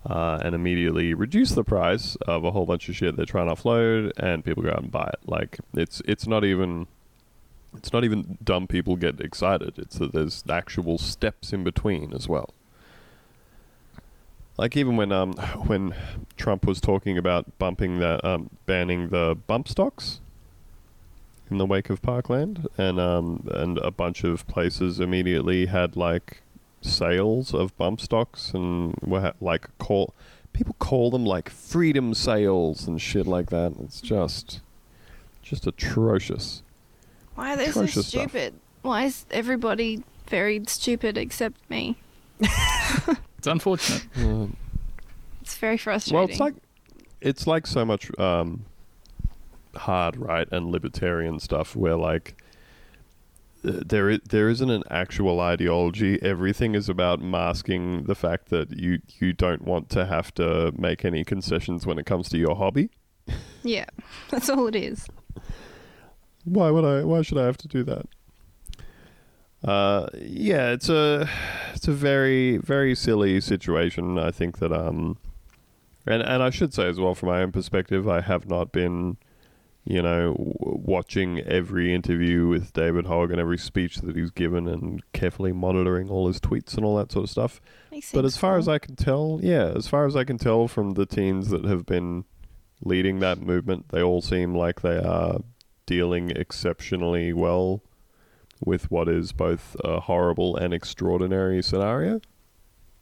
uh, 0.05 0.41
and 0.43 0.55
immediately 0.55 1.15
reduce 1.15 1.51
the 1.51 1.65
price 1.65 2.17
of 2.27 2.45
a 2.45 2.51
whole 2.51 2.67
bunch 2.67 2.89
of 2.89 2.97
shit 2.97 3.17
they're 3.17 3.27
trying 3.27 3.55
to 3.55 3.61
offload, 3.61 4.13
and 4.17 4.45
people 4.45 4.63
go 4.63 4.71
out 4.71 4.83
and 4.83 4.91
buy 4.91 5.09
it. 5.13 5.21
Like 5.27 5.59
it's 5.75 6.03
it's 6.05 6.27
not 6.27 6.45
even 6.45 6.87
it's 7.77 7.93
not 7.93 8.05
even 8.05 8.39
dumb 8.43 8.67
people 8.67 8.97
get 8.97 9.21
excited. 9.21 9.79
It's 9.79 9.99
that 9.99 10.13
there's 10.13 10.45
actual 10.49 10.99
steps 10.99 11.53
in 11.53 11.65
between 11.65 12.13
as 12.13 12.29
well. 12.29 12.55
Like 14.59 14.77
even 14.77 14.97
when 14.97 15.13
um 15.13 15.35
when 15.67 15.95
Trump 16.37 16.67
was 16.67 16.81
talking 16.81 17.17
about 17.17 17.59
bumping 17.59 18.01
the 18.01 18.25
um 18.27 18.51
banning 18.67 19.09
the 19.09 19.39
bump 19.47 19.69
stocks 19.69 20.21
in 21.51 21.57
the 21.59 21.65
wake 21.65 21.89
of 21.89 22.03
Parkland, 22.03 22.67
and 22.77 22.99
um 23.01 23.49
and 23.53 23.79
a 23.79 23.91
bunch 23.93 24.25
of 24.25 24.47
places 24.49 24.99
immediately 25.01 25.67
had 25.67 25.97
like 25.97 26.43
sales 26.81 27.55
of 27.55 27.77
bump 27.77 28.01
stocks 28.01 28.53
and 28.53 28.95
were 29.01 29.21
ha- 29.21 29.33
like 29.41 29.69
call 29.79 30.13
people 30.53 30.75
call 30.81 31.11
them 31.11 31.25
like 31.25 31.49
freedom 31.51 32.13
sales 32.13 32.87
and 32.89 33.01
shit 33.01 33.27
like 33.29 33.51
that. 33.51 33.75
It's 33.81 34.01
just 34.01 34.61
just 35.41 35.67
atrocious. 35.69 36.63
Why 37.37 37.53
are 37.53 37.57
they 37.57 37.67
so 37.67 37.83
Atrocious 37.83 38.09
stuff. 38.09 38.23
stupid? 38.31 38.55
Why 38.83 39.05
is 39.05 39.25
everybody 39.31 40.03
very 40.27 40.65
stupid 40.67 41.17
except 41.17 41.59
me? 41.71 41.97
It's 43.39 43.47
unfortunate. 43.47 44.05
Um, 44.17 44.57
It's 45.41 45.57
very 45.57 45.79
frustrating. 45.79 46.19
well, 46.19 46.29
it's 46.29 46.41
like 46.41 46.55
it's 47.23 47.47
like 47.47 47.67
so 47.67 47.83
much 47.83 48.11
um, 48.19 48.67
hard 49.75 50.17
right 50.19 50.47
and 50.53 50.71
libertarian 50.71 51.39
stuff 51.41 51.75
where 51.75 51.97
like 51.97 52.37
there 53.63 54.11
is, 54.11 54.21
there 54.29 54.51
isn't 54.51 54.69
an 54.71 54.83
actual 54.91 55.41
ideology. 55.41 56.21
Everything 56.23 56.75
is 56.75 56.91
about 56.91 57.23
masking 57.23 58.05
the 58.05 58.15
fact 58.15 58.51
that 58.51 58.77
you 58.79 59.01
you 59.21 59.33
don't 59.33 59.63
want 59.63 59.89
to 59.91 60.05
have 60.05 60.35
to 60.35 60.73
make 60.77 61.05
any 61.07 61.25
concessions 61.25 61.87
when 61.87 61.99
it 61.99 62.05
comes 62.05 62.29
to 62.29 62.37
your 62.37 62.55
hobby. 62.57 62.91
yeah, 63.63 63.87
that's 64.29 64.51
all 64.51 64.67
it 64.67 64.77
is. 64.77 65.07
Why 66.45 66.71
would 66.71 66.85
I? 66.85 67.05
Why 67.05 67.23
should 67.23 67.39
I 67.39 67.47
have 67.47 67.57
to 67.59 67.69
do 67.69 67.83
that? 67.85 68.07
Uh, 69.65 70.07
yeah, 70.21 70.71
it's 70.71 70.89
a 70.89 71.29
it's 71.75 71.89
a 71.89 71.93
very 71.93 72.59
very 72.59 72.95
silly 72.95 73.41
situation. 73.41 74.19
I 74.19 74.31
think 74.31 74.59
that 74.59 74.73
um, 74.73 75.19
and 76.07 76.23
and 76.23 76.43
I 76.43 76.51
should 76.51 76.73
say 76.73 76.89
as 76.89 77.01
well 77.01 77.15
from 77.15 77.31
my 77.31 77.43
own 77.43 77.53
perspective, 77.53 78.09
I 78.09 78.21
have 78.21 78.49
not 78.49 78.71
been, 78.71 79.17
you 79.85 80.01
know, 80.01 80.35
w- 80.35 80.55
watching 80.61 81.41
every 81.41 81.93
interview 81.93 82.47
with 82.47 82.73
David 82.73 83.07
Hogg 83.07 83.33
and 83.33 83.41
every 83.41 83.59
speech 83.59 83.97
that 83.99 84.15
he's 84.15 84.31
given 84.31 84.69
and 84.69 85.03
carefully 85.13 85.53
monitoring 85.53 86.09
all 86.09 86.29
his 86.29 86.39
tweets 86.41 86.77
and 86.77 86.85
all 86.85 86.97
that 86.97 87.11
sort 87.11 87.25
of 87.25 87.31
stuff. 87.31 87.61
But 88.13 88.25
as 88.25 88.37
far 88.37 88.59
as. 88.59 88.69
I 88.69 88.79
can 88.79 88.95
tell, 88.95 89.41
yeah, 89.43 89.73
as 89.75 89.89
far 89.89 90.07
as 90.07 90.15
I 90.15 90.23
can 90.23 90.39
tell 90.39 90.69
from 90.69 90.93
the 90.93 91.07
teens 91.07 91.49
that 91.51 91.65
have 91.65 91.85
been 91.85 92.25
leading 92.85 93.19
that 93.21 93.41
movement, 93.41 93.89
they 93.89 94.03
all 94.03 94.23
seem 94.23 94.55
like 94.55 94.83
they 94.83 94.99
are 94.99 95.41
dealing 95.85 96.31
exceptionally 96.31 97.33
well 97.33 97.83
with 98.65 98.91
what 98.91 99.09
is 99.09 99.33
both 99.33 99.77
a 99.85 100.01
horrible 100.01 100.57
and 100.57 100.73
extraordinary 100.75 101.63
scenario. 101.63 102.21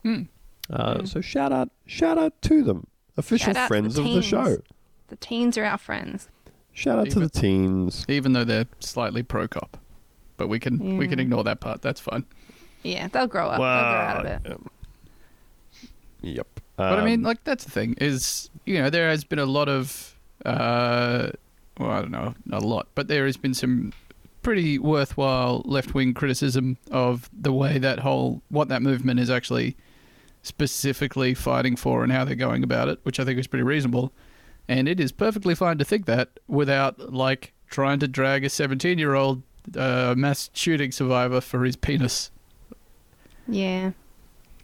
Hmm. 0.03 0.23
Uh, 0.71 0.99
Hmm. 0.99 1.05
So 1.07 1.21
shout 1.21 1.53
out, 1.53 1.71
shout 1.87 2.19
out 2.19 2.41
to 2.43 2.63
them, 2.63 2.87
official 3.17 3.55
Shout 3.55 3.69
friends 3.69 3.95
the 3.95 4.03
of 4.03 4.13
the 4.15 4.23
show. 4.23 4.59
the 5.09 5.17
teens 5.17 5.57
are 5.57 5.65
our 5.65 5.79
friends. 5.79 6.29
Shout 6.73 6.99
out 6.99 7.09
to 7.11 7.21
the 7.21 7.29
teens. 7.31 8.05
Even 8.09 8.33
though 8.35 8.45
they're 8.45 8.67
slightly 8.81 9.23
pro 9.23 9.49
cop, 9.49 9.79
but 10.37 10.49
we 10.49 10.59
can 10.59 10.99
we 10.99 11.09
can 11.09 11.19
ignore 11.19 11.43
that 11.45 11.61
part. 11.61 11.81
That's 11.83 12.01
fine. 12.01 12.25
Yeah, 12.83 13.09
they'll 13.09 13.27
grow 13.27 13.47
up. 13.49 13.53
they'll 13.53 13.59
grow 13.59 13.67
out 13.67 14.27
of 14.27 14.47
it. 14.47 14.53
um, 14.53 14.69
yep. 16.23 16.47
But 16.77 16.99
I 16.99 17.05
mean, 17.05 17.21
Um, 17.21 17.23
like 17.23 17.43
that's 17.45 17.65
the 17.65 17.71
thing 17.71 17.95
is, 17.99 18.51
you 18.67 18.79
know, 18.83 18.91
there 18.91 19.09
has 19.09 19.25
been 19.25 19.39
a 19.39 19.47
lot 19.47 19.69
of, 19.71 20.15
uh, 20.45 21.31
well, 21.79 21.91
I 21.91 22.03
don't 22.03 22.11
know, 22.11 22.35
not 22.45 22.63
a 22.63 22.67
lot, 22.67 22.89
but 22.95 23.09
there 23.09 23.25
has 23.25 23.39
been 23.39 23.55
some 23.55 23.93
pretty 24.47 24.79
worthwhile 24.79 25.61
left 25.65 25.93
wing 25.93 26.15
criticism 26.15 26.79
of 26.93 27.29
the 27.33 27.53
way 27.53 27.79
that 27.79 27.99
whole 27.99 28.41
what 28.49 28.69
that 28.69 28.81
movement 28.81 29.19
is 29.19 29.29
actually 29.29 29.77
specifically 30.45 31.35
fighting 31.35 31.75
for 31.75 32.05
and 32.05 32.13
how 32.13 32.25
they're 32.25 32.37
going 32.37 32.63
about 32.63 32.87
it, 32.87 33.01
which 33.03 33.19
I 33.19 33.25
think 33.25 33.41
is 33.41 33.49
pretty 33.49 33.65
reasonable. 33.65 34.13
And 34.69 34.87
it 34.87 35.01
is 35.01 35.11
perfectly 35.11 35.57
fine 35.57 35.79
to 35.79 35.85
think 35.85 36.07
that 36.07 36.39
without 36.47 37.13
like 37.13 37.55
trying 37.71 37.99
to 37.99 38.07
drag 38.07 38.45
a 38.45 38.49
17 38.49 38.99
year 38.99 39.15
old 39.15 39.43
uh, 39.77 40.15
mass 40.17 40.49
shooting 40.53 40.93
survivor 40.93 41.41
for 41.41 41.65
his 41.65 41.75
penis. 41.75 42.31
Yeah. 43.49 43.91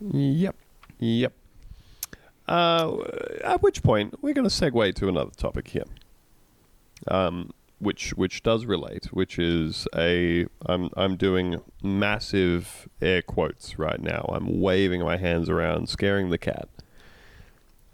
Yep. 0.01 0.55
Yep. 1.01 1.33
Uh, 2.47 2.99
at 3.43 3.61
which 3.63 3.83
point 3.83 4.15
we're 4.23 4.33
going 4.33 4.49
to 4.49 4.55
segue 4.55 4.95
to 4.95 5.09
another 5.09 5.33
topic 5.33 5.67
here, 5.67 5.87
um, 7.09 7.51
which 7.83 8.11
which 8.11 8.43
does 8.43 8.65
relate, 8.65 9.07
which 9.07 9.39
is 9.39 9.89
a 9.95 10.47
I'm 10.65 10.89
I'm 10.97 11.17
doing 11.17 11.61
massive 11.83 12.89
air 13.01 13.23
quotes 13.23 13.79
right 13.79 14.01
now. 14.01 14.31
I'm 14.33 14.61
waving 14.61 15.03
my 15.03 15.17
hands 15.17 15.49
around, 15.49 15.89
scaring 15.89 16.31
the 16.31 16.39
cat. 16.39 16.69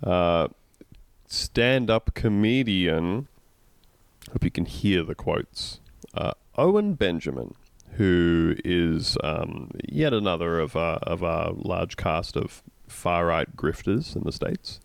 Uh, 0.03 0.49
stand-up 1.27 2.15
comedian. 2.15 3.29
Hope 4.31 4.45
you 4.45 4.51
can 4.51 4.67
hear 4.67 5.03
the 5.03 5.15
quotes. 5.15 5.81
Uh, 6.15 6.33
Owen 6.57 6.95
Benjamin, 6.95 7.55
who 7.93 8.55
is 8.65 9.17
um, 9.25 9.71
yet 9.89 10.13
another 10.13 10.61
of 10.61 10.77
our, 10.77 10.99
of 10.99 11.25
our 11.25 11.53
large 11.53 11.97
cast 11.97 12.37
of 12.37 12.63
far 12.87 13.27
right 13.27 13.57
grifters 13.57 14.15
in 14.15 14.23
the 14.25 14.33
states. 14.33 14.81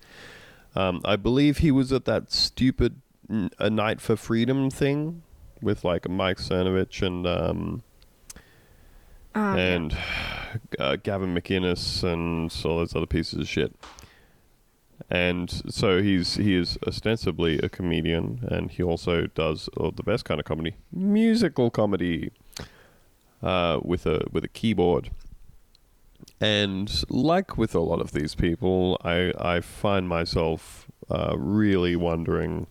Um, 0.76 1.02
I 1.06 1.18
believe 1.18 1.60
he 1.60 1.72
was 1.72 1.92
at 1.92 2.06
that 2.06 2.32
stupid 2.32 3.02
A 3.30 3.70
Night 3.70 4.02
for 4.02 4.16
Freedom 4.16 4.70
thing 4.70 5.24
with 5.62 5.84
like 5.84 6.10
Mike 6.10 6.38
Cernovich 6.38 7.06
and 7.06 7.26
um, 7.26 7.84
yeah. 9.36 9.56
and 9.56 9.98
uh, 10.80 10.98
Gavin 10.98 11.34
McInnes 11.34 12.04
and 12.04 12.54
all 12.66 12.78
those 12.78 12.96
other 12.96 13.06
pieces 13.06 13.40
of 13.40 13.48
shit. 13.48 13.76
And 15.10 15.50
so 15.70 16.02
he's 16.02 16.36
he 16.36 16.56
is 16.56 16.78
ostensibly 16.88 17.60
a 17.60 17.70
comedian, 17.70 18.48
and 18.50 18.72
he 18.72 18.84
also 18.84 19.28
does 19.28 19.70
oh, 19.78 19.92
the 19.92 20.04
best 20.04 20.26
kind 20.26 20.40
of 20.40 20.46
comedy, 20.46 20.76
musical 20.92 21.70
comedy, 21.70 22.32
uh, 23.42 23.80
with 23.84 24.06
a 24.06 24.26
with 24.32 24.44
a 24.44 24.48
keyboard. 24.48 25.12
And 26.40 27.04
like 27.10 27.58
with 27.58 27.76
a 27.76 27.80
lot 27.80 28.00
of 28.00 28.12
these 28.12 28.36
people, 28.36 28.98
I 29.04 29.34
I 29.40 29.62
find 29.62 30.08
myself 30.08 30.88
uh, 31.10 31.36
really 31.38 31.96
wondering 31.96 32.68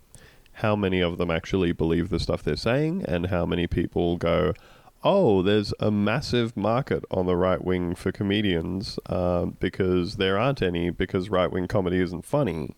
how 0.63 0.77
many 0.77 1.01
of 1.01 1.19
them 1.19 1.29
actually 1.29 1.73
believe 1.73 2.09
the 2.09 2.21
stuff 2.21 2.45
they're 2.45 2.55
saying, 2.55 3.05
and 3.07 3.27
how 3.27 3.45
many 3.45 3.67
people 3.67 4.17
go, 4.17 4.55
oh, 5.03 5.43
there's 5.43 5.75
a 5.81 5.91
massive 5.91 6.57
market 6.57 7.05
on 7.11 7.27
the 7.27 7.35
right 7.35 7.65
wing 7.65 7.97
for 7.97 8.13
comedians 8.13 8.97
uh, 9.07 9.47
because 9.47 10.17
there 10.17 10.39
aren't 10.39 10.63
any 10.63 10.89
because 10.89 11.29
right 11.29 11.51
wing 11.51 11.67
comedy 11.67 11.99
isn't 11.99 12.25
funny. 12.25 12.77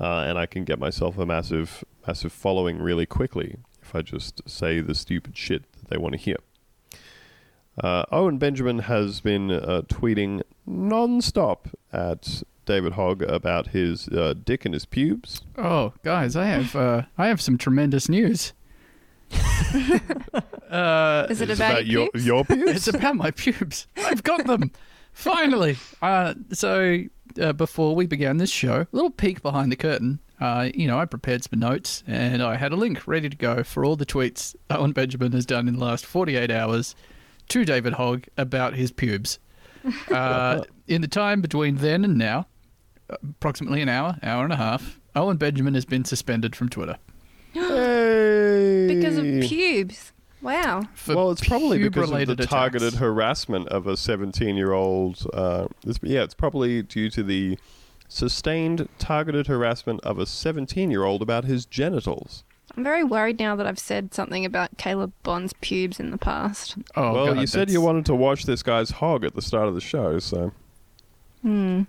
Uh, 0.00 0.24
and 0.28 0.36
I 0.36 0.46
can 0.46 0.64
get 0.64 0.80
myself 0.80 1.16
a 1.16 1.24
massive, 1.24 1.84
massive 2.06 2.32
following 2.32 2.82
really 2.82 3.06
quickly 3.06 3.58
if 3.80 3.94
I 3.94 4.02
just 4.02 4.48
say 4.48 4.80
the 4.80 4.94
stupid 4.96 5.36
shit 5.36 5.62
that 5.72 5.88
they 5.88 5.96
want 5.96 6.14
to 6.14 6.18
hear. 6.18 6.36
Uh, 7.80 8.04
Owen 8.10 8.38
Benjamin 8.38 8.80
has 8.80 9.20
been 9.20 9.52
uh, 9.52 9.82
tweeting 9.86 10.42
non-stop 10.66 11.68
at 11.92 12.42
David 12.68 12.92
Hogg 12.92 13.22
about 13.22 13.68
his 13.68 14.08
uh, 14.08 14.34
dick 14.44 14.66
and 14.66 14.74
his 14.74 14.84
pubes. 14.84 15.40
Oh, 15.56 15.94
guys, 16.04 16.36
I 16.36 16.44
have 16.44 16.76
uh, 16.76 17.02
I 17.16 17.28
have 17.28 17.40
some 17.40 17.56
tremendous 17.56 18.10
news. 18.10 18.52
uh, 20.70 21.26
Is 21.30 21.40
it 21.40 21.48
It's 21.50 21.58
about, 21.58 21.86
your, 21.86 22.10
your 22.12 22.12
pubes? 22.12 22.26
your 22.26 22.44
pubes? 22.44 22.70
it's 22.72 22.88
about 22.88 23.16
my 23.16 23.30
pubes. 23.30 23.86
I've 23.96 24.22
got 24.22 24.46
them 24.46 24.70
finally. 25.12 25.76
Uh, 26.02 26.34
so 26.52 26.98
uh, 27.40 27.52
before 27.54 27.94
we 27.94 28.06
began 28.06 28.36
this 28.36 28.50
show, 28.50 28.82
a 28.82 28.88
little 28.92 29.10
peek 29.10 29.42
behind 29.42 29.72
the 29.72 29.76
curtain. 29.76 30.20
Uh, 30.38 30.68
you 30.74 30.86
know, 30.86 30.98
I 30.98 31.06
prepared 31.06 31.42
some 31.44 31.58
notes 31.58 32.04
and 32.06 32.42
I 32.42 32.56
had 32.56 32.72
a 32.72 32.76
link 32.76 33.06
ready 33.08 33.28
to 33.30 33.36
go 33.36 33.64
for 33.64 33.82
all 33.84 33.96
the 33.96 34.06
tweets 34.06 34.54
Owen 34.70 34.92
Benjamin 34.92 35.32
has 35.32 35.44
done 35.46 35.66
in 35.68 35.76
the 35.78 35.84
last 35.84 36.04
48 36.06 36.50
hours 36.50 36.94
to 37.48 37.64
David 37.64 37.94
Hogg 37.94 38.26
about 38.36 38.74
his 38.74 38.92
pubes. 38.92 39.38
Uh, 40.12 40.64
in 40.86 41.00
the 41.00 41.08
time 41.08 41.40
between 41.40 41.76
then 41.76 42.04
and 42.04 42.18
now, 42.18 42.46
approximately 43.08 43.82
an 43.82 43.88
hour, 43.88 44.16
hour 44.22 44.44
and 44.44 44.52
a 44.52 44.56
half, 44.56 45.00
Owen 45.14 45.36
Benjamin 45.36 45.74
has 45.74 45.84
been 45.84 46.04
suspended 46.04 46.54
from 46.54 46.68
Twitter. 46.68 46.96
Hey. 47.52 48.86
because 48.94 49.18
of 49.18 49.24
pubes. 49.42 50.12
Wow. 50.40 50.82
For 50.94 51.16
well, 51.16 51.30
it's 51.32 51.46
probably 51.46 51.78
because 51.78 52.10
of 52.10 52.26
the 52.26 52.32
attacks. 52.32 52.46
targeted 52.48 52.94
harassment 52.94 53.68
of 53.68 53.86
a 53.86 53.94
17-year-old. 53.94 55.26
Uh, 55.32 55.66
this, 55.84 55.98
yeah, 56.02 56.22
it's 56.22 56.34
probably 56.34 56.82
due 56.82 57.10
to 57.10 57.22
the 57.24 57.58
sustained 58.08 58.88
targeted 58.98 59.48
harassment 59.48 60.00
of 60.02 60.18
a 60.18 60.24
17-year-old 60.24 61.22
about 61.22 61.44
his 61.44 61.66
genitals. 61.66 62.44
I'm 62.76 62.84
very 62.84 63.02
worried 63.02 63.40
now 63.40 63.56
that 63.56 63.66
I've 63.66 63.78
said 63.78 64.14
something 64.14 64.44
about 64.44 64.76
Caleb 64.78 65.12
Bond's 65.24 65.52
pubes 65.54 65.98
in 65.98 66.10
the 66.12 66.18
past. 66.18 66.76
Oh, 66.94 67.12
well, 67.12 67.26
God, 67.28 67.40
you 67.40 67.46
said 67.48 67.70
you 67.70 67.80
wanted 67.80 68.06
to 68.06 68.14
watch 68.14 68.44
this 68.44 68.62
guy's 68.62 68.90
hog 68.90 69.24
at 69.24 69.34
the 69.34 69.42
start 69.42 69.66
of 69.66 69.74
the 69.74 69.80
show, 69.80 70.18
so 70.20 70.52
Hmm. 71.42 71.82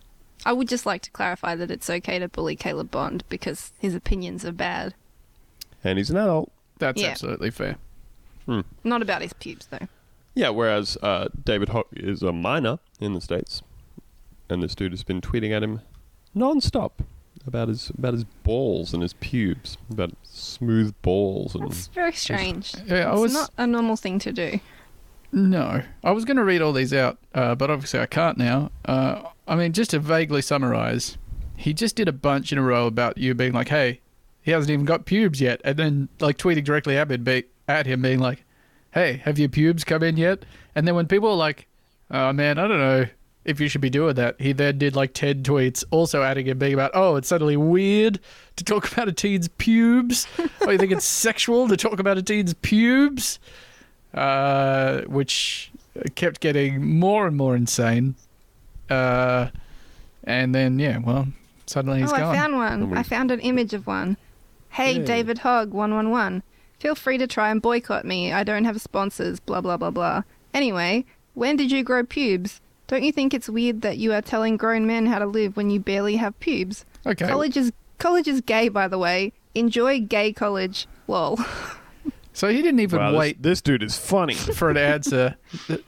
I 0.45 0.53
would 0.53 0.67
just 0.67 0.85
like 0.85 1.01
to 1.03 1.11
clarify 1.11 1.55
that 1.55 1.69
it's 1.71 1.89
okay 1.89 2.17
to 2.19 2.27
bully 2.29 2.55
Caleb 2.55 2.89
Bond 2.91 3.23
because 3.29 3.71
his 3.79 3.93
opinions 3.95 4.45
are 4.45 4.51
bad. 4.51 4.93
and 5.83 5.97
he's 5.97 6.09
an 6.09 6.17
adult. 6.17 6.51
That's 6.79 7.01
Yeah. 7.01 7.09
absolutely 7.09 7.51
fair. 7.51 7.77
Not 8.83 9.01
about 9.01 9.21
his 9.21 9.33
pubes, 9.33 9.67
though. 9.67 9.87
Yeah, 10.33 10.49
whereas 10.49 10.97
uh, 11.03 11.27
David 11.45 11.69
Hogg 11.69 11.85
is 11.93 12.23
a 12.23 12.31
minor 12.33 12.79
in 12.99 13.13
the 13.13 13.21
states, 13.21 13.61
and 14.49 14.63
this 14.63 14.73
dude 14.75 14.91
has 14.91 15.03
been 15.03 15.21
tweeting 15.21 15.51
at 15.51 15.61
him 15.63 15.81
non-stop 16.33 17.01
about 17.47 17.67
his 17.67 17.89
about 17.91 18.13
his 18.13 18.23
balls 18.43 18.93
and 18.93 19.01
his 19.03 19.13
pubes, 19.13 19.77
about 19.91 20.11
smooth 20.23 20.93
balls 21.01 21.53
and 21.55 21.65
That's 21.69 21.87
very 21.87 22.11
strange. 22.13 22.73
Yeah, 22.85 23.09
I 23.09 23.13
it's 23.13 23.21
was 23.21 23.33
not 23.33 23.51
a 23.57 23.67
normal 23.67 23.95
thing 23.95 24.19
to 24.19 24.31
do. 24.31 24.59
No. 25.31 25.81
I 26.03 26.11
was 26.11 26.25
going 26.25 26.37
to 26.37 26.43
read 26.43 26.61
all 26.61 26.73
these 26.73 26.93
out, 26.93 27.17
uh, 27.33 27.55
but 27.55 27.69
obviously 27.69 27.99
I 27.99 28.05
can't 28.05 28.37
now. 28.37 28.71
Uh, 28.85 29.23
I 29.47 29.55
mean, 29.55 29.73
just 29.73 29.91
to 29.91 29.99
vaguely 29.99 30.41
summarize, 30.41 31.17
he 31.55 31.73
just 31.73 31.95
did 31.95 32.07
a 32.07 32.13
bunch 32.13 32.51
in 32.51 32.57
a 32.57 32.61
row 32.61 32.87
about 32.87 33.17
you 33.17 33.33
being 33.33 33.53
like, 33.53 33.69
"Hey, 33.69 33.99
he 34.41 34.51
hasn't 34.51 34.71
even 34.71 34.85
got 34.85 35.05
pubes 35.05 35.41
yet," 35.41 35.59
and 35.63 35.77
then 35.77 36.09
like 36.19 36.37
tweeting 36.37 36.63
directly 36.63 36.97
at 36.97 37.11
him, 37.11 37.23
be, 37.23 37.43
at 37.67 37.85
him 37.85 38.01
being 38.01 38.19
like, 38.19 38.45
"Hey, 38.91 39.21
have 39.25 39.37
your 39.37 39.49
pubes 39.49 39.83
come 39.83 40.03
in 40.03 40.17
yet?" 40.17 40.45
And 40.75 40.87
then 40.87 40.95
when 40.95 41.07
people 41.07 41.29
are 41.29 41.35
like, 41.35 41.67
"Oh 42.09 42.31
man, 42.33 42.57
I 42.57 42.67
don't 42.67 42.79
know." 42.79 43.07
If 43.45 43.59
you 43.59 43.67
should 43.69 43.81
be 43.81 43.89
doing 43.89 44.15
that, 44.15 44.39
he 44.39 44.51
then 44.51 44.77
did 44.77 44.95
like 44.97 45.13
10 45.13 45.43
tweets, 45.43 45.83
also 45.89 46.21
adding 46.21 46.45
him 46.45 46.59
being 46.59 46.73
about, 46.73 46.91
oh, 46.93 47.15
it's 47.15 47.29
suddenly 47.29 47.57
weird 47.57 48.19
to 48.57 48.63
talk 48.63 48.91
about 48.91 49.07
a 49.07 49.13
teen's 49.13 49.47
pubes. 49.47 50.27
oh, 50.61 50.69
you 50.69 50.77
think 50.77 50.91
it's 50.91 51.05
sexual 51.25 51.67
to 51.69 51.77
talk 51.77 51.99
about 51.99 52.17
a 52.17 52.21
teen's 52.21 52.53
pubes? 52.55 53.39
Uh, 54.13 55.01
which 55.01 55.71
kept 56.15 56.39
getting 56.39 56.99
more 56.99 57.27
and 57.27 57.37
more 57.37 57.55
insane. 57.55 58.15
Uh, 58.89 59.49
and 60.23 60.53
then, 60.53 60.79
yeah, 60.79 60.97
well, 60.97 61.27
suddenly 61.65 62.01
he's 62.01 62.11
oh, 62.11 62.17
gone. 62.17 62.35
I 62.35 62.37
found 62.37 62.55
one. 62.55 62.97
I 62.97 63.03
found 63.03 63.31
an 63.31 63.39
image 63.39 63.73
of 63.73 63.87
one. 63.87 64.17
Hey, 64.69 64.93
Yay. 64.93 65.05
David 65.05 65.39
Hogg, 65.39 65.71
111. 65.71 66.43
Feel 66.79 66.95
free 66.95 67.17
to 67.17 67.27
try 67.27 67.49
and 67.49 67.61
boycott 67.61 68.05
me. 68.05 68.31
I 68.31 68.43
don't 68.43 68.65
have 68.65 68.79
sponsors, 68.81 69.39
blah, 69.39 69.61
blah, 69.61 69.77
blah, 69.77 69.91
blah. 69.91 70.23
Anyway, 70.53 71.05
when 71.33 71.55
did 71.55 71.71
you 71.71 71.83
grow 71.83 72.03
pubes? 72.03 72.61
Don't 72.87 73.03
you 73.03 73.11
think 73.11 73.33
it's 73.33 73.49
weird 73.49 73.81
that 73.81 73.97
you 73.97 74.13
are 74.13 74.21
telling 74.21 74.57
grown 74.57 74.87
men 74.87 75.05
how 75.05 75.19
to 75.19 75.25
live 75.25 75.55
when 75.55 75.69
you 75.69 75.79
barely 75.79 76.15
have 76.15 76.39
pubes? 76.39 76.85
okay. 77.05 77.27
College 77.27 77.55
is 77.55 77.71
college 77.97 78.27
is 78.27 78.41
gay, 78.41 78.69
by 78.69 78.87
the 78.87 78.97
way. 78.97 79.33
Enjoy 79.53 79.99
gay 79.99 80.33
college. 80.33 80.87
Lol. 81.07 81.37
So 82.39 82.47
he 82.47 82.61
didn't 82.61 82.79
even 82.79 82.99
Wow, 82.99 83.17
wait 83.17 83.43
this 83.43 83.59
dude 83.61 83.83
is 83.83 83.97
funny. 83.97 84.33
for 84.59 84.69
an 84.69 84.77
answer 84.77 85.35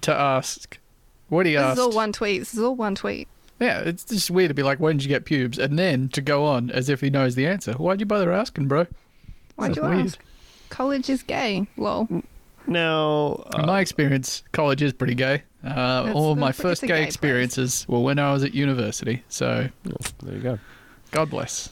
to 0.01 0.13
ask. 0.13 0.77
What 1.29 1.45
he 1.45 1.53
This 1.53 1.61
asked. 1.61 1.79
is 1.79 1.85
all 1.85 1.91
one 1.93 2.11
tweet. 2.11 2.41
This 2.41 2.53
is 2.53 2.59
all 2.59 2.75
one 2.75 2.93
tweet. 2.93 3.29
Yeah, 3.61 3.79
it's 3.79 4.03
just 4.03 4.29
weird 4.29 4.49
to 4.49 4.53
be 4.53 4.61
like, 4.63 4.77
when 4.81 4.97
did 4.97 5.03
you 5.05 5.07
get 5.07 5.23
pubes? 5.23 5.57
And 5.57 5.79
then 5.79 6.09
to 6.09 6.19
go 6.21 6.43
on 6.43 6.69
as 6.71 6.89
if 6.89 6.99
he 6.99 7.09
knows 7.09 7.35
the 7.35 7.47
answer. 7.47 7.71
Why'd 7.73 8.01
you 8.01 8.05
bother 8.05 8.33
asking, 8.33 8.67
bro? 8.67 8.85
Why'd 9.55 9.69
That's 9.69 9.77
you 9.77 9.83
weird. 9.83 10.05
ask? 10.07 10.19
College 10.69 11.09
is 11.09 11.23
gay. 11.23 11.67
Lol. 11.77 12.09
Now, 12.67 13.45
In 13.53 13.61
uh, 13.61 13.65
my 13.67 13.79
experience, 13.79 14.43
college 14.51 14.81
is 14.81 14.91
pretty 14.91 15.15
gay. 15.15 15.43
Uh, 15.65 16.11
all 16.13 16.33
of 16.33 16.37
my 16.37 16.51
first 16.51 16.83
it's 16.83 16.87
gay 16.89 16.95
gay 16.95 17.01
place. 17.03 17.07
experiences 17.07 17.85
were 17.87 18.01
when 18.01 18.19
I 18.19 18.33
was 18.33 18.43
at 18.43 18.53
university. 18.53 19.23
So, 19.29 19.69
there 20.21 20.33
you 20.33 20.39
go. 20.41 20.59
God 21.11 21.29
bless. 21.29 21.69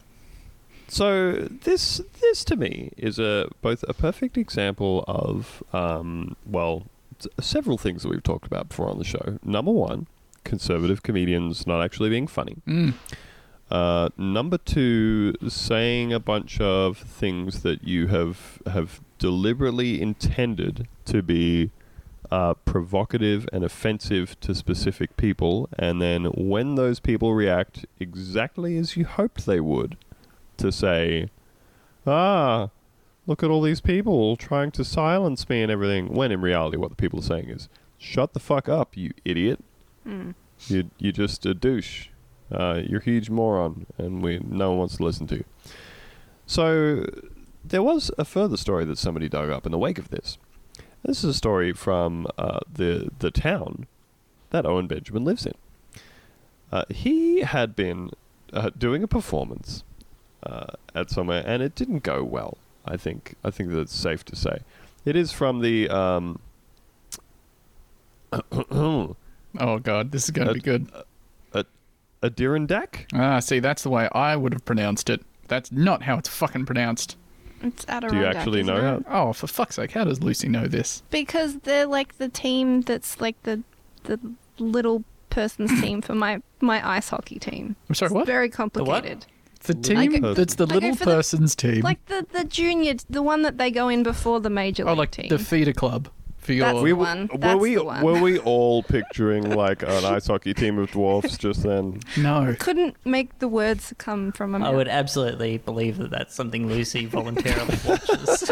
So 0.89 1.33
this 1.33 2.01
this 2.19 2.43
to 2.45 2.55
me 2.55 2.91
is 2.97 3.19
a 3.19 3.49
both 3.61 3.83
a 3.87 3.93
perfect 3.93 4.37
example 4.37 5.05
of 5.07 5.63
um, 5.71 6.35
well 6.45 6.83
several 7.39 7.77
things 7.77 8.03
that 8.03 8.09
we've 8.09 8.23
talked 8.23 8.47
about 8.47 8.69
before 8.69 8.89
on 8.89 8.97
the 8.97 9.03
show. 9.03 9.39
Number 9.43 9.71
one, 9.71 10.07
conservative 10.43 11.03
comedians 11.03 11.67
not 11.67 11.83
actually 11.83 12.09
being 12.09 12.27
funny. 12.27 12.57
Mm. 12.67 12.93
Uh, 13.69 14.09
number 14.17 14.57
two, 14.57 15.35
saying 15.47 16.11
a 16.11 16.19
bunch 16.19 16.59
of 16.59 16.97
things 16.97 17.61
that 17.61 17.83
you 17.83 18.07
have 18.07 18.59
have 18.65 18.99
deliberately 19.19 20.01
intended 20.01 20.87
to 21.05 21.21
be 21.21 21.69
uh, 22.31 22.53
provocative 22.65 23.47
and 23.53 23.63
offensive 23.63 24.39
to 24.39 24.55
specific 24.55 25.15
people, 25.17 25.69
and 25.77 26.01
then 26.01 26.25
when 26.25 26.75
those 26.75 26.99
people 26.99 27.33
react 27.33 27.85
exactly 27.99 28.77
as 28.77 28.97
you 28.97 29.05
hoped 29.05 29.45
they 29.45 29.59
would, 29.59 29.97
to 30.59 30.71
say, 30.71 31.29
"Ah, 32.05 32.69
look 33.27 33.43
at 33.43 33.49
all 33.49 33.61
these 33.61 33.81
people 33.81 34.35
trying 34.35 34.71
to 34.71 34.83
silence 34.83 35.49
me 35.49 35.61
and 35.61 35.71
everything," 35.71 36.13
when 36.13 36.31
in 36.31 36.41
reality, 36.41 36.77
what 36.77 36.89
the 36.89 36.95
people 36.95 37.19
are 37.19 37.23
saying 37.23 37.49
is, 37.49 37.69
"Shut 37.97 38.33
the 38.33 38.39
fuck 38.39 38.69
up, 38.69 38.95
you 38.95 39.11
idiot! 39.25 39.63
Mm. 40.07 40.35
You 40.67 40.89
you 40.97 41.11
just 41.11 41.45
a 41.45 41.53
douche." 41.53 42.09
Uh, 42.51 42.81
you're 42.83 42.99
a 42.99 43.03
huge 43.03 43.29
moron, 43.29 43.85
and 43.97 44.23
we 44.23 44.39
no 44.39 44.69
one 44.69 44.79
wants 44.79 44.97
to 44.97 45.03
listen 45.03 45.27
to 45.27 45.35
you. 45.35 45.45
So 46.47 47.05
there 47.63 47.83
was 47.83 48.09
a 48.17 48.25
further 48.25 48.57
story 48.57 48.85
that 48.85 48.97
somebody 48.97 49.29
dug 49.29 49.49
up 49.49 49.65
in 49.65 49.71
the 49.71 49.77
wake 49.77 49.99
of 49.99 50.09
this. 50.09 50.37
This 51.03 51.19
is 51.19 51.29
a 51.29 51.33
story 51.33 51.73
from 51.73 52.27
uh, 52.37 52.59
the 52.71 53.09
the 53.19 53.31
town 53.31 53.85
that 54.49 54.65
Owen 54.65 54.87
Benjamin 54.87 55.23
lives 55.23 55.45
in. 55.45 55.53
Uh, 56.71 56.85
he 56.89 57.41
had 57.41 57.75
been 57.75 58.11
uh, 58.51 58.71
doing 58.77 59.03
a 59.03 59.07
performance 59.07 59.83
uh, 60.43 60.67
at 60.95 61.09
somewhere, 61.09 61.43
and 61.45 61.61
it 61.63 61.75
didn't 61.75 62.03
go 62.03 62.23
well. 62.23 62.57
I 62.85 62.97
think 62.97 63.35
I 63.43 63.49
think 63.51 63.71
that's 63.71 63.93
safe 63.95 64.23
to 64.25 64.35
say. 64.35 64.59
It 65.05 65.15
is 65.15 65.31
from 65.31 65.61
the 65.61 65.89
um, 65.89 66.39
Oh, 69.59 69.79
God, 69.81 70.11
this 70.11 70.25
is 70.25 70.29
going 70.31 70.45
to 70.47 70.51
Uh, 70.51 70.53
be 70.53 70.59
good. 70.59 70.91
a 71.53 71.65
Adirondack. 72.21 73.07
Ah, 73.13 73.39
see, 73.39 73.59
that's 73.59 73.83
the 73.83 73.89
way 73.89 74.07
I 74.11 74.35
would 74.35 74.53
have 74.53 74.65
pronounced 74.65 75.09
it. 75.09 75.21
That's 75.47 75.71
not 75.71 76.03
how 76.03 76.17
it's 76.17 76.29
fucking 76.29 76.65
pronounced. 76.65 77.17
It's 77.61 77.85
Adirondack. 77.87 78.11
Do 78.11 78.17
you 78.17 78.25
actually 78.25 78.63
know 78.63 78.97
it? 78.97 79.05
how? 79.07 79.29
Oh, 79.29 79.33
for 79.33 79.47
fuck's 79.47 79.75
sake, 79.75 79.91
how 79.91 80.03
does 80.03 80.21
Lucy 80.21 80.47
know 80.47 80.67
this? 80.67 81.01
Because 81.09 81.57
they're 81.59 81.85
like 81.87 82.17
the 82.17 82.29
team 82.29 82.81
that's 82.81 83.19
like 83.19 83.41
the 83.43 83.61
the 84.03 84.19
little 84.59 85.03
person's 85.29 85.81
team 85.81 86.01
for 86.01 86.13
my 86.15 86.41
my 86.61 86.87
ice 86.87 87.09
hockey 87.09 87.39
team. 87.39 87.75
I'm 87.89 87.95
sorry, 87.95 88.07
It's 88.07 88.13
what? 88.15 88.25
very 88.27 88.49
complicated. 88.49 89.25
The 89.61 89.73
Little 89.73 89.95
team 89.95 90.11
person. 90.21 90.33
that's 90.35 90.55
the 90.55 90.65
Like, 90.65 90.73
little 90.75 90.95
for 90.95 91.05
the- 91.05 91.11
person's 91.11 91.55
team. 91.55 91.81
Like 91.81 92.03
the 92.05 92.25
the 92.31 92.43
junior, 92.45 92.93
the 93.09 93.21
one 93.21 93.41
that 93.43 93.57
they 93.57 93.71
go 93.71 93.89
in 93.89 94.03
before 94.03 94.39
the 94.39 94.49
major 94.49 94.83
oh, 94.83 94.87
league 94.87 94.95
oh, 94.95 94.99
like 94.99 95.11
team. 95.11 95.27
the 95.29 95.37
feeder 95.39 95.73
club 95.73 96.07
for 96.37 96.53
your. 96.53 96.65
That's 96.67 96.81
We 96.81 96.89
the 96.91 96.95
were, 96.95 97.03
one. 97.03 97.29
were 97.31 97.37
That's 97.37 97.59
we 97.59 97.75
the 97.75 97.83
one. 97.83 98.03
were 98.03 98.21
we 98.21 98.39
all 98.53 98.83
picturing 98.83 99.49
like 99.49 99.83
an 99.83 100.05
ice 100.05 100.27
hockey 100.27 100.53
team 100.53 100.79
of 100.79 100.89
dwarfs 100.91 101.37
just 101.37 101.63
then? 101.63 101.99
no. 102.17 102.55
Couldn't 102.57 102.95
make 103.05 103.37
the 103.39 103.49
words 103.49 103.93
come 103.97 104.31
from 104.31 104.55
a 104.55 104.59
I 104.65 104.71
would 104.71 104.87
absolutely 104.87 105.57
believe 105.57 105.97
that 105.97 106.09
that's 106.09 106.33
something 106.33 106.67
Lucy 106.67 107.05
voluntarily 107.05 107.77
watches. 107.85 108.49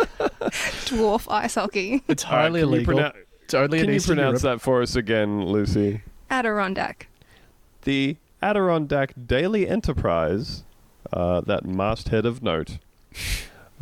dwarf 0.86 1.32
ice 1.32 1.56
hockey. 1.56 2.04
It's 2.10 2.26
All 2.26 2.32
right, 2.32 2.42
highly 2.44 2.62
uh, 2.62 2.66
can 2.66 2.70
you 2.72 2.76
illegal. 2.76 2.94
pronoun- 2.96 3.14
it's 3.44 3.54
only 3.54 3.80
Can 3.80 3.88
you 3.90 3.96
Eastern 3.96 4.18
pronounce 4.18 4.44
Europe. 4.44 4.60
that 4.60 4.64
for 4.64 4.82
us 4.82 4.96
again, 4.98 5.46
Lucy? 5.46 6.02
Adirondack. 6.30 7.08
The 7.84 8.18
Adirondack 8.44 9.14
Daily 9.26 9.70
Enterprise, 9.70 10.64
uh, 11.14 11.42
that 11.42 11.66
masthead 11.66 12.26
of 12.26 12.42
note, 12.44 12.78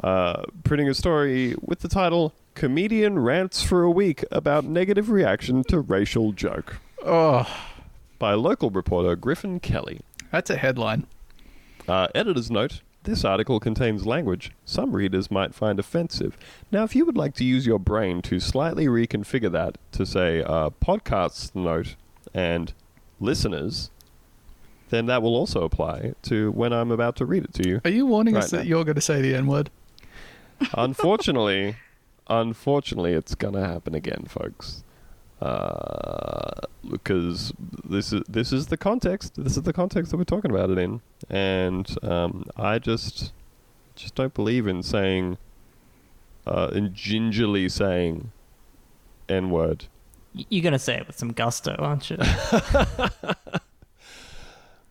uh, 0.04 0.44
printing 0.64 0.90
a 0.90 0.94
story 0.94 1.56
with 1.62 1.80
the 1.80 1.88
title 1.88 2.34
"Comedian 2.54 3.20
Rants 3.20 3.62
for 3.64 3.84
a 3.84 3.92
Week 3.92 4.24
About 4.32 4.66
Negative 4.66 5.10
Reaction 5.10 5.64
to 5.66 5.80
Racial 5.80 6.32
Joke" 6.32 6.78
Oh, 7.04 7.48
by 8.20 8.34
local 8.34 8.70
reporter 8.70 9.16
Griffin 9.16 9.60
Kelly. 9.60 10.02
that's 10.32 10.50
a 10.50 10.58
headline. 10.58 11.06
Uh, 11.88 12.08
editor's 12.16 12.50
note 12.50 12.82
this 13.04 13.24
article 13.24 13.60
contains 13.60 14.08
language 14.08 14.52
some 14.66 14.94
readers 14.96 15.30
might 15.30 15.54
find 15.54 15.80
offensive. 15.80 16.36
Now, 16.72 16.84
if 16.84 16.96
you 16.96 17.06
would 17.06 17.16
like 17.16 17.36
to 17.36 17.44
use 17.44 17.68
your 17.68 17.78
brain 17.78 18.24
to 18.24 18.40
slightly 18.40 18.88
reconfigure 18.88 19.52
that 19.52 19.78
to 19.92 20.08
say 20.08 20.42
uh, 20.42 20.72
podcasts 20.84 21.54
note 21.54 21.96
and 22.34 22.74
listeners, 23.20 23.92
then 24.90 25.06
that 25.08 25.22
will 25.22 25.36
also 25.36 25.64
apply 25.64 26.14
to 26.24 26.52
when 26.52 26.72
I'm 26.74 26.92
about 26.92 27.16
to 27.18 27.26
read 27.26 27.44
it 27.44 27.54
to 27.56 27.68
you. 27.68 27.82
Are 27.86 27.90
you 27.92 28.06
warning 28.06 28.36
us 28.38 28.46
Right 28.46 28.60
that 28.60 28.66
now. 28.66 28.70
you're 28.70 28.84
going 28.86 28.96
to 28.96 29.02
say 29.02 29.22
the 29.22 29.36
N 29.36 29.48
word? 29.48 29.70
unfortunately, 30.74 31.76
unfortunately, 32.28 33.14
it's 33.14 33.36
gonna 33.36 33.68
happen 33.68 33.94
again, 33.96 34.26
folks. 34.28 34.84
Uh, 35.42 36.62
because 36.90 37.52
this 37.84 38.14
is 38.14 38.24
this 38.30 38.54
is 38.54 38.68
the 38.68 38.78
context. 38.78 39.34
This 39.36 39.58
is 39.58 39.64
the 39.64 39.74
context 39.74 40.12
that 40.12 40.18
we're 40.18 40.24
talking 40.24 40.52
about 40.52 40.70
it 40.70 40.78
in, 40.78 41.02
and 41.30 41.94
um, 42.04 42.46
I 42.56 42.80
just 42.80 43.34
just 43.96 44.16
don't 44.16 44.34
believe 44.34 44.66
in 44.66 44.82
saying, 44.82 45.38
uh, 46.48 46.70
in 46.74 46.94
gingerly 46.94 47.68
saying, 47.68 48.32
n 49.28 49.50
word. 49.50 49.86
You're 50.34 50.64
gonna 50.64 50.80
say 50.80 50.96
it 50.96 51.06
with 51.08 51.18
some 51.18 51.34
gusto, 51.34 51.76
aren't 51.80 52.10
you? 52.10 52.18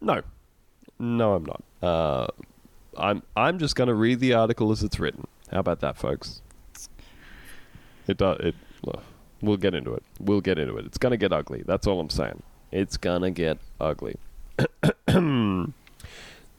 No, 0.05 0.21
no, 0.99 1.35
I'm 1.35 1.47
not. 1.47 1.63
Uh, 1.83 2.27
I'm 2.97 3.23
I'm 3.35 3.59
just 3.59 3.75
gonna 3.75 3.95
read 3.95 4.21
the 4.21 4.35
article 4.35 4.71
as 4.71 4.83
it's 4.83 5.01
written. 5.01 5.27
How 5.51 5.61
about 5.61 5.81
that, 5.81 5.97
folks? 5.97 6.43
It 8.07 8.19
does. 8.19 8.39
It. 8.41 8.55
We'll 9.41 9.57
get 9.57 9.75
into 9.75 9.95
it. 9.95 10.03
We'll 10.21 10.43
get 10.43 10.59
into 10.59 10.77
it. 10.77 10.85
It's 10.85 10.99
gonna 10.99 11.17
get 11.17 11.33
ugly. 11.33 11.63
That's 11.67 11.87
all 11.87 12.01
I'm 12.01 12.11
saying. 12.11 12.43
It's 12.71 12.99
gonna 12.99 13.31
get 13.31 13.59
ugly. 13.81 14.17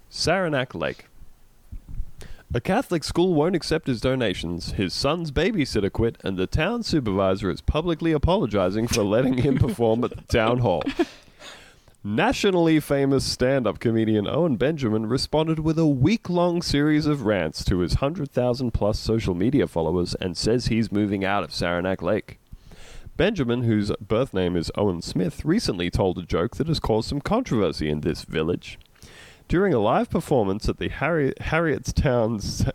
Saranac 0.10 0.74
Lake. 0.74 1.06
A 2.54 2.62
Catholic 2.62 3.04
school 3.04 3.34
won't 3.34 3.56
accept 3.56 3.88
his 3.88 4.02
donations. 4.02 4.72
His 4.72 4.94
son's 4.94 5.32
babysitter 5.32 5.92
quit, 5.92 6.18
and 6.24 6.38
the 6.38 6.48
town 6.48 6.84
supervisor 6.84 7.52
is 7.52 7.62
publicly 7.62 8.12
apologizing 8.12 8.88
for 8.88 9.04
letting 9.04 9.40
him 9.40 9.58
perform 9.58 10.04
at 10.04 10.12
the 10.12 10.22
town 10.22 10.60
hall. 10.60 10.82
Nationally 12.08 12.80
famous 12.80 13.26
stand 13.26 13.66
up 13.66 13.80
comedian 13.80 14.28
Owen 14.28 14.58
Benjamin 14.58 15.08
responded 15.08 15.58
with 15.58 15.80
a 15.80 15.88
week 15.88 16.30
long 16.30 16.62
series 16.62 17.08
of 17.08 17.26
rants 17.26 17.66
to 17.66 17.80
his 17.80 17.94
100,000 17.96 18.70
plus 18.70 19.00
social 19.00 19.34
media 19.34 19.66
followers 19.66 20.14
and 20.22 20.38
says 20.38 20.68
he's 20.68 20.92
moving 20.92 21.26
out 21.26 21.44
of 21.44 21.52
Saranac 21.52 22.04
Lake. 22.04 22.38
Benjamin, 23.18 23.64
whose 23.64 23.92
birth 24.00 24.36
name 24.36 24.56
is 24.56 24.72
Owen 24.76 25.02
Smith, 25.02 25.44
recently 25.44 25.90
told 25.90 26.20
a 26.20 26.22
joke 26.22 26.58
that 26.58 26.68
has 26.68 26.80
caused 26.80 27.10
some 27.10 27.22
controversy 27.22 27.90
in 27.90 28.02
this 28.02 28.22
village. 28.22 28.78
During 29.48 29.74
a 29.74 29.80
live 29.80 30.12
performance 30.12 30.70
at 30.70 30.78
the 30.78 30.90
Harri- 30.90 31.34
Harrietstown 31.40 32.72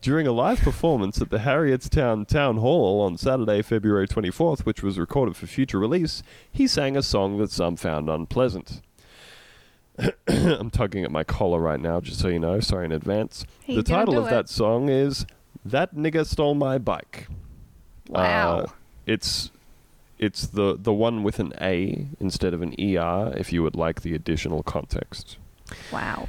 during 0.00 0.26
a 0.26 0.32
live 0.32 0.60
performance 0.60 1.20
at 1.20 1.30
the 1.30 1.38
Harrietstown 1.38 2.26
Town 2.26 2.56
Hall 2.56 3.00
on 3.02 3.16
Saturday, 3.18 3.62
February 3.62 4.08
24th, 4.08 4.60
which 4.60 4.82
was 4.82 4.98
recorded 4.98 5.36
for 5.36 5.46
future 5.46 5.78
release, 5.78 6.22
he 6.50 6.66
sang 6.66 6.96
a 6.96 7.02
song 7.02 7.38
that 7.38 7.50
some 7.50 7.76
found 7.76 8.08
unpleasant. 8.08 8.80
I'm 10.28 10.70
tugging 10.70 11.04
at 11.04 11.10
my 11.10 11.24
collar 11.24 11.60
right 11.60 11.80
now, 11.80 12.00
just 12.00 12.20
so 12.20 12.28
you 12.28 12.38
know. 12.38 12.60
Sorry 12.60 12.86
in 12.86 12.92
advance. 12.92 13.44
He 13.62 13.76
the 13.76 13.82
title 13.82 14.18
of 14.18 14.26
it. 14.26 14.30
that 14.30 14.48
song 14.48 14.88
is 14.88 15.26
"That 15.64 15.94
Nigga 15.94 16.24
Stole 16.26 16.54
My 16.54 16.78
Bike." 16.78 17.28
Wow. 18.08 18.58
Uh, 18.60 18.66
it's 19.06 19.50
it's 20.18 20.46
the 20.46 20.76
the 20.78 20.92
one 20.92 21.22
with 21.22 21.38
an 21.38 21.52
A 21.60 22.06
instead 22.18 22.54
of 22.54 22.62
an 22.62 22.74
ER. 22.80 23.34
If 23.36 23.52
you 23.52 23.62
would 23.62 23.76
like 23.76 24.00
the 24.00 24.14
additional 24.14 24.62
context. 24.62 25.36
wow. 25.92 26.28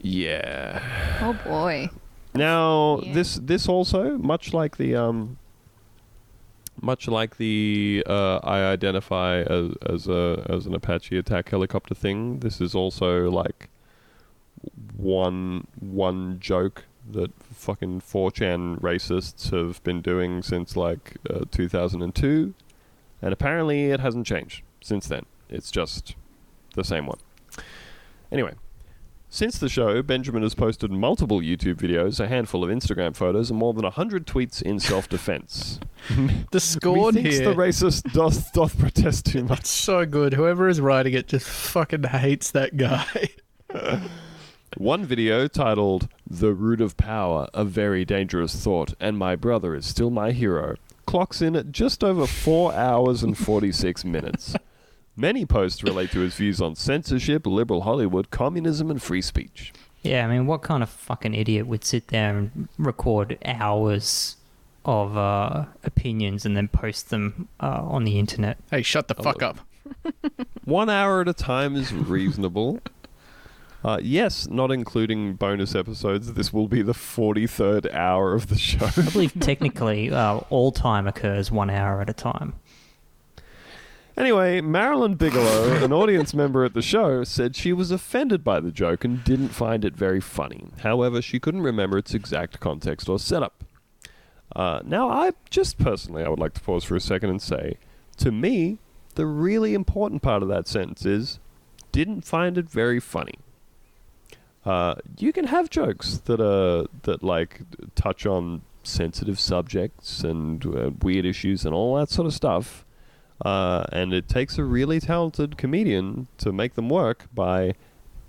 Yeah. 0.00 0.82
Oh 1.20 1.34
boy. 1.48 1.90
Now 2.34 3.00
Yeah. 3.02 3.12
this 3.14 3.34
this 3.36 3.68
also 3.68 4.16
much 4.18 4.52
like 4.54 4.76
the 4.76 4.94
um 4.96 5.38
much 6.80 7.06
like 7.06 7.36
the 7.36 8.02
uh, 8.06 8.38
I 8.42 8.64
identify 8.64 9.40
as 9.42 9.72
as 9.86 10.08
a 10.08 10.46
as 10.48 10.66
an 10.66 10.74
Apache 10.74 11.16
attack 11.18 11.50
helicopter 11.50 11.94
thing. 11.94 12.38
This 12.40 12.60
is 12.60 12.74
also 12.74 13.30
like 13.30 13.68
one 14.96 15.66
one 15.80 16.38
joke 16.40 16.84
that 17.10 17.32
fucking 17.52 18.00
4chan 18.00 18.80
racists 18.80 19.50
have 19.50 19.82
been 19.82 20.00
doing 20.00 20.40
since 20.40 20.76
like 20.76 21.16
uh, 21.28 21.40
2002, 21.50 22.54
and 23.20 23.32
apparently 23.32 23.86
it 23.90 23.98
hasn't 24.00 24.24
changed 24.24 24.62
since 24.80 25.08
then. 25.08 25.26
It's 25.48 25.70
just 25.72 26.14
the 26.74 26.84
same 26.84 27.06
one. 27.06 27.18
Anyway, 28.30 28.54
since 29.32 29.58
the 29.58 29.70
show, 29.70 30.02
Benjamin 30.02 30.42
has 30.42 30.54
posted 30.54 30.92
multiple 30.92 31.40
YouTube 31.40 31.76
videos, 31.76 32.20
a 32.20 32.28
handful 32.28 32.62
of 32.62 32.68
Instagram 32.68 33.16
photos, 33.16 33.48
and 33.48 33.58
more 33.58 33.72
than 33.72 33.84
100 33.84 34.26
tweets 34.26 34.60
in 34.60 34.78
self 34.78 35.08
defense. 35.08 35.80
The 36.50 36.60
scorn 36.60 37.14
Methinks 37.14 37.38
here. 37.38 37.48
the 37.48 37.54
racist 37.54 38.12
doth, 38.12 38.52
doth 38.52 38.78
protest 38.78 39.24
too 39.24 39.44
much. 39.44 39.60
It's 39.60 39.70
so 39.70 40.04
good. 40.04 40.34
Whoever 40.34 40.68
is 40.68 40.82
writing 40.82 41.14
it 41.14 41.28
just 41.28 41.48
fucking 41.48 42.02
hates 42.02 42.50
that 42.50 42.76
guy. 42.76 43.30
One 44.76 45.06
video 45.06 45.48
titled 45.48 46.08
The 46.28 46.52
Root 46.52 46.82
of 46.82 46.98
Power, 46.98 47.48
a 47.54 47.64
very 47.64 48.04
dangerous 48.04 48.54
thought, 48.54 48.92
and 49.00 49.16
my 49.16 49.34
brother 49.34 49.74
is 49.74 49.86
still 49.86 50.10
my 50.10 50.32
hero, 50.32 50.76
clocks 51.06 51.40
in 51.40 51.56
at 51.56 51.72
just 51.72 52.04
over 52.04 52.26
4 52.26 52.74
hours 52.74 53.22
and 53.22 53.38
46 53.38 54.04
minutes. 54.04 54.54
Many 55.16 55.44
posts 55.44 55.82
relate 55.82 56.10
to 56.12 56.20
his 56.20 56.34
views 56.34 56.60
on 56.60 56.74
censorship, 56.74 57.46
liberal 57.46 57.82
Hollywood, 57.82 58.30
communism, 58.30 58.90
and 58.90 59.02
free 59.02 59.20
speech. 59.20 59.72
Yeah, 60.02 60.24
I 60.24 60.28
mean, 60.28 60.46
what 60.46 60.62
kind 60.62 60.82
of 60.82 60.88
fucking 60.88 61.34
idiot 61.34 61.66
would 61.66 61.84
sit 61.84 62.08
there 62.08 62.36
and 62.36 62.68
record 62.78 63.38
hours 63.44 64.36
of 64.84 65.16
uh, 65.16 65.66
opinions 65.84 66.44
and 66.44 66.56
then 66.56 66.66
post 66.66 67.10
them 67.10 67.48
uh, 67.60 67.82
on 67.84 68.04
the 68.04 68.18
internet? 68.18 68.56
Hey, 68.70 68.82
shut 68.82 69.08
the 69.08 69.14
fuck 69.14 69.42
up. 69.42 69.58
One 70.64 70.88
hour 70.88 71.20
at 71.20 71.28
a 71.28 71.34
time 71.34 71.76
is 71.76 71.92
reasonable. 71.92 72.80
Uh, 73.84 73.98
yes, 74.00 74.46
not 74.48 74.70
including 74.70 75.34
bonus 75.34 75.74
episodes, 75.74 76.34
this 76.34 76.52
will 76.52 76.68
be 76.68 76.82
the 76.82 76.92
43rd 76.92 77.92
hour 77.92 78.32
of 78.32 78.46
the 78.48 78.56
show. 78.56 78.86
I 78.96 79.10
believe 79.10 79.34
technically 79.40 80.08
uh, 80.08 80.36
all 80.50 80.70
time 80.70 81.08
occurs 81.08 81.50
one 81.50 81.68
hour 81.68 82.00
at 82.00 82.08
a 82.08 82.12
time. 82.12 82.54
Anyway, 84.16 84.60
Marilyn 84.60 85.14
Bigelow, 85.14 85.82
an 85.82 85.92
audience 85.92 86.34
member 86.34 86.64
at 86.64 86.74
the 86.74 86.82
show, 86.82 87.24
said 87.24 87.56
she 87.56 87.72
was 87.72 87.90
offended 87.90 88.44
by 88.44 88.60
the 88.60 88.70
joke 88.70 89.04
and 89.04 89.24
didn't 89.24 89.48
find 89.48 89.84
it 89.84 89.96
very 89.96 90.20
funny. 90.20 90.66
However, 90.82 91.22
she 91.22 91.40
couldn't 91.40 91.62
remember 91.62 91.96
its 91.96 92.12
exact 92.12 92.60
context 92.60 93.08
or 93.08 93.18
setup. 93.18 93.64
Uh, 94.54 94.80
now, 94.84 95.08
I 95.08 95.32
just 95.48 95.78
personally, 95.78 96.22
I 96.22 96.28
would 96.28 96.38
like 96.38 96.52
to 96.54 96.60
pause 96.60 96.84
for 96.84 96.94
a 96.94 97.00
second 97.00 97.30
and 97.30 97.40
say, 97.40 97.78
to 98.18 98.30
me, 98.30 98.78
the 99.14 99.24
really 99.24 99.72
important 99.72 100.20
part 100.20 100.42
of 100.42 100.48
that 100.50 100.68
sentence 100.68 101.06
is, 101.06 101.38
didn't 101.90 102.22
find 102.22 102.58
it 102.58 102.68
very 102.68 103.00
funny. 103.00 103.34
Uh, 104.64 104.94
you 105.18 105.32
can 105.32 105.46
have 105.46 105.70
jokes 105.70 106.18
that 106.26 106.40
are 106.40 106.86
that 107.02 107.22
like 107.22 107.62
touch 107.94 108.26
on 108.26 108.62
sensitive 108.84 109.40
subjects 109.40 110.22
and 110.22 110.64
uh, 110.66 110.90
weird 111.00 111.24
issues 111.24 111.64
and 111.64 111.74
all 111.74 111.96
that 111.96 112.10
sort 112.10 112.26
of 112.26 112.34
stuff. 112.34 112.84
Uh, 113.44 113.84
and 113.90 114.12
it 114.12 114.28
takes 114.28 114.56
a 114.56 114.64
really 114.64 115.00
talented 115.00 115.56
comedian 115.56 116.28
to 116.38 116.52
make 116.52 116.74
them 116.74 116.88
work 116.88 117.26
by 117.34 117.74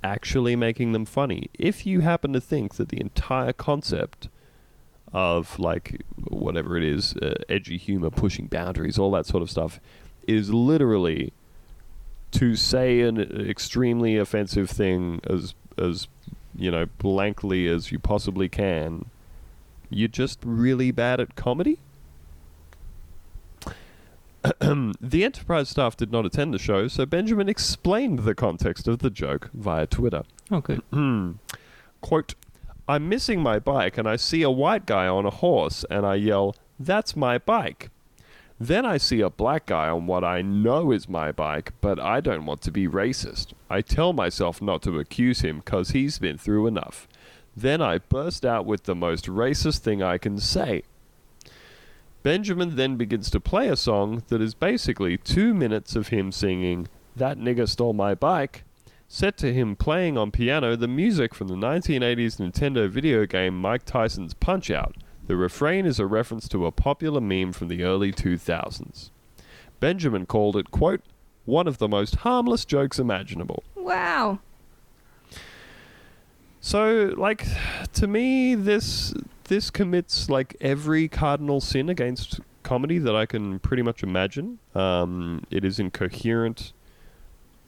actually 0.04 0.56
making 0.56 0.92
them 0.92 1.06
funny. 1.06 1.50
If 1.54 1.86
you 1.86 2.02
happen 2.02 2.34
to 2.34 2.42
think 2.42 2.76
that 2.76 2.90
the 2.90 3.00
entire 3.00 3.54
concept 3.54 4.28
of 5.14 5.60
like 5.60 6.02
whatever 6.30 6.76
it 6.78 6.84
is, 6.84 7.16
uh, 7.18 7.36
edgy 7.48 7.78
humor, 7.78 8.10
pushing 8.10 8.48
boundaries, 8.48 8.98
all 8.98 9.12
that 9.12 9.28
sort 9.28 9.44
of 9.44 9.52
stuff, 9.52 9.80
is 10.28 10.52
literally 10.52 11.32
to 12.32 12.56
say 12.56 13.02
an 13.02 13.20
extremely 13.48 14.18
offensive 14.18 14.70
thing 14.70 15.22
as 15.30 15.54
as 15.78 16.08
you 16.56 16.72
know 16.72 16.88
blankly 16.98 17.68
as 17.68 17.92
you 17.92 18.00
possibly 18.00 18.50
can, 18.50 19.06
you're 19.90 20.08
just 20.08 20.40
really 20.44 20.92
bad 20.92 21.20
at 21.20 21.36
comedy. 21.36 21.78
the 24.60 25.24
Enterprise 25.24 25.70
staff 25.70 25.96
did 25.96 26.12
not 26.12 26.26
attend 26.26 26.54
the 26.54 26.60
show, 26.60 26.88
so 26.88 27.06
Benjamin 27.06 27.48
explained 27.48 28.20
the 28.20 28.36
context 28.36 28.88
of 28.88 29.00
the 29.00 29.10
joke 29.10 29.50
via 29.54 29.88
Twitter. 29.88 30.24
Oh, 30.52 30.60
good. 30.60 30.82
Quote, 32.02 32.36
I'm 32.88 33.08
missing 33.08 33.42
my 33.42 33.60
bike 33.60 33.98
and 33.98 34.08
I 34.08 34.18
see 34.18 34.42
a 34.42 34.50
white 34.50 34.86
guy 34.86 35.08
on 35.08 35.26
a 35.26 35.30
horse 35.30 35.86
and 35.90 36.06
I 36.06 36.16
yell, 36.16 36.56
That's 36.78 37.16
my 37.16 37.38
bike. 37.38 37.90
Then 38.60 38.86
I 38.86 38.98
see 38.98 39.22
a 39.22 39.30
black 39.30 39.66
guy 39.66 39.90
on 39.90 40.08
what 40.08 40.24
I 40.24 40.42
know 40.42 40.92
is 40.92 41.10
my 41.10 41.32
bike, 41.32 41.74
but 41.82 42.00
I 42.00 42.20
don't 42.22 42.46
want 42.46 42.62
to 42.64 42.72
be 42.72 42.88
racist. 42.88 43.54
I 43.70 43.82
tell 43.82 44.14
myself 44.14 44.62
not 44.62 44.82
to 44.84 45.00
accuse 45.00 45.42
him 45.42 45.60
because 45.60 45.92
he's 45.92 46.20
been 46.20 46.38
through 46.38 46.68
enough. 46.68 47.08
Then 47.56 47.82
I 47.82 47.98
burst 47.98 48.46
out 48.46 48.66
with 48.66 48.84
the 48.84 48.96
most 48.96 49.28
racist 49.28 49.80
thing 49.80 50.04
I 50.04 50.18
can 50.18 50.40
say. 50.40 50.84
Benjamin 52.24 52.78
then 52.78 52.96
begins 52.96 53.30
to 53.30 53.40
play 53.42 53.68
a 53.68 53.76
song 53.76 54.24
that 54.30 54.42
is 54.42 54.54
basically 54.54 55.18
two 55.18 55.54
minutes 55.54 55.94
of 55.98 56.08
him 56.08 56.32
singing, 56.32 56.88
That 57.18 57.38
nigger 57.38 57.68
stole 57.68 57.92
my 57.92 58.16
bike, 58.16 58.64
set 59.10 59.36
to 59.38 59.54
him 59.54 59.76
playing 59.76 60.18
on 60.18 60.32
piano 60.32 60.78
the 60.78 60.88
music 60.88 61.36
from 61.36 61.50
the 61.50 61.56
1980s 61.56 62.38
Nintendo 62.38 62.90
video 62.90 63.26
game 63.26 63.60
Mike 63.60 63.84
Tyson's 63.84 64.34
Punch 64.34 64.72
Out. 64.72 64.96
The 65.28 65.36
refrain 65.36 65.86
is 65.86 66.00
a 66.00 66.06
reference 66.08 66.48
to 66.50 66.66
a 66.66 66.72
popular 66.72 67.20
meme 67.20 67.52
from 67.52 67.68
the 67.68 67.84
early 67.84 68.14
2000s. 68.14 69.10
Benjamin 69.82 70.26
called 70.26 70.56
it, 70.56 70.72
quote, 70.72 71.02
one 71.44 71.68
of 71.68 71.78
the 71.78 71.90
most 71.90 72.18
harmless 72.18 72.64
jokes 72.64 73.00
imaginable. 73.00 73.64
Wow. 73.76 74.40
So, 76.62 77.14
like, 77.18 77.46
to 77.92 78.08
me, 78.08 78.56
this 78.56 79.14
this 79.46 79.70
commits 79.70 80.30
like 80.30 80.56
every 80.62 81.08
cardinal 81.08 81.62
sin 81.62 81.90
against 81.90 82.40
comedy 82.64 82.98
that 82.98 83.16
I 83.16 83.26
can 83.26 83.60
pretty 83.60 83.84
much 83.84 84.04
imagine. 84.04 84.60
Um, 84.74 85.44
it 85.52 85.66
is 85.66 85.80
incoherent. 85.80 86.74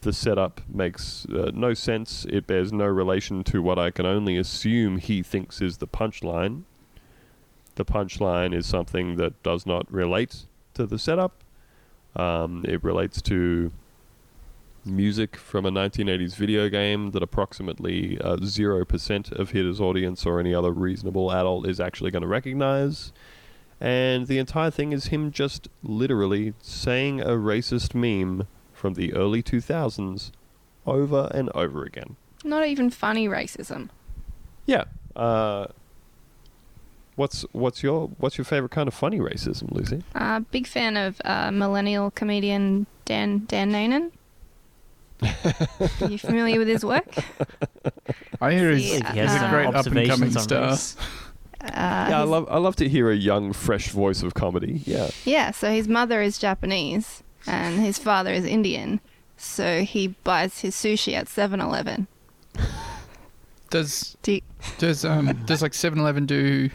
The 0.00 0.12
setup 0.12 0.60
makes 0.68 1.26
uh, 1.26 1.50
no 1.54 1.74
sense. 1.74 2.26
It 2.28 2.46
bears 2.46 2.72
no 2.72 2.86
relation 2.86 3.44
to 3.44 3.62
what 3.62 3.78
I 3.78 3.90
can 3.90 4.06
only 4.06 4.36
assume 4.36 4.98
he 4.98 5.22
thinks 5.22 5.60
is 5.60 5.78
the 5.78 5.86
punchline. 5.86 6.62
The 7.74 7.84
punchline 7.84 8.54
is 8.54 8.66
something 8.66 9.16
that 9.16 9.42
does 9.42 9.66
not 9.66 9.90
relate 9.92 10.46
to 10.74 10.86
the 10.86 10.98
setup. 10.98 11.42
Um, 12.14 12.64
it 12.66 12.82
relates 12.82 13.20
to 13.22 13.72
music 14.86 15.36
from 15.36 15.66
a 15.66 15.70
1980s 15.70 16.36
video 16.36 16.68
game 16.68 17.10
that 17.10 17.22
approximately 17.22 18.18
uh, 18.20 18.36
0% 18.36 19.32
of 19.32 19.50
his 19.50 19.80
audience 19.80 20.24
or 20.24 20.40
any 20.40 20.54
other 20.54 20.72
reasonable 20.72 21.32
adult 21.32 21.66
is 21.66 21.80
actually 21.80 22.10
going 22.10 22.22
to 22.22 22.28
recognize. 22.28 23.12
And 23.80 24.26
the 24.26 24.38
entire 24.38 24.70
thing 24.70 24.92
is 24.92 25.06
him 25.06 25.30
just 25.30 25.68
literally 25.82 26.54
saying 26.62 27.20
a 27.20 27.30
racist 27.30 27.94
meme 27.94 28.46
from 28.72 28.94
the 28.94 29.12
early 29.12 29.42
2000s 29.42 30.30
over 30.86 31.30
and 31.34 31.50
over 31.54 31.84
again. 31.84 32.16
Not 32.44 32.66
even 32.66 32.90
funny 32.90 33.28
racism. 33.28 33.88
Yeah. 34.66 34.84
Uh, 35.14 35.66
what's 37.16 37.42
what's 37.52 37.82
your 37.82 38.08
what's 38.18 38.38
your 38.38 38.44
favorite 38.44 38.70
kind 38.70 38.86
of 38.86 38.94
funny 38.94 39.18
racism, 39.18 39.70
Lucy? 39.72 40.02
Uh, 40.14 40.40
big 40.40 40.66
fan 40.66 40.96
of 40.96 41.20
uh, 41.24 41.50
millennial 41.50 42.10
comedian 42.12 42.86
Dan 43.04 43.44
Dan 43.46 43.72
Nainan. 43.72 44.12
Are 45.22 46.08
you 46.10 46.18
familiar 46.18 46.58
with 46.58 46.68
his 46.68 46.84
work? 46.84 47.06
I 48.40 48.52
hear 48.52 48.72
he's, 48.72 48.98
Yeah. 49.00 49.12
he's 49.12 49.32
a 49.40 49.46
Uh, 49.46 49.50
great 49.50 49.74
up 49.74 49.86
and 49.86 50.08
coming 50.08 50.30
star. 50.32 50.76
Uh, 51.62 51.68
yeah, 51.72 52.20
I 52.20 52.24
love 52.24 52.46
I 52.50 52.58
love 52.58 52.76
to 52.76 52.88
hear 52.88 53.10
a 53.10 53.16
young, 53.16 53.52
fresh 53.52 53.88
voice 53.88 54.22
of 54.22 54.34
comedy. 54.34 54.82
Yeah. 54.84 55.10
Yeah, 55.24 55.50
so 55.52 55.70
his 55.72 55.88
mother 55.88 56.20
is 56.22 56.38
Japanese 56.38 57.22
and 57.46 57.80
his 57.80 57.98
father 57.98 58.32
is 58.32 58.44
Indian. 58.44 59.00
So 59.38 59.82
he 59.82 60.08
buys 60.24 60.60
his 60.60 60.74
sushi 60.74 61.14
at 61.14 61.28
7 61.28 61.60
Eleven. 61.60 62.06
Does 63.70 64.16
Do 64.22 64.32
you- 64.32 64.40
does 64.78 65.04
um 65.04 65.32
does 65.44 65.60
like 65.62 65.72
7-Eleven 65.72 66.26
do 66.26 66.70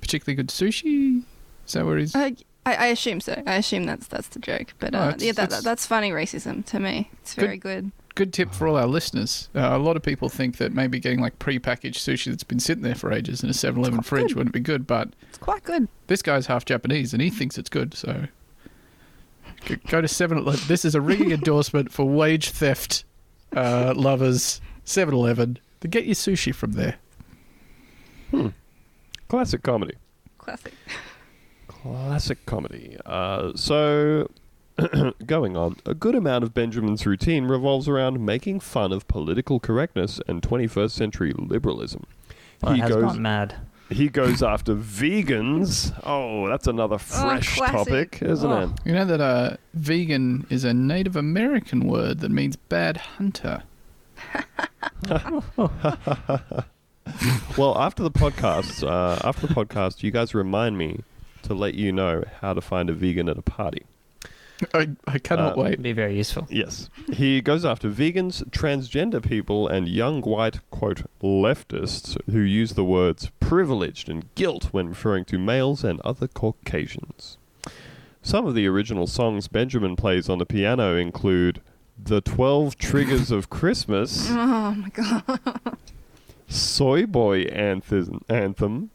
particularly 0.00 0.36
good 0.36 0.48
sushi? 0.48 1.22
Is 1.66 1.72
that 1.74 1.84
where 1.84 1.98
he's? 1.98 2.14
uh, 2.14 2.30
I, 2.66 2.74
I 2.74 2.86
assume 2.88 3.20
so. 3.20 3.42
I 3.46 3.54
assume 3.56 3.84
that's 3.84 4.06
that's 4.06 4.28
the 4.28 4.38
joke. 4.38 4.74
But 4.78 4.94
uh, 4.94 5.12
it's- 5.14 5.22
yeah, 5.22 5.32
that, 5.32 5.44
it's- 5.44 5.62
that's 5.64 5.86
funny 5.86 6.10
racism 6.10 6.64
to 6.66 6.78
me. 6.78 7.10
It's 7.22 7.34
very 7.34 7.56
good. 7.56 7.90
Good 8.16 8.32
tip 8.32 8.52
for 8.52 8.66
all 8.68 8.76
our 8.76 8.86
listeners. 8.88 9.48
Uh, 9.54 9.60
a 9.72 9.78
lot 9.78 9.96
of 9.96 10.02
people 10.02 10.28
think 10.28 10.56
that 10.58 10.72
maybe 10.72 10.98
getting 10.98 11.20
like 11.20 11.38
pre-packaged 11.38 11.98
sushi 11.98 12.26
that's 12.26 12.42
been 12.44 12.58
sitting 12.60 12.82
there 12.82 12.96
for 12.96 13.12
ages 13.12 13.42
in 13.42 13.48
a 13.48 13.52
7-Eleven 13.52 14.02
fridge 14.02 14.28
good. 14.28 14.36
wouldn't 14.36 14.52
be 14.52 14.60
good, 14.60 14.84
but 14.86 15.10
It's 15.28 15.38
quite 15.38 15.62
good. 15.62 15.86
this 16.08 16.20
guy's 16.20 16.46
half 16.46 16.64
Japanese 16.64 17.12
and 17.14 17.22
he 17.22 17.30
thinks 17.30 17.56
it's 17.56 17.70
good. 17.70 17.94
So 17.94 18.26
go 19.88 20.00
to 20.00 20.08
7-Eleven. 20.08 20.60
This 20.66 20.84
is 20.84 20.94
a 20.96 21.00
ringing 21.00 21.30
endorsement 21.32 21.92
for 21.92 22.04
wage 22.04 22.50
theft 22.50 23.04
uh, 23.56 23.94
lovers. 23.96 24.60
7-Eleven. 24.84 25.58
To 25.82 25.88
get 25.88 26.04
your 26.04 26.16
sushi 26.16 26.52
from 26.54 26.72
there. 26.72 26.96
Classic 29.28 29.62
comedy. 29.62 29.94
Classic. 30.38 30.74
Classic 31.82 32.44
comedy. 32.46 32.96
Uh, 33.06 33.52
so, 33.54 34.30
going 35.26 35.56
on, 35.56 35.76
a 35.86 35.94
good 35.94 36.14
amount 36.14 36.44
of 36.44 36.52
Benjamin's 36.54 37.06
routine 37.06 37.44
revolves 37.46 37.88
around 37.88 38.24
making 38.24 38.60
fun 38.60 38.92
of 38.92 39.06
political 39.08 39.60
correctness 39.60 40.20
and 40.26 40.42
21st 40.42 40.90
century 40.90 41.32
liberalism. 41.36 42.04
Well, 42.62 42.74
He 42.74 42.80
has 42.80 42.90
goes- 42.90 43.02
gone 43.02 43.22
mad. 43.22 43.54
He 43.88 44.08
goes 44.08 44.40
after 44.40 44.76
vegans. 44.76 45.92
Oh, 46.04 46.46
that's 46.48 46.68
another 46.68 46.96
fresh 46.96 47.56
classic. 47.56 48.12
topic, 48.12 48.22
isn't 48.22 48.48
Oh. 48.48 48.62
it? 48.62 48.70
You 48.84 48.92
know 48.92 49.04
that 49.04 49.20
uh, 49.20 49.56
vegan 49.74 50.46
is 50.48 50.62
a 50.62 50.72
Native 50.72 51.16
American 51.16 51.88
word 51.88 52.20
that 52.20 52.30
means 52.30 52.54
bad 52.54 52.96
hunter. 52.98 53.64
Well, 57.58 57.76
after 57.76 58.04
the 58.04 58.10
podcast, 58.12 58.86
uh, 58.88 59.18
after 59.26 59.48
the 59.48 59.54
podcast, 59.54 60.04
you 60.04 60.12
guys 60.12 60.34
remind 60.34 60.78
me 60.78 61.00
to 61.42 61.54
let 61.54 61.74
you 61.74 61.92
know 61.92 62.24
how 62.40 62.54
to 62.54 62.60
find 62.60 62.90
a 62.90 62.92
vegan 62.92 63.28
at 63.28 63.38
a 63.38 63.42
party. 63.42 63.82
I, 64.74 64.90
I 65.06 65.18
cannot 65.18 65.56
Uh, 65.56 65.62
wait. 65.62 65.72
It'd 65.72 65.82
be 65.82 65.92
very 65.92 66.16
useful. 66.16 66.46
Yes. 66.50 66.90
He 67.10 67.40
goes 67.40 67.64
after 67.64 67.88
vegans, 67.88 68.44
transgender 68.50 69.26
people, 69.26 69.66
and 69.66 69.88
young 69.88 70.20
white, 70.20 70.60
quote, 70.70 71.02
leftists 71.22 72.16
who 72.30 72.40
use 72.40 72.74
the 72.74 72.84
words 72.84 73.30
privileged 73.40 74.10
and 74.10 74.32
guilt 74.34 74.68
when 74.70 74.88
referring 74.90 75.24
to 75.26 75.38
males 75.38 75.82
and 75.82 75.98
other 76.00 76.28
Caucasians. 76.28 77.38
Some 78.22 78.46
of 78.46 78.54
the 78.54 78.66
original 78.66 79.06
songs 79.06 79.48
Benjamin 79.48 79.96
plays 79.96 80.28
on 80.28 80.36
the 80.36 80.44
piano 80.44 80.94
include 80.94 81.62
The 82.02 82.20
12 82.20 82.76
Triggers 82.76 83.30
of 83.30 83.48
Christmas, 83.48 84.26
Oh 84.30 84.74
my 84.74 84.90
god. 84.90 85.78
Soy 86.48 87.06
Boy 87.06 87.42
anthem, 87.44 88.20
anthem, 88.28 88.90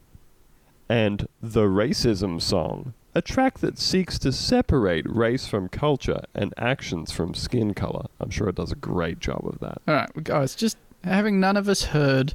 and 0.90 1.28
The 1.42 1.64
Racism 1.66 2.42
Song, 2.42 2.94
a 3.14 3.22
track 3.22 3.60
that 3.60 3.78
seeks 3.80 4.20
to 4.20 4.32
separate 4.32 5.06
race 5.10 5.48
from 5.48 5.70
culture 5.70 6.22
and 6.34 6.54
actions 6.58 7.12
from 7.12 7.34
skin 7.34 7.74
color. 7.74 8.06
I'm 8.20 8.30
sure 8.30 8.50
it 8.50 8.56
does 8.56 8.72
a 8.72 8.76
great 8.76 9.20
job 9.20 9.46
of 9.48 9.60
that. 9.60 9.82
All 9.88 9.96
right, 9.96 10.24
guys, 10.24 10.54
just 10.56 10.78
having 11.04 11.40
none 11.40 11.56
of 11.58 11.68
us 11.70 11.86
heard 11.86 12.34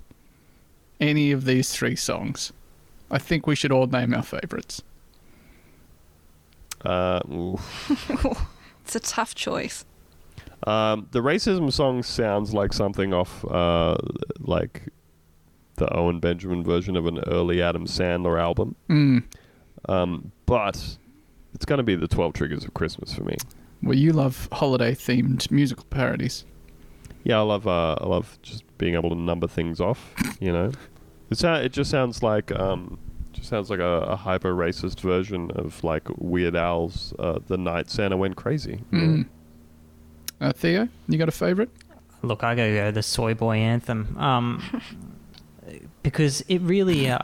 any 1.01 1.33
of 1.33 1.45
these 1.45 1.71
three 1.73 1.97
songs, 1.97 2.53
I 3.11 3.19
think 3.19 3.47
we 3.47 3.55
should 3.57 3.73
all 3.73 3.87
name 3.87 4.15
our 4.15 4.23
favorites. 4.23 4.83
Uh, 6.85 7.21
oof. 7.31 8.47
It's 8.85 8.97
a 8.97 9.01
tough 9.01 9.37
choice. 9.37 9.85
um, 10.67 11.07
the 11.13 11.21
Racism 11.21 11.73
Song 11.73 12.03
sounds 12.03 12.53
like 12.53 12.73
something 12.73 13.15
off, 13.15 13.45
uh, 13.45 13.97
like 14.41 14.83
the 15.81 15.93
Owen 15.97 16.21
Benjamin 16.21 16.63
version 16.63 16.95
of 16.95 17.07
an 17.07 17.19
early 17.27 17.61
Adam 17.61 17.87
Sandler 17.87 18.41
album. 18.41 18.77
Mm. 18.89 19.25
Um, 19.89 20.31
but 20.47 20.97
it's 21.55 21.65
going 21.65 21.79
to 21.79 21.83
be 21.83 21.97
the 21.97 22.07
12 22.07 22.35
Triggers 22.35 22.65
of 22.65 22.75
Christmas 22.75 23.13
for 23.13 23.25
me. 23.25 23.37
Well, 23.83 23.97
you 23.97 24.13
love 24.13 24.49
holiday-themed 24.53 25.51
musical 25.51 25.87
parodies. 25.91 26.45
Yeah, 27.25 27.39
I 27.39 27.43
love 27.43 27.67
uh, 27.67 27.97
I 28.01 28.07
love 28.07 28.39
just 28.43 28.63
being 28.79 28.95
able 28.95 29.11
to 29.11 29.17
number 29.17 29.47
things 29.47 29.81
off. 29.81 30.15
You 30.41 30.53
know, 30.53 30.73
it 31.29 31.37
sound, 31.37 31.65
it 31.65 31.73
just 31.73 31.91
sounds 31.91 32.23
like 32.23 32.51
um, 32.53 32.99
just 33.33 33.49
sounds 33.49 33.69
like 33.69 33.81
a, 33.81 34.01
a 34.01 34.17
hyper 34.17 34.55
racist 34.55 35.01
version 35.01 35.51
of 35.51 35.85
like 35.85 36.09
Weird 36.17 36.57
Al's 36.57 37.13
uh, 37.19 37.41
"The 37.47 37.59
Night 37.59 37.91
Santa 37.91 38.17
Went 38.17 38.37
Crazy." 38.37 38.83
Mm. 38.91 39.27
Uh, 40.41 40.53
Theo, 40.53 40.89
you 41.09 41.19
got 41.19 41.29
a 41.29 41.33
favorite? 41.33 41.69
Look, 42.23 42.43
I 42.43 42.55
gotta 42.55 42.71
go 42.71 42.91
the 42.91 43.03
Soy 43.03 43.35
Boy 43.35 43.59
anthem. 43.59 44.17
Um, 44.17 44.81
because 46.03 46.41
it 46.43 46.59
really, 46.61 47.09
uh, 47.11 47.19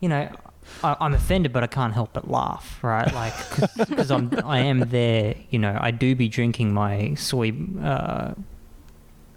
you 0.00 0.08
know, 0.08 0.28
I, 0.82 0.96
I'm 1.00 1.14
offended, 1.14 1.52
but 1.52 1.62
I 1.62 1.66
can't 1.66 1.92
help 1.92 2.12
but 2.12 2.30
laugh, 2.30 2.78
right? 2.82 3.12
Like, 3.12 3.34
because 3.76 4.10
I'm, 4.10 4.30
I 4.44 4.60
am 4.60 4.80
there. 4.90 5.34
You 5.50 5.58
know, 5.58 5.76
I 5.80 5.90
do 5.90 6.14
be 6.14 6.28
drinking 6.28 6.72
my 6.72 7.14
soy 7.14 7.52
uh, 7.82 8.34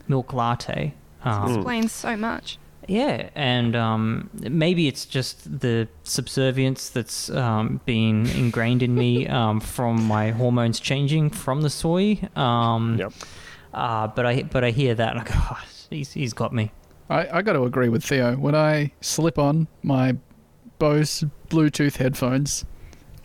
milk 0.08 0.34
latte. 0.34 0.94
Um, 1.24 1.56
Explains 1.56 1.92
so 1.92 2.16
much. 2.16 2.58
Yeah, 2.86 3.30
and 3.34 3.78
um, 3.78 4.30
maybe 4.34 4.90
it's 4.90 5.06
just 5.06 5.60
the 5.62 5.88
subservience 6.04 6.90
that's 6.90 7.30
um, 7.30 7.80
been 7.86 8.26
ingrained 8.28 8.84
in 8.84 8.94
me 8.94 9.26
um, 9.40 9.62
from 9.62 10.04
my 10.04 10.32
hormones 10.32 10.80
changing 10.82 11.30
from 11.30 11.62
the 11.62 11.70
soy. 11.70 12.20
Um, 12.36 12.98
Yep. 13.00 13.14
uh, 13.74 14.08
but 14.08 14.26
I 14.26 14.44
but 14.44 14.66
I 14.66 14.72
hear 14.72 14.94
that 14.96 15.12
and 15.12 15.22
I 15.22 15.24
go, 15.24 15.32
oh, 15.36 15.64
he's, 15.90 16.12
he's 16.12 16.34
got 16.34 16.52
me. 16.54 16.72
I, 17.14 17.38
I 17.38 17.42
got 17.44 17.54
to 17.54 17.64
agree 17.64 17.90
with 17.90 18.04
Theo. 18.04 18.36
When 18.36 18.56
I 18.56 18.92
slip 19.02 19.38
on 19.38 19.68
my 19.84 20.18
Bose 20.80 21.24
Bluetooth 21.50 21.98
headphones, 21.98 22.66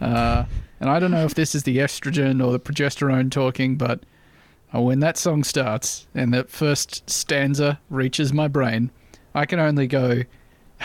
uh, 0.01 0.45
and 0.81 0.91
I 0.91 0.99
don't 1.01 1.11
know 1.11 1.25
if 1.25 1.35
this 1.35 1.55
is 1.55 1.63
the 1.63 1.79
estrogen 1.79 2.45
or 2.45 2.53
the 2.53 2.61
progesterone 2.61 3.31
talking, 3.31 3.77
but 3.77 4.01
uh, 4.75 4.81
when 4.81 5.01
that 5.01 5.17
song 5.17 5.43
starts 5.43 6.07
and 6.15 6.33
that 6.35 6.51
first 6.51 7.09
stanza 7.09 7.81
reaches 7.89 8.33
my 8.33 8.47
brain, 8.47 8.91
I 9.35 9.47
can 9.47 9.59
only 9.59 9.87
go, 9.87 10.23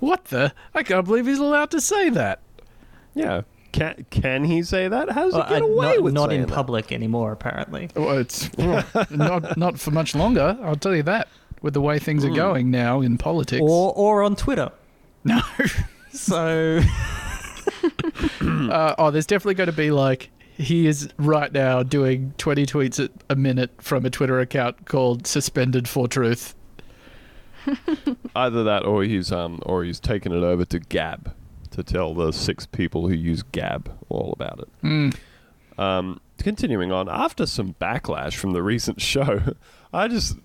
"What 0.00 0.26
the? 0.26 0.52
I 0.74 0.82
can't 0.82 1.06
believe 1.06 1.26
he's 1.26 1.38
allowed 1.38 1.70
to 1.72 1.80
say 1.80 2.10
that." 2.10 2.40
Yeah. 3.14 3.42
Can 3.72 4.06
can 4.10 4.44
he 4.44 4.62
say 4.62 4.86
that? 4.86 5.10
How 5.10 5.24
does 5.24 5.34
Well, 5.34 5.44
he 5.44 5.54
get 5.54 5.62
away 5.62 5.94
not, 5.94 6.02
with 6.02 6.14
not 6.14 6.28
saying 6.30 6.42
in 6.42 6.48
that? 6.48 6.54
public 6.54 6.92
anymore, 6.92 7.32
apparently. 7.32 7.90
Well, 7.96 8.18
it's 8.18 8.56
not 9.10 9.56
not 9.56 9.80
for 9.80 9.90
much 9.90 10.14
longer. 10.14 10.56
I'll 10.62 10.76
tell 10.76 10.94
you 10.94 11.02
that. 11.04 11.26
With 11.64 11.72
the 11.72 11.80
way 11.80 11.98
things 11.98 12.26
are 12.26 12.30
going 12.30 12.70
now 12.70 13.00
in 13.00 13.16
politics, 13.16 13.62
Or 13.62 13.92
or 13.96 14.22
on 14.22 14.36
Twitter. 14.36 14.70
no. 15.24 15.40
So 16.12 16.80
Uh, 18.40 18.94
oh, 18.98 19.10
there's 19.10 19.26
definitely 19.26 19.54
going 19.54 19.70
to 19.70 19.76
be 19.76 19.90
like 19.90 20.30
he 20.56 20.86
is 20.86 21.08
right 21.18 21.52
now 21.52 21.82
doing 21.82 22.34
20 22.38 22.66
tweets 22.66 23.02
a, 23.02 23.10
a 23.32 23.34
minute 23.36 23.70
from 23.78 24.04
a 24.04 24.10
Twitter 24.10 24.38
account 24.40 24.84
called 24.86 25.26
Suspended 25.26 25.88
for 25.88 26.06
Truth. 26.06 26.54
Either 28.36 28.62
that, 28.64 28.84
or 28.84 29.02
he's 29.04 29.32
um, 29.32 29.60
or 29.64 29.84
he's 29.84 29.98
taken 29.98 30.32
it 30.32 30.44
over 30.44 30.64
to 30.66 30.78
Gab 30.78 31.34
to 31.70 31.82
tell 31.82 32.14
the 32.14 32.32
six 32.32 32.66
people 32.66 33.08
who 33.08 33.14
use 33.14 33.42
Gab 33.42 33.90
all 34.08 34.32
about 34.38 34.60
it. 34.60 34.68
Mm. 34.82 35.16
Um, 35.78 36.20
continuing 36.38 36.92
on, 36.92 37.08
after 37.08 37.46
some 37.46 37.74
backlash 37.80 38.34
from 38.34 38.52
the 38.52 38.62
recent 38.62 39.00
show, 39.00 39.54
I 39.92 40.08
just, 40.08 40.36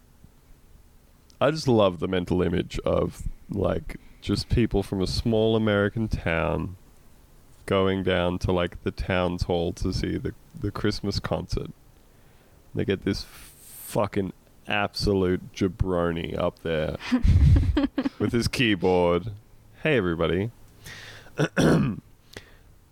I 1.42 1.52
just 1.52 1.68
love 1.68 2.00
the 2.00 2.08
mental 2.08 2.42
image 2.42 2.80
of 2.80 3.24
like 3.50 3.98
just 4.22 4.50
people 4.50 4.84
from 4.84 5.02
a 5.02 5.08
small 5.08 5.56
American 5.56 6.08
town 6.08 6.76
going 7.66 8.04
down 8.04 8.40
to 8.40 8.52
like 8.52 8.84
the 8.84 8.92
town's 8.92 9.44
hall 9.44 9.72
to 9.74 9.94
see 9.94 10.18
the 10.18 10.34
the 10.60 10.72
Christmas 10.72 11.20
concert. 11.20 11.72
They 12.76 12.84
get 12.84 13.06
this 13.06 13.24
fucking 13.24 14.34
absolute 14.68 15.54
jabroni 15.54 16.38
up 16.38 16.60
there 16.60 16.98
with 18.20 18.34
his 18.34 18.48
keyboard. 18.48 19.32
Hey 19.82 19.98
everybody. 19.98 20.52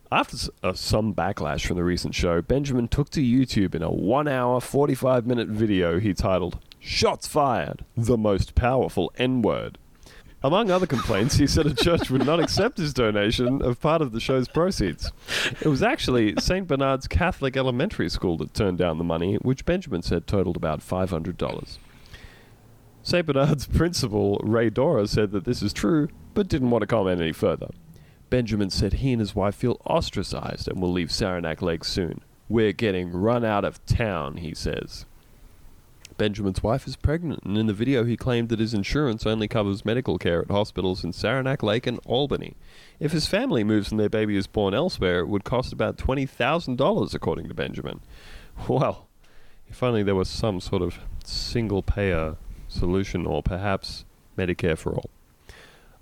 After 0.09 0.37
uh, 0.63 0.71
some 0.71 1.13
backlash 1.13 1.67
from 1.67 1.75
the 1.75 1.83
recent 1.83 2.15
show, 2.15 2.41
Benjamin 2.41 2.87
took 2.87 3.09
to 3.09 3.19
YouTube 3.19 3.75
in 3.75 3.83
a 3.83 3.91
1 3.91 4.29
hour, 4.29 4.61
45 4.61 5.27
minute 5.27 5.49
video 5.49 5.99
he 5.99 6.13
titled, 6.13 6.57
Shots 6.79 7.27
Fired, 7.27 7.85
the 7.95 8.17
most 8.17 8.55
powerful 8.55 9.11
N 9.17 9.41
word. 9.41 9.77
Among 10.43 10.69
other 10.69 10.85
complaints, 10.85 11.35
he 11.37 11.47
said 11.47 11.65
a 11.65 11.73
church 11.73 12.11
would 12.11 12.25
not 12.25 12.39
accept 12.39 12.77
his 12.77 12.93
donation 12.93 13.61
of 13.63 13.81
part 13.81 14.03
of 14.03 14.11
the 14.11 14.19
show's 14.19 14.47
proceeds. 14.47 15.11
It 15.61 15.67
was 15.67 15.81
actually 15.81 16.35
St. 16.37 16.67
Bernard's 16.67 17.07
Catholic 17.07 17.57
Elementary 17.57 18.07
School 18.07 18.37
that 18.37 18.53
turned 18.53 18.77
down 18.77 18.99
the 18.99 19.03
money, 19.03 19.35
which 19.41 19.65
Benjamin 19.65 20.03
said 20.03 20.27
totaled 20.27 20.55
about 20.55 20.81
$500. 20.81 21.77
St. 23.01 23.25
Bernard's 23.25 23.65
principal, 23.65 24.39
Ray 24.43 24.69
Dora, 24.69 25.07
said 25.07 25.31
that 25.31 25.45
this 25.45 25.63
is 25.63 25.73
true, 25.73 26.07
but 26.35 26.47
didn't 26.47 26.69
want 26.69 26.83
to 26.83 26.87
comment 26.87 27.19
any 27.19 27.33
further. 27.33 27.69
Benjamin 28.29 28.69
said 28.69 28.93
he 28.93 29.13
and 29.13 29.19
his 29.19 29.33
wife 29.33 29.55
feel 29.55 29.81
ostracized 29.85 30.67
and 30.67 30.81
will 30.81 30.91
leave 30.91 31.11
Saranac 31.11 31.61
Lake 31.61 31.83
soon. 31.83 32.21
We're 32.47 32.73
getting 32.73 33.11
run 33.11 33.43
out 33.43 33.65
of 33.65 33.83
town, 33.85 34.37
he 34.37 34.53
says. 34.53 35.05
Benjamin's 36.17 36.63
wife 36.63 36.87
is 36.87 36.95
pregnant, 36.95 37.43
and 37.43 37.57
in 37.57 37.67
the 37.67 37.73
video 37.73 38.03
he 38.03 38.17
claimed 38.17 38.49
that 38.49 38.59
his 38.59 38.73
insurance 38.73 39.25
only 39.25 39.47
covers 39.47 39.85
medical 39.85 40.17
care 40.17 40.41
at 40.41 40.51
hospitals 40.51 41.03
in 41.03 41.13
Saranac 41.13 41.61
Lake 41.61 41.85
and 41.85 41.99
Albany. 42.05 42.55
If 42.99 43.11
his 43.11 43.27
family 43.27 43.63
moves 43.63 43.91
and 43.91 43.99
their 43.99 44.09
baby 44.09 44.35
is 44.35 44.47
born 44.47 44.73
elsewhere, 44.73 45.19
it 45.19 45.27
would 45.27 45.43
cost 45.43 45.71
about 45.71 45.97
$20,000, 45.97 47.13
according 47.13 47.47
to 47.47 47.53
Benjamin. 47.53 48.01
Well, 48.67 49.07
if 49.69 49.83
only 49.83 50.01
there 50.01 50.15
was 50.15 50.29
some 50.29 50.59
sort 50.59 50.81
of 50.81 50.99
single 51.23 51.83
payer 51.83 52.37
solution, 52.67 53.25
or 53.25 53.43
perhaps 53.43 54.05
Medicare 54.37 54.77
for 54.77 54.95
all. 54.95 55.09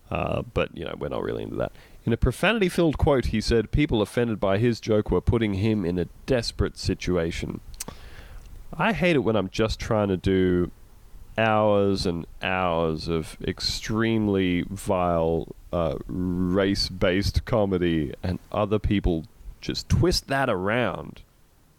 Uh, 0.10 0.44
but, 0.54 0.76
you 0.78 0.86
know, 0.86 0.96
we're 0.98 1.10
not 1.10 1.24
really 1.24 1.44
into 1.44 1.56
that. 1.56 1.72
In 2.06 2.14
a 2.14 2.18
profanity 2.18 2.70
filled 2.70 2.98
quote, 2.98 3.28
he 3.28 3.42
said 3.42 3.72
people 3.72 4.02
offended 4.02 4.40
by 4.40 4.60
his 4.60 4.80
joke 4.80 5.10
were 5.10 5.22
putting 5.22 5.56
him 5.56 5.84
in 5.84 5.98
a 5.98 6.06
desperate 6.28 6.78
situation. 6.78 7.60
I 8.78 8.94
hate 8.94 9.16
it 9.16 9.20
when 9.20 9.36
I'm 9.36 9.50
just 9.50 9.80
trying 9.80 10.10
to 10.10 10.18
do 10.18 10.72
hours 11.38 12.06
and 12.06 12.26
hours 12.42 13.08
of 13.08 13.38
extremely 13.46 14.64
vile 14.70 15.56
uh, 15.72 15.96
race 16.08 16.90
based 16.90 17.46
comedy 17.46 18.14
and 18.24 18.40
other 18.52 18.80
people 18.80 19.26
just 19.62 19.90
twist 19.90 20.28
that 20.28 20.50
around 20.50 21.22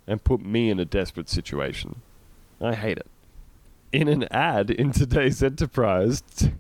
and 0.07 0.25
put 0.25 0.45
me 0.45 0.71
in 0.71 0.81
a 0.81 0.85
desperate 0.85 1.29
situation. 1.29 1.97
I 2.61 2.75
hate 2.75 2.99
it. 2.99 3.07
In 3.93 4.09
an 4.09 4.25
ad 4.31 4.71
in 4.71 4.93
today's 4.93 5.43
Enterprise, 5.43 6.23
t- 6.37 6.53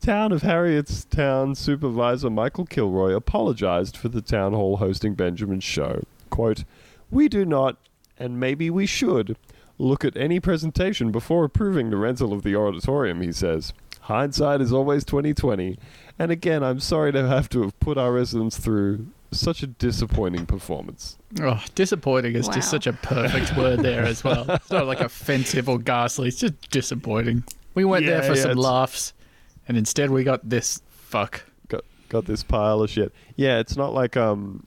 Town 0.00 0.32
of 0.32 0.42
Harrietstown 0.42 1.56
Supervisor 1.56 2.30
Michael 2.30 2.66
Kilroy 2.66 3.12
apologized 3.12 3.96
for 3.96 4.08
the 4.08 4.22
town 4.22 4.52
hall 4.52 4.78
hosting 4.78 5.14
Benjamin's 5.14 5.64
show. 5.64 6.02
Quote, 6.30 6.64
We 7.10 7.28
do 7.28 7.44
not, 7.44 7.76
and 8.18 8.40
maybe 8.40 8.68
we 8.70 8.86
should, 8.86 9.36
look 9.82 10.04
at 10.04 10.16
any 10.16 10.38
presentation 10.40 11.10
before 11.10 11.44
approving 11.44 11.90
the 11.90 11.96
rental 11.96 12.32
of 12.32 12.42
the 12.42 12.54
auditorium, 12.56 13.20
he 13.20 13.32
says. 13.32 13.72
Hindsight 14.02 14.60
is 14.60 14.72
always 14.72 15.04
2020, 15.04 15.78
and 16.18 16.30
again, 16.32 16.62
I'm 16.62 16.80
sorry 16.80 17.12
to 17.12 17.26
have 17.26 17.48
to 17.50 17.62
have 17.62 17.78
put 17.80 17.96
our 17.98 18.12
residents 18.12 18.58
through 18.58 19.06
such 19.30 19.62
a 19.62 19.66
disappointing 19.66 20.44
performance. 20.46 21.16
Oh, 21.40 21.62
disappointing 21.74 22.34
is 22.34 22.46
Wow. 22.48 22.54
just 22.54 22.70
such 22.70 22.86
a 22.86 22.92
perfect 22.92 23.56
word 23.56 23.80
there 23.80 24.02
as 24.04 24.22
well. 24.24 24.44
It's 24.50 24.70
not 24.70 24.86
like 24.86 25.00
offensive 25.00 25.68
or 25.68 25.78
ghastly. 25.78 26.28
It's 26.28 26.38
just 26.40 26.70
disappointing. 26.70 27.44
We 27.74 27.84
went 27.84 28.04
there 28.06 28.22
for 28.22 28.34
yeah, 28.34 28.42
some 28.42 28.50
it's- 28.52 28.64
laughs, 28.64 29.12
and 29.68 29.76
instead 29.78 30.10
we 30.10 30.24
got 30.24 30.48
this 30.48 30.82
fuck. 30.90 31.44
got 31.68 31.84
got 32.08 32.24
this 32.26 32.42
pile 32.42 32.82
of 32.82 32.90
shit. 32.90 33.12
Yeah, 33.36 33.58
it's 33.60 33.76
not 33.76 33.94
like 33.94 34.16
um 34.16 34.64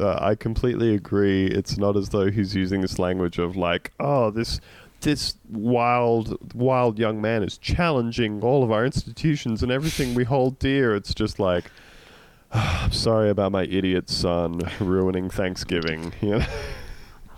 uh, 0.00 0.18
I 0.20 0.34
completely 0.34 0.94
agree. 0.94 1.46
It's 1.46 1.76
not 1.76 1.96
as 1.96 2.08
though 2.08 2.30
he's 2.30 2.54
using 2.54 2.80
this 2.80 2.98
language 2.98 3.38
of 3.38 3.56
like, 3.56 3.92
oh, 4.00 4.30
this 4.30 4.60
this 5.00 5.34
wild 5.48 6.54
wild 6.54 6.98
young 6.98 7.20
man 7.20 7.42
is 7.42 7.56
challenging 7.56 8.42
all 8.42 8.62
of 8.62 8.70
our 8.70 8.84
institutions 8.84 9.62
and 9.62 9.72
everything 9.72 10.14
we 10.14 10.24
hold 10.24 10.58
dear. 10.58 10.94
It's 10.94 11.14
just 11.14 11.38
like 11.38 11.64
I'm 12.52 12.92
sorry 12.92 13.30
about 13.30 13.52
my 13.52 13.64
idiot 13.64 14.08
son 14.10 14.60
ruining 14.80 15.30
Thanksgiving. 15.30 16.12
You 16.22 16.38
know? 16.38 16.46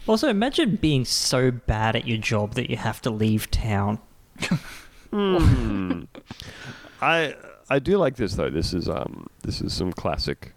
Also, 0.08 0.28
imagine 0.28 0.76
being 0.76 1.04
so 1.04 1.52
bad 1.52 1.94
at 1.94 2.08
your 2.08 2.18
job 2.18 2.54
that 2.54 2.68
you 2.68 2.76
have 2.76 3.00
to 3.02 3.10
leave 3.10 3.48
town. 3.52 4.00
Hmm. 5.12 6.04
I 7.00 7.36
I 7.70 7.78
do 7.78 7.98
like 7.98 8.16
this 8.16 8.34
though. 8.34 8.50
This 8.50 8.74
is 8.74 8.88
um 8.88 9.28
this 9.42 9.60
is 9.60 9.72
some 9.72 9.92
classic 9.92 10.54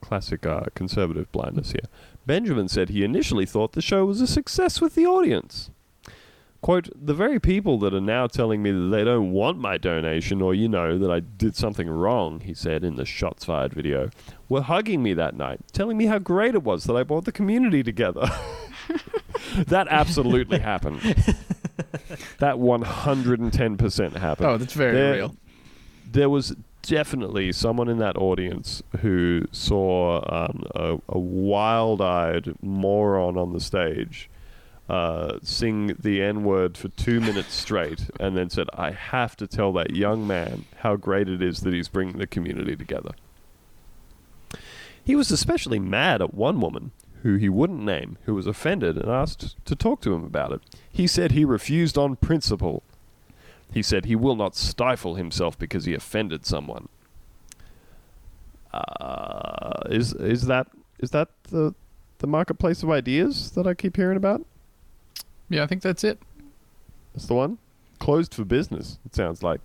classic 0.00 0.46
uh, 0.46 0.64
conservative 0.74 1.30
blindness 1.32 1.72
here. 1.72 1.86
Benjamin 2.26 2.68
said 2.68 2.88
he 2.90 3.04
initially 3.04 3.46
thought 3.46 3.72
the 3.72 3.82
show 3.82 4.04
was 4.04 4.20
a 4.20 4.26
success 4.26 4.80
with 4.80 4.94
the 4.94 5.06
audience. 5.06 5.70
Quote, 6.60 6.88
the 6.94 7.14
very 7.14 7.38
people 7.38 7.78
that 7.78 7.94
are 7.94 8.00
now 8.00 8.26
telling 8.26 8.62
me 8.64 8.72
that 8.72 8.88
they 8.88 9.04
don't 9.04 9.30
want 9.30 9.58
my 9.58 9.78
donation 9.78 10.42
or, 10.42 10.54
you 10.54 10.68
know, 10.68 10.98
that 10.98 11.08
I 11.10 11.20
did 11.20 11.54
something 11.54 11.88
wrong, 11.88 12.40
he 12.40 12.52
said 12.52 12.82
in 12.82 12.96
the 12.96 13.04
Shots 13.04 13.44
Fired 13.44 13.72
video, 13.72 14.10
were 14.48 14.62
hugging 14.62 15.00
me 15.00 15.14
that 15.14 15.36
night, 15.36 15.60
telling 15.72 15.96
me 15.96 16.06
how 16.06 16.18
great 16.18 16.56
it 16.56 16.64
was 16.64 16.82
that 16.84 16.96
I 16.96 17.04
brought 17.04 17.26
the 17.26 17.32
community 17.32 17.84
together. 17.84 18.28
that 19.56 19.86
absolutely 19.88 20.58
happened. 20.58 21.00
that 22.40 22.56
110% 22.56 24.16
happened 24.16 24.48
Oh, 24.48 24.56
that's 24.56 24.72
very 24.72 24.94
There- 24.94 25.12
real. 25.14 25.36
there 26.10 26.28
was 26.30 26.56
definitely 26.82 27.52
someone 27.52 27.88
in 27.88 27.98
that 27.98 28.16
audience 28.16 28.82
who 29.00 29.46
saw 29.52 30.22
um, 30.28 30.64
a, 30.74 30.98
a 31.08 31.18
wild-eyed 31.18 32.54
moron 32.62 33.36
on 33.36 33.52
the 33.52 33.60
stage 33.60 34.30
uh, 34.88 35.38
sing 35.42 35.94
the 35.98 36.22
N-word 36.22 36.78
for 36.78 36.88
two 36.88 37.20
minutes 37.20 37.52
straight, 37.52 38.08
and 38.18 38.36
then 38.36 38.48
said, 38.48 38.68
"I 38.72 38.92
have 38.92 39.36
to 39.36 39.46
tell 39.46 39.72
that 39.74 39.94
young 39.94 40.26
man 40.26 40.64
how 40.78 40.96
great 40.96 41.28
it 41.28 41.42
is 41.42 41.60
that 41.60 41.74
he's 41.74 41.88
bringing 41.88 42.18
the 42.18 42.26
community 42.26 42.74
together." 42.74 43.10
He 45.04 45.14
was 45.14 45.30
especially 45.30 45.78
mad 45.78 46.22
at 46.22 46.34
one 46.34 46.60
woman 46.60 46.92
who 47.22 47.36
he 47.36 47.48
wouldn't 47.48 47.82
name, 47.82 48.16
who 48.24 48.34
was 48.34 48.46
offended 48.46 48.96
and 48.96 49.10
asked 49.10 49.56
to 49.64 49.76
talk 49.76 50.00
to 50.02 50.14
him 50.14 50.24
about 50.24 50.52
it. 50.52 50.60
He 50.90 51.06
said 51.06 51.32
he 51.32 51.44
refused 51.44 51.98
on 51.98 52.16
principle. 52.16 52.82
He 53.72 53.82
said 53.82 54.06
he 54.06 54.16
will 54.16 54.36
not 54.36 54.56
stifle 54.56 55.14
himself 55.16 55.58
because 55.58 55.84
he 55.84 55.94
offended 55.94 56.46
someone. 56.46 56.88
Uh, 58.72 59.82
is 59.90 60.12
is 60.14 60.46
that 60.46 60.68
is 60.98 61.10
that 61.10 61.28
the 61.44 61.74
the 62.18 62.26
marketplace 62.26 62.82
of 62.82 62.90
ideas 62.90 63.50
that 63.52 63.66
I 63.66 63.74
keep 63.74 63.96
hearing 63.96 64.16
about? 64.16 64.44
Yeah, 65.48 65.62
I 65.62 65.66
think 65.66 65.82
that's 65.82 66.04
it. 66.04 66.18
That's 67.14 67.26
the 67.26 67.34
one. 67.34 67.58
Closed 67.98 68.34
for 68.34 68.44
business. 68.44 68.98
It 69.04 69.14
sounds 69.14 69.42
like. 69.42 69.60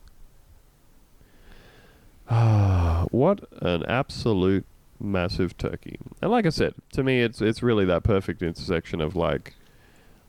Ah, 2.30 3.06
what 3.12 3.45
an 3.62 3.86
absolute 3.86 4.66
massive 4.99 5.58
turkey! 5.58 5.99
And 6.22 6.32
like 6.32 6.45
I 6.45 6.49
said, 6.49 6.74
to 6.93 7.04
me, 7.04 7.22
it's 7.22 7.41
it's 7.41 7.62
really 7.62 7.86
that 7.86 8.04
perfect 8.04 8.41
intersection 8.41 9.01
of 9.01 9.16
like, 9.16 9.54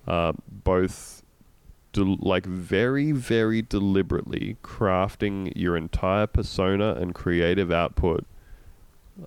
uh, 0.07 0.33
both, 0.49 1.23
del- 1.95 2.19
like 2.21 2.45
very 2.45 3.13
very 3.13 3.63
deliberately 3.63 4.59
crafting 4.63 5.51
your 5.57 5.77
entire 5.77 6.27
persona 6.27 6.93
and 6.95 7.15
creative 7.15 7.73
output 7.73 8.27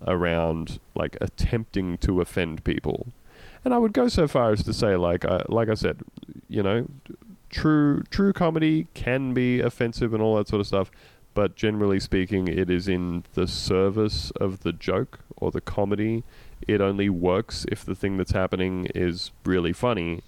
around 0.06 0.80
like 0.96 1.18
attempting 1.22 1.98
to 1.98 2.22
offend 2.22 2.64
people. 2.64 3.08
And 3.66 3.74
I 3.74 3.78
would 3.78 3.94
go 3.94 4.08
so 4.08 4.28
far 4.28 4.52
as 4.52 4.64
to 4.64 4.74
say, 4.74 4.96
like, 4.96 5.26
I, 5.26 5.42
like 5.50 5.70
I 5.70 5.74
said, 5.74 6.02
you 6.48 6.64
know, 6.64 6.88
true 7.50 8.04
true 8.10 8.34
comedy 8.34 8.88
can 8.94 9.34
be 9.34 9.62
offensive 9.62 10.14
and 10.14 10.22
all 10.22 10.36
that 10.36 10.48
sort 10.48 10.60
of 10.60 10.68
stuff 10.68 10.92
but 11.34 11.56
generally 11.56 12.00
speaking 12.00 12.48
it 12.48 12.70
is 12.70 12.90
in 12.90 13.24
the 13.36 13.48
service 13.48 14.32
of 14.32 14.62
the 14.62 14.74
joke 14.74 15.20
or 15.38 15.50
the 15.50 15.62
comedy 15.62 16.26
it 16.68 16.82
only 16.82 17.08
works 17.10 17.66
if 17.72 17.86
the 17.86 17.96
thing 17.96 18.18
that's 18.18 18.32
happening 18.32 18.86
is 18.94 19.32
really 19.46 19.72
funny 19.72 20.22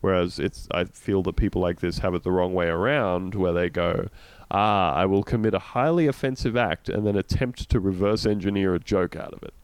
whereas 0.00 0.38
it's 0.38 0.68
i 0.70 0.84
feel 0.84 1.22
that 1.22 1.36
people 1.36 1.60
like 1.60 1.80
this 1.80 1.98
have 1.98 2.14
it 2.14 2.22
the 2.22 2.30
wrong 2.30 2.54
way 2.54 2.66
around 2.66 3.34
where 3.34 3.52
they 3.52 3.68
go 3.68 4.08
ah 4.50 4.92
i 4.94 5.04
will 5.04 5.22
commit 5.22 5.54
a 5.54 5.58
highly 5.58 6.06
offensive 6.06 6.56
act 6.56 6.88
and 6.88 7.06
then 7.06 7.16
attempt 7.16 7.68
to 7.68 7.80
reverse 7.80 8.26
engineer 8.26 8.74
a 8.74 8.78
joke 8.78 9.16
out 9.16 9.32
of 9.32 9.42
it 9.42 9.54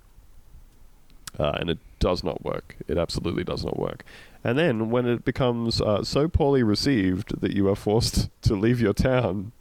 uh, 1.38 1.52
and 1.58 1.70
it 1.70 1.78
does 1.98 2.22
not 2.22 2.44
work. 2.44 2.76
It 2.88 2.98
absolutely 2.98 3.44
does 3.44 3.64
not 3.64 3.78
work. 3.78 4.04
And 4.44 4.58
then 4.58 4.90
when 4.90 5.06
it 5.06 5.24
becomes 5.24 5.80
uh, 5.80 6.04
so 6.04 6.28
poorly 6.28 6.62
received 6.62 7.40
that 7.40 7.52
you 7.52 7.68
are 7.68 7.76
forced 7.76 8.28
to 8.42 8.54
leave 8.54 8.80
your 8.80 8.92
town 8.92 9.52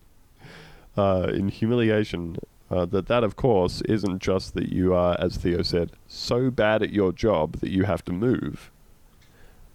uh, 0.98 1.28
in 1.34 1.50
humiliation, 1.50 2.38
uh, 2.70 2.86
that 2.86 3.08
that 3.08 3.24
of 3.24 3.36
course 3.36 3.82
isn't 3.82 4.22
just 4.22 4.54
that 4.56 4.70
you 4.70 4.94
are, 4.94 5.16
as 5.20 5.38
Theo 5.38 5.62
said, 5.62 5.92
so 6.08 6.50
bad 6.50 6.82
at 6.82 6.92
your 6.92 7.12
job 7.12 7.58
that 7.58 7.70
you 7.70 7.84
have 7.84 8.04
to 8.06 8.12
move. 8.12 8.71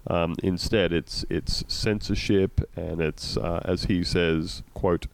Um, 0.09 0.37
instead, 0.43 0.93
it's 0.93 1.25
it's 1.29 1.65
censorship 1.69 2.61
and 2.77 3.01
it's 3.01 3.37
uh, 3.37 3.61
as 3.65 3.85
he 3.85 4.05
says, 4.05 4.63
quote, 4.75 5.07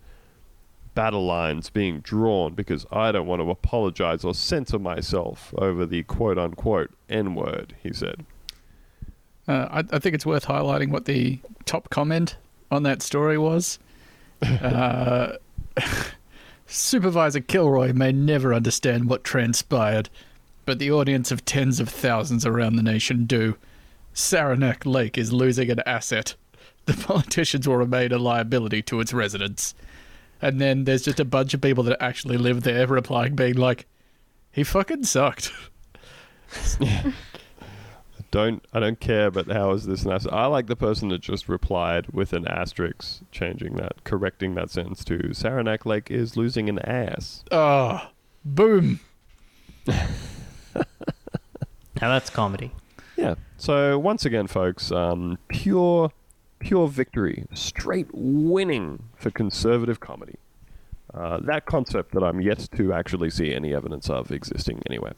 battle 0.95 1.25
lines 1.25 1.71
being 1.71 2.01
drawn 2.01 2.55
because 2.55 2.87
I 2.93 3.13
don't 3.13 3.27
want 3.27 3.41
to 3.41 3.51
apologize 3.51 4.25
or 4.25 4.35
censor 4.35 4.79
myself 4.79 5.55
over 5.57 5.87
the 5.87 6.03
quote 6.05 6.39
unquote 6.39 6.91
N 7.09 7.35
word, 7.35 7.75
he 7.83 7.93
said. 7.93 8.27
Uh, 9.49 9.69
I, 9.71 9.79
I 9.97 9.99
think 9.99 10.15
it's 10.15 10.27
worth 10.27 10.47
highlighting 10.47 10.91
what 10.91 11.07
the 11.07 11.39
top 11.65 11.91
comment 11.91 12.37
on 12.71 12.83
that 12.85 13.03
story 13.03 13.39
was. 13.39 13.79
Uh, 14.43 15.37
Supervisor 16.67 17.41
Kilroy 17.41 17.93
may 17.93 18.11
never 18.11 18.53
understand 18.53 19.09
what 19.09 19.23
transpired, 19.23 20.09
but 20.65 20.81
the 20.81 20.91
audience 20.91 21.31
of 21.31 21.45
tens 21.45 21.79
of 21.79 21.89
thousands 21.89 22.45
around 22.45 22.75
the 22.75 22.83
nation 22.83 23.25
do. 23.25 23.57
Saranac 24.13 24.85
Lake 24.85 25.17
is 25.17 25.33
losing 25.33 25.71
an 25.71 25.81
asset. 25.87 26.35
The 26.87 26.95
politicians 26.95 27.69
will 27.69 27.77
remain 27.77 28.13
a 28.13 28.19
liability 28.19 28.83
to 28.83 29.01
its 29.01 29.13
residents. 29.13 29.75
And 30.41 30.61
then 30.61 30.85
there's 30.85 31.03
just 31.03 31.21
a 31.21 31.25
bunch 31.25 31.55
of 31.55 31.61
people 31.61 31.85
that 31.85 32.03
actually 32.03 32.37
live 32.37 32.63
there 32.63 32.87
replying, 32.87 33.37
being 33.37 33.55
like, 33.55 33.87
he 34.51 34.65
fucking 34.65 35.05
sucked. 35.05 35.53
Don't 38.31 38.65
I 38.73 38.81
don't 38.81 38.99
care, 38.99 39.31
but 39.31 39.47
how 39.49 39.73
is 39.73 39.85
this 39.85 40.05
an 40.05 40.13
asterisk? 40.13 40.35
I 40.35 40.47
like 40.47 40.67
the 40.67 40.75
person 40.75 41.11
that 41.11 41.21
just 41.21 41.51
replied 41.51 42.07
with 42.13 42.33
an 42.33 42.49
asterisk, 42.49 43.21
changing 43.31 43.77
that, 43.77 44.05
correcting 44.05 44.55
that 44.55 44.71
sentence 44.71 45.05
to 45.05 45.35
Saranac 45.35 45.85
Lake 45.85 46.11
is 46.11 46.35
losing 46.35 46.71
an 46.71 46.79
ass. 46.79 47.45
Oh, 47.51 48.09
boom. 48.43 49.01
Now 52.03 52.09
that's 52.09 52.31
comedy. 52.31 52.73
Yeah. 53.17 53.35
So 53.57 53.99
once 53.99 54.25
again, 54.25 54.47
folks, 54.47 54.91
um, 54.91 55.39
pure, 55.49 56.13
pure 56.59 56.89
victory, 56.89 57.47
straight 57.55 58.09
winning 58.13 59.05
for 59.17 59.31
conservative 59.31 60.01
comedy. 60.01 60.37
Uh, 61.13 61.39
that 61.43 61.67
concept 61.67 62.13
that 62.13 62.23
I'm 62.23 62.41
yet 62.41 62.69
to 62.77 62.93
actually 62.93 63.31
see 63.31 63.53
any 63.53 63.75
evidence 63.75 64.09
of 64.09 64.31
existing 64.33 64.83
anywhere. 64.89 65.15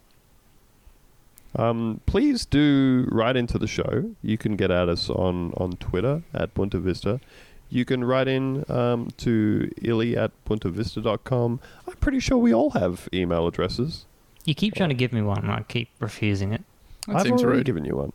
Um, 1.57 2.01
please 2.07 2.45
do 2.47 3.07
write 3.13 3.37
into 3.37 3.59
the 3.59 3.69
show. 3.69 4.11
You 4.23 4.37
can 4.37 4.57
get 4.57 4.71
at 4.73 4.89
us 4.89 5.09
on, 5.09 5.53
on 5.57 5.73
Twitter 5.73 6.23
at 6.33 6.53
Boonta 6.55 6.81
Vista. 6.81 7.21
You 7.69 7.85
can 7.85 8.05
write 8.05 8.29
in 8.29 8.65
um, 8.69 9.09
to 9.19 9.71
illy 9.83 10.17
at 10.17 10.33
boontavista.com. 10.45 11.61
I'm 11.87 11.97
pretty 11.97 12.21
sure 12.21 12.39
we 12.39 12.53
all 12.53 12.71
have 12.71 13.09
email 13.13 13.47
addresses. 13.47 14.07
You 14.45 14.55
keep 14.55 14.75
trying 14.75 14.91
to 14.91 14.95
give 14.95 15.13
me 15.13 15.23
one, 15.23 15.39
and 15.39 15.51
I 15.51 15.65
keep 15.67 15.89
refusing 16.01 16.53
it. 16.53 16.63
That 17.07 17.17
I've 17.17 17.23
seems 17.23 17.43
already 17.43 17.59
rude. 17.59 17.67
given 17.67 17.85
you 17.85 17.97
one. 17.97 18.13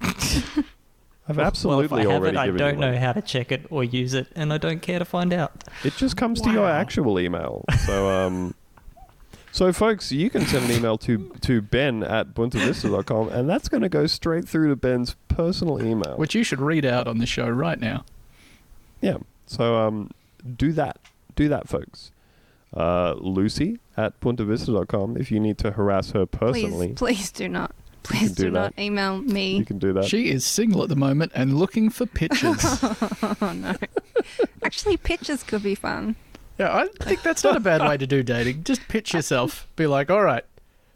I've 1.28 1.36
well, 1.36 1.46
absolutely 1.46 1.84
if 1.84 1.92
I 1.92 2.00
have 2.02 2.22
already 2.22 2.36
it, 2.36 2.40
I 2.40 2.46
don't 2.46 2.74
you 2.74 2.80
know 2.80 2.90
one. 2.92 3.00
how 3.00 3.12
to 3.12 3.22
check 3.22 3.52
it 3.52 3.66
or 3.70 3.84
use 3.84 4.12
it, 4.14 4.26
and 4.34 4.52
I 4.52 4.58
don't 4.58 4.82
care 4.82 4.98
to 4.98 5.04
find 5.04 5.32
out. 5.32 5.52
It 5.84 5.94
just 5.96 6.16
comes 6.16 6.40
to 6.40 6.50
your 6.50 6.68
actual 6.68 7.20
email. 7.20 7.64
So, 7.86 8.10
um, 8.10 8.54
so 9.52 9.72
folks, 9.72 10.10
you 10.10 10.30
can 10.30 10.44
send 10.46 10.64
an 10.64 10.72
email 10.72 10.98
to 10.98 11.32
to 11.42 11.62
Ben 11.62 12.02
at 12.02 12.34
boontavista.com, 12.34 13.28
and 13.28 13.48
that's 13.48 13.68
going 13.68 13.82
to 13.82 13.88
go 13.88 14.06
straight 14.06 14.48
through 14.48 14.68
to 14.70 14.76
Ben's 14.76 15.14
personal 15.28 15.80
email. 15.80 16.16
Which 16.16 16.34
you 16.34 16.42
should 16.42 16.60
read 16.60 16.84
out 16.84 17.06
on 17.06 17.18
the 17.18 17.26
show 17.26 17.48
right 17.48 17.78
now. 17.78 18.04
Yeah. 19.00 19.18
So 19.46 19.76
um, 19.76 20.10
do 20.56 20.72
that. 20.72 20.98
Do 21.36 21.48
that, 21.48 21.68
folks. 21.68 22.10
Uh, 22.74 23.14
Lucy 23.18 23.78
at 23.96 24.18
boontavista.com. 24.20 25.16
If 25.16 25.30
you 25.30 25.38
need 25.38 25.58
to 25.58 25.72
harass 25.72 26.10
her 26.12 26.26
personally, 26.26 26.88
Please, 26.94 26.98
please 26.98 27.30
do 27.30 27.48
not. 27.48 27.74
Please 28.02 28.32
do 28.32 28.44
do, 28.44 28.50
not 28.50 28.74
email 28.78 29.18
me. 29.18 29.56
you 29.58 29.64
can 29.64 29.78
do 29.78 29.92
that. 29.92 30.04
She 30.04 30.30
is 30.30 30.44
single 30.44 30.82
at 30.82 30.88
the 30.88 30.96
moment 30.96 31.32
and 31.34 31.56
looking 31.58 31.88
for 31.90 32.04
pictures. 32.06 32.58
oh 32.64 33.52
no. 33.54 33.74
Actually, 34.64 34.96
pictures 34.96 35.42
could 35.42 35.62
be 35.62 35.74
fun. 35.74 36.16
yeah, 36.58 36.74
I 36.76 36.88
think 37.04 37.22
that's 37.22 37.44
not 37.44 37.56
a 37.56 37.60
bad 37.60 37.80
way 37.82 37.96
to 37.96 38.06
do 38.06 38.22
dating. 38.22 38.64
Just 38.64 38.86
pitch 38.88 39.14
yourself. 39.14 39.68
Be 39.76 39.86
like, 39.86 40.10
all 40.10 40.22
right, 40.22 40.44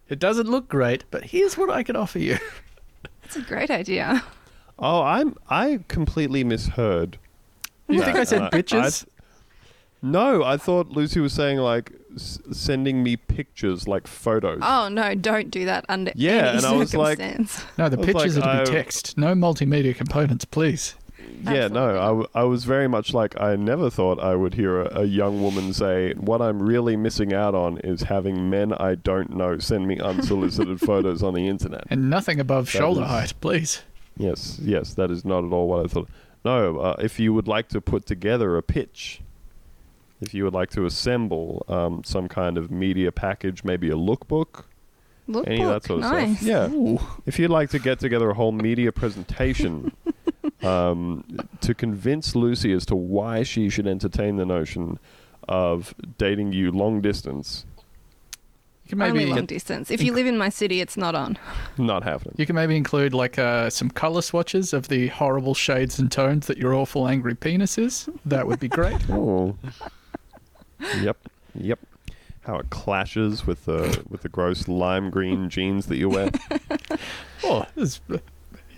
it 0.08 0.18
doesn't 0.18 0.48
look 0.48 0.68
great, 0.68 1.04
but 1.10 1.24
here's 1.24 1.56
what 1.56 1.70
I 1.70 1.82
can 1.82 1.94
offer 1.96 2.18
you. 2.18 2.38
That's 3.22 3.36
a 3.36 3.42
great 3.42 3.70
idea. 3.70 4.24
oh, 4.78 5.02
I'm 5.02 5.36
I 5.48 5.80
completely 5.88 6.44
misheard. 6.44 7.18
You 7.88 7.98
that. 8.00 8.04
think 8.04 8.16
I 8.18 8.24
said 8.24 8.42
Uh, 8.42 8.50
bitches? 8.50 9.06
No, 10.02 10.42
I 10.44 10.56
thought 10.56 10.88
Lucy 10.90 11.20
was 11.20 11.32
saying 11.32 11.58
like 11.58 11.92
s- 12.16 12.40
sending 12.50 13.02
me 13.02 13.16
pictures, 13.16 13.86
like 13.86 14.06
photos. 14.06 14.60
Oh 14.62 14.88
no, 14.88 15.14
don't 15.14 15.50
do 15.50 15.64
that 15.66 15.84
under 15.88 16.12
Yeah, 16.14 16.32
any 16.48 16.56
and 16.58 16.66
I 16.66 16.72
was 16.72 16.94
like- 16.94 17.18
circumstance. 17.18 17.64
no, 17.78 17.88
the 17.88 17.96
I 17.96 18.00
was 18.00 18.06
pictures 18.06 18.38
like, 18.38 18.46
are 18.46 18.64
to 18.64 18.70
be 18.72 18.78
I- 18.78 18.82
text. 18.82 19.16
No 19.18 19.34
multimedia 19.34 19.94
components, 19.94 20.44
please. 20.44 20.94
Yeah, 21.42 21.68
no, 21.68 21.90
I, 21.90 22.06
w- 22.06 22.26
I 22.34 22.44
was 22.44 22.64
very 22.64 22.88
much 22.88 23.12
like 23.12 23.38
I 23.40 23.56
never 23.56 23.90
thought 23.90 24.18
I 24.20 24.34
would 24.34 24.54
hear 24.54 24.80
a, 24.82 25.00
a 25.00 25.04
young 25.04 25.42
woman 25.42 25.72
say, 25.72 26.14
"What 26.14 26.40
I'm 26.40 26.62
really 26.62 26.96
missing 26.96 27.32
out 27.34 27.54
on 27.54 27.78
is 27.78 28.02
having 28.02 28.48
men 28.48 28.72
I 28.72 28.94
don't 28.94 29.36
know 29.36 29.58
send 29.58 29.86
me 29.86 29.98
unsolicited 30.00 30.80
photos 30.90 31.22
on 31.22 31.34
the 31.34 31.46
internet." 31.46 31.84
And 31.90 32.08
nothing 32.10 32.40
above 32.40 32.66
That 32.66 32.78
shoulder 32.78 33.02
is- 33.02 33.08
height, 33.08 33.34
please. 33.40 33.82
Yes, 34.16 34.58
yes, 34.62 34.94
that 34.94 35.10
is 35.10 35.24
not 35.24 35.44
at 35.44 35.52
all 35.52 35.68
what 35.68 35.84
I 35.84 35.88
thought. 35.88 36.08
No, 36.44 36.78
uh, 36.78 36.96
if 37.00 37.18
you 37.20 37.34
would 37.34 37.48
like 37.48 37.68
to 37.70 37.80
put 37.80 38.06
together 38.06 38.56
a 38.56 38.62
pitch, 38.62 39.20
if 40.20 40.32
you 40.34 40.44
would 40.44 40.54
like 40.54 40.70
to 40.70 40.86
assemble 40.86 41.64
um, 41.68 42.02
some 42.04 42.28
kind 42.28 42.56
of 42.58 42.70
media 42.70 43.12
package, 43.12 43.64
maybe 43.64 43.88
a 43.90 43.94
lookbook, 43.94 44.64
Look, 45.28 45.46
any 45.46 45.62
of 45.62 45.68
that 45.70 45.84
sort 45.84 46.04
of 46.04 46.10
nice. 46.10 46.36
stuff. 46.36 46.48
Yeah, 46.48 46.70
Ooh. 46.70 47.00
if 47.26 47.38
you'd 47.38 47.50
like 47.50 47.70
to 47.70 47.78
get 47.78 47.98
together 47.98 48.30
a 48.30 48.34
whole 48.34 48.52
media 48.52 48.92
presentation 48.92 49.92
um, 50.62 51.24
to 51.60 51.74
convince 51.74 52.34
Lucy 52.36 52.72
as 52.72 52.86
to 52.86 52.96
why 52.96 53.42
she 53.42 53.68
should 53.68 53.86
entertain 53.86 54.36
the 54.36 54.46
notion 54.46 54.98
of 55.48 55.94
dating 56.18 56.52
you 56.52 56.70
long 56.72 57.00
distance, 57.00 57.66
You 58.84 58.90
can 58.90 59.02
Only 59.02 59.18
maybe 59.24 59.32
long 59.32 59.46
distance. 59.46 59.90
If 59.90 60.00
you 60.02 60.12
live 60.12 60.26
in 60.28 60.38
my 60.38 60.48
city, 60.48 60.80
it's 60.80 60.96
not 60.96 61.14
on. 61.16 61.38
not 61.76 62.04
happening. 62.04 62.34
you 62.38 62.46
can 62.46 62.54
maybe 62.54 62.76
include 62.76 63.12
like 63.12 63.36
uh, 63.38 63.68
some 63.70 63.90
color 63.90 64.22
swatches 64.22 64.72
of 64.72 64.86
the 64.88 65.08
horrible 65.08 65.54
shades 65.54 65.98
and 65.98 66.10
tones 66.10 66.46
that 66.46 66.56
your 66.56 66.72
awful 66.74 67.06
angry 67.08 67.34
penis 67.34 67.78
is. 67.78 68.08
That 68.24 68.46
would 68.46 68.60
be 68.60 68.68
great. 68.68 68.96
Oh. 69.10 69.56
Yep. 71.00 71.16
Yep. 71.54 71.78
How 72.42 72.56
it 72.58 72.70
clashes 72.70 73.46
with 73.46 73.64
the 73.64 74.02
with 74.08 74.22
the 74.22 74.28
gross 74.28 74.68
lime 74.68 75.10
green 75.10 75.48
jeans 75.54 75.86
that 75.86 75.96
you 75.96 76.08
wear. 76.08 76.30
oh, 77.44 77.64
this 77.74 78.00
is 78.10 78.20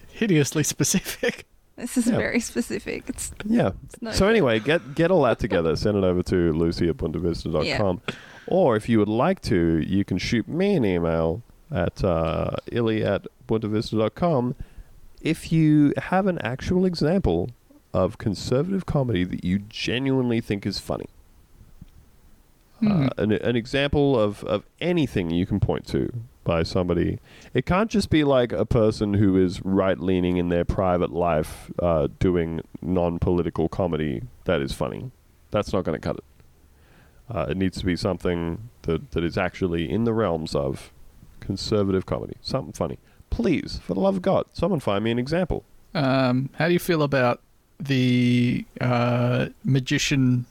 hideously 0.08 0.62
specific. 0.62 1.44
This 1.76 1.96
is 1.96 2.06
Yeah. 2.06 2.16
very 2.16 2.40
specific. 2.40 3.04
It's 3.08 3.30
Yeah. 3.44 3.70
no 4.00 4.10
so 4.12 4.20
good. 4.26 4.30
anyway, 4.30 4.58
get 4.58 4.94
get 4.94 5.10
all 5.10 5.22
that 5.22 5.38
together. 5.38 5.76
Send 5.76 5.96
it 5.98 6.04
over 6.04 6.22
to 6.24 6.52
lucy 6.52 6.88
at 6.88 6.96
boontavista.com. 6.96 8.00
Or 8.46 8.76
if 8.76 8.88
you 8.88 8.98
would 8.98 9.08
like 9.08 9.42
to, 9.42 9.78
you 9.86 10.04
can 10.04 10.16
shoot 10.18 10.48
me 10.48 10.74
an 10.74 10.84
email 10.84 11.42
at 11.70 12.02
uh, 12.02 12.52
illy 12.72 13.04
at 13.04 13.26
boontavista.com 13.46 14.54
if 15.20 15.52
you 15.52 15.92
have 15.98 16.26
an 16.26 16.38
actual 16.38 16.86
example 16.86 17.50
of 17.92 18.16
conservative 18.18 18.86
comedy 18.86 19.24
that 19.24 19.44
you 19.44 19.58
genuinely 19.58 20.40
think 20.40 20.64
is 20.64 20.78
funny. 20.78 21.06
Hmm. 22.80 23.06
Uh, 23.06 23.08
an, 23.18 23.32
an 23.32 23.56
example 23.56 24.18
of, 24.18 24.44
of 24.44 24.64
anything 24.80 25.30
you 25.30 25.46
can 25.46 25.58
point 25.58 25.86
to 25.88 26.12
by 26.44 26.62
somebody. 26.62 27.18
It 27.52 27.66
can't 27.66 27.90
just 27.90 28.08
be 28.08 28.24
like 28.24 28.52
a 28.52 28.64
person 28.64 29.14
who 29.14 29.36
is 29.36 29.64
right 29.64 29.98
leaning 29.98 30.36
in 30.36 30.48
their 30.48 30.64
private 30.64 31.12
life 31.12 31.70
uh, 31.80 32.08
doing 32.18 32.62
non 32.80 33.18
political 33.18 33.68
comedy 33.68 34.22
that 34.44 34.62
is 34.62 34.72
funny. 34.72 35.10
That's 35.50 35.72
not 35.72 35.84
going 35.84 36.00
to 36.00 36.06
cut 36.06 36.16
it. 36.16 36.24
Uh, 37.30 37.46
it 37.50 37.56
needs 37.56 37.78
to 37.78 37.84
be 37.84 37.96
something 37.96 38.70
that, 38.82 39.10
that 39.10 39.22
is 39.24 39.36
actually 39.36 39.90
in 39.90 40.04
the 40.04 40.14
realms 40.14 40.54
of 40.54 40.90
conservative 41.40 42.06
comedy. 42.06 42.36
Something 42.40 42.72
funny. 42.72 42.98
Please, 43.28 43.80
for 43.84 43.92
the 43.92 44.00
love 44.00 44.16
of 44.16 44.22
God, 44.22 44.46
someone 44.54 44.80
find 44.80 45.04
me 45.04 45.10
an 45.10 45.18
example. 45.18 45.64
Um, 45.94 46.48
how 46.54 46.66
do 46.68 46.72
you 46.72 46.78
feel 46.78 47.02
about 47.02 47.42
the 47.78 48.64
uh, 48.80 49.48
magician? 49.64 50.46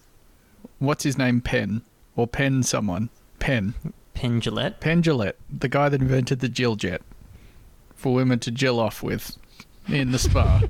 What's 0.78 1.03
his 1.03 1.17
name? 1.17 1.41
Penn 1.41 1.82
or 2.18 2.28
Penn? 2.28 2.61
Someone 2.63 3.09
Penn 3.39 3.74
Penn 4.13 4.41
Jillette. 4.41 4.80
Penn 4.82 5.01
Jillette, 5.01 5.36
the 5.49 5.70
guy 5.70 5.88
that 5.89 6.01
invented 6.01 6.39
the 6.39 6.49
Jill 6.49 6.76
Jet 6.76 7.01
for 7.95 8.13
women 8.13 8.39
to 8.39 8.51
jill 8.51 8.80
off 8.80 9.01
with 9.01 9.38
in 9.88 10.11
the 10.11 10.20
spa. 10.20 10.61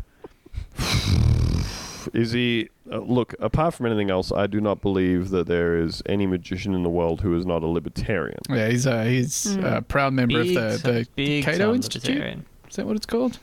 Is 2.14 2.32
he? 2.32 2.70
Uh, 2.90 3.00
look, 3.00 3.36
apart 3.40 3.74
from 3.74 3.86
anything 3.86 4.10
else, 4.10 4.32
I 4.32 4.48
do 4.48 4.62
not 4.62 4.82
believe 4.82 5.30
that 5.32 5.46
there 5.48 5.78
is 5.78 6.02
any 6.06 6.26
magician 6.26 6.74
in 6.74 6.84
the 6.84 6.90
world 6.90 7.20
who 7.20 7.36
is 7.38 7.46
not 7.46 7.64
a 7.64 7.68
libertarian. 7.68 8.40
yeah, 8.50 8.70
he's 8.70 8.86
a 8.86 9.04
he's 9.06 9.46
Mm. 9.58 9.78
a 9.78 9.82
proud 9.82 10.14
member 10.14 10.42
Big, 10.44 10.56
of 10.56 10.82
the 10.84 10.90
the 10.92 11.08
big 11.16 11.44
Cato 11.44 11.74
Institute. 11.74 12.12
libertarian. 12.16 12.46
Is 12.70 12.78
that 12.78 12.86
what 12.86 12.96
it's 12.96 13.06
called? 13.06 13.40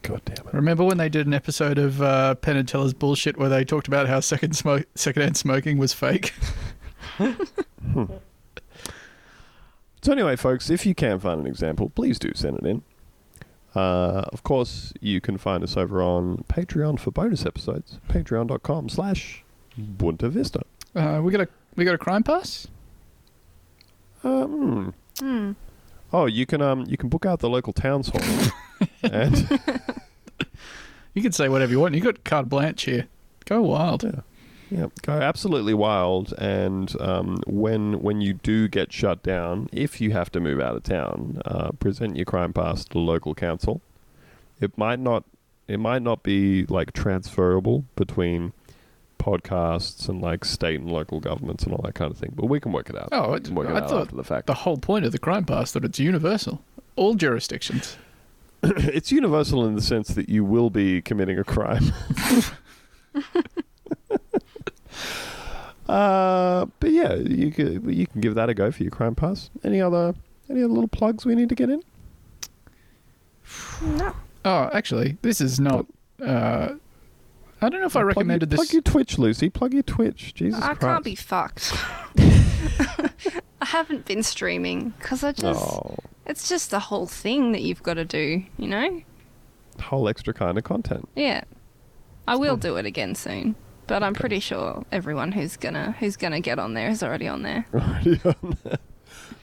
God 0.00 0.22
damn 0.24 0.46
it. 0.46 0.54
Remember 0.54 0.84
when 0.84 0.96
they 0.96 1.10
did 1.10 1.26
an 1.26 1.34
episode 1.34 1.76
of 1.76 2.00
uh, 2.00 2.34
Penn 2.36 2.56
and 2.56 2.66
Teller's 2.66 2.94
bullshit 2.94 3.36
where 3.36 3.50
they 3.50 3.62
talked 3.62 3.88
about 3.88 4.08
how 4.08 4.20
second 4.20 4.56
smoke 4.56 4.86
secondhand 4.94 5.36
smoking 5.36 5.76
was 5.76 5.92
fake? 5.92 6.32
So 10.02 10.10
anyway, 10.12 10.34
folks, 10.34 10.68
if 10.68 10.84
you 10.84 10.96
can 10.96 11.20
find 11.20 11.40
an 11.40 11.46
example, 11.46 11.88
please 11.90 12.18
do 12.18 12.32
send 12.34 12.58
it 12.58 12.66
in. 12.66 12.82
Uh, 13.74 14.24
of 14.32 14.42
course, 14.42 14.92
you 15.00 15.20
can 15.20 15.38
find 15.38 15.62
us 15.62 15.76
over 15.76 16.02
on 16.02 16.38
Patreon 16.48 16.98
for 16.98 17.12
bonus 17.12 17.46
episodes. 17.46 18.00
Patreon.com 18.08 18.88
slash 18.88 19.44
Boonta 19.78 20.28
Vista. 20.28 20.62
Uh, 20.96 21.20
we 21.22 21.30
got 21.30 21.40
a 21.42 21.48
we 21.76 21.84
got 21.84 21.94
a 21.94 21.98
crime 21.98 22.22
pass. 22.24 22.66
Um, 24.24 24.92
Hmm. 25.20 25.52
oh, 26.12 26.26
you 26.26 26.46
can 26.46 26.60
um 26.60 26.84
you 26.88 26.96
can 26.96 27.08
book 27.08 27.24
out 27.24 27.38
the 27.38 27.48
local 27.48 27.72
towns 27.72 28.08
hall. 28.08 28.50
and 29.04 29.48
You 31.14 31.22
can 31.22 31.30
say 31.32 31.48
whatever 31.48 31.70
you 31.70 31.78
want. 31.78 31.94
You 31.94 32.00
got 32.00 32.24
carte 32.24 32.48
blanche 32.48 32.82
here. 32.84 33.06
Go 33.44 33.62
wild. 33.62 34.02
Yeah. 34.02 34.20
Yeah, 34.72 34.86
go 35.02 35.12
absolutely 35.12 35.74
wild. 35.74 36.32
And 36.38 36.98
um, 36.98 37.42
when 37.46 38.00
when 38.00 38.22
you 38.22 38.32
do 38.32 38.68
get 38.68 38.90
shut 38.90 39.22
down, 39.22 39.68
if 39.70 40.00
you 40.00 40.12
have 40.12 40.32
to 40.32 40.40
move 40.40 40.60
out 40.60 40.74
of 40.76 40.82
town, 40.82 41.42
uh, 41.44 41.72
present 41.72 42.16
your 42.16 42.24
crime 42.24 42.54
pass 42.54 42.84
to 42.84 42.92
the 42.94 42.98
local 42.98 43.34
council. 43.34 43.82
It 44.60 44.78
might 44.78 44.98
not 44.98 45.24
it 45.68 45.78
might 45.78 46.00
not 46.00 46.22
be 46.22 46.64
like 46.66 46.94
transferable 46.94 47.84
between 47.96 48.54
podcasts 49.18 50.08
and 50.08 50.22
like 50.22 50.42
state 50.44 50.80
and 50.80 50.90
local 50.90 51.20
governments 51.20 51.64
and 51.64 51.74
all 51.74 51.82
that 51.82 51.94
kind 51.94 52.10
of 52.10 52.16
thing, 52.16 52.32
but 52.34 52.46
we 52.46 52.58
can 52.58 52.72
work 52.72 52.88
it 52.88 52.96
out. 52.96 53.10
Oh, 53.12 53.34
it, 53.34 53.48
work 53.50 53.68
it 53.68 53.74
I 53.74 53.80
out 53.80 53.90
thought 53.90 54.02
after 54.02 54.16
the 54.16 54.24
fact. 54.24 54.46
the 54.46 54.54
whole 54.54 54.78
point 54.78 55.04
of 55.04 55.12
the 55.12 55.18
crime 55.18 55.44
pass 55.44 55.72
that 55.72 55.84
it's 55.84 55.98
universal, 55.98 56.64
all 56.96 57.14
jurisdictions. 57.14 57.98
it's 58.62 59.12
universal 59.12 59.66
in 59.66 59.74
the 59.74 59.82
sense 59.82 60.08
that 60.08 60.30
you 60.30 60.46
will 60.46 60.70
be 60.70 61.02
committing 61.02 61.38
a 61.38 61.44
crime. 61.44 61.92
uh, 65.92 66.66
but 66.80 66.90
yeah, 66.90 67.14
you 67.14 67.50
can 67.50 67.88
you 67.92 68.06
can 68.06 68.20
give 68.20 68.34
that 68.34 68.48
a 68.48 68.54
go 68.54 68.70
for 68.70 68.82
your 68.82 68.90
crime 68.90 69.14
pass. 69.14 69.50
Any 69.62 69.80
other 69.80 70.14
any 70.48 70.62
other 70.62 70.72
little 70.72 70.88
plugs 70.88 71.24
we 71.26 71.34
need 71.34 71.48
to 71.50 71.54
get 71.54 71.70
in? 71.70 71.82
No. 73.82 74.14
Oh, 74.44 74.70
actually, 74.72 75.18
this 75.22 75.40
is 75.40 75.60
not. 75.60 75.86
Uh, 76.24 76.74
I 77.60 77.68
don't 77.68 77.80
know 77.80 77.86
if 77.86 77.94
I 77.96 78.00
Plug 78.00 78.06
recommended 78.06 78.50
your, 78.50 78.58
this. 78.58 78.68
Plug 78.68 78.72
your 78.72 78.82
Twitch, 78.82 79.18
Lucy. 79.18 79.50
Plug 79.50 79.72
your 79.72 79.82
Twitch. 79.82 80.34
Jesus 80.34 80.58
Christ. 80.58 80.70
I 80.70 80.74
Christ. 80.74 80.92
can't 80.94 81.04
be 81.04 81.14
fucked. 81.14 81.72
I 83.60 83.66
haven't 83.66 84.04
been 84.06 84.22
streaming 84.22 84.90
because 84.98 85.22
I 85.22 85.32
just. 85.32 85.60
Oh, 85.62 85.96
It's 86.26 86.48
just 86.48 86.70
the 86.70 86.80
whole 86.80 87.06
thing 87.06 87.52
that 87.52 87.62
you've 87.62 87.82
got 87.82 87.94
to 87.94 88.04
do, 88.04 88.42
you 88.56 88.68
know? 88.68 89.02
whole 89.80 90.08
extra 90.08 90.32
kind 90.34 90.58
of 90.58 90.64
content. 90.64 91.08
Yeah. 91.16 91.42
I 92.28 92.36
will 92.36 92.56
do 92.56 92.76
it 92.76 92.86
again 92.86 93.14
soon. 93.14 93.56
But 93.92 94.02
I'm 94.02 94.14
pretty 94.14 94.40
sure 94.40 94.86
everyone 94.90 95.32
who's 95.32 95.58
gonna 95.58 95.94
who's 96.00 96.16
gonna 96.16 96.40
get 96.40 96.58
on 96.58 96.72
there 96.72 96.88
is 96.88 97.02
already 97.02 97.28
on 97.28 97.42
there. 97.42 97.66
Already 97.74 98.18
on 98.24 98.56
there. 98.64 98.78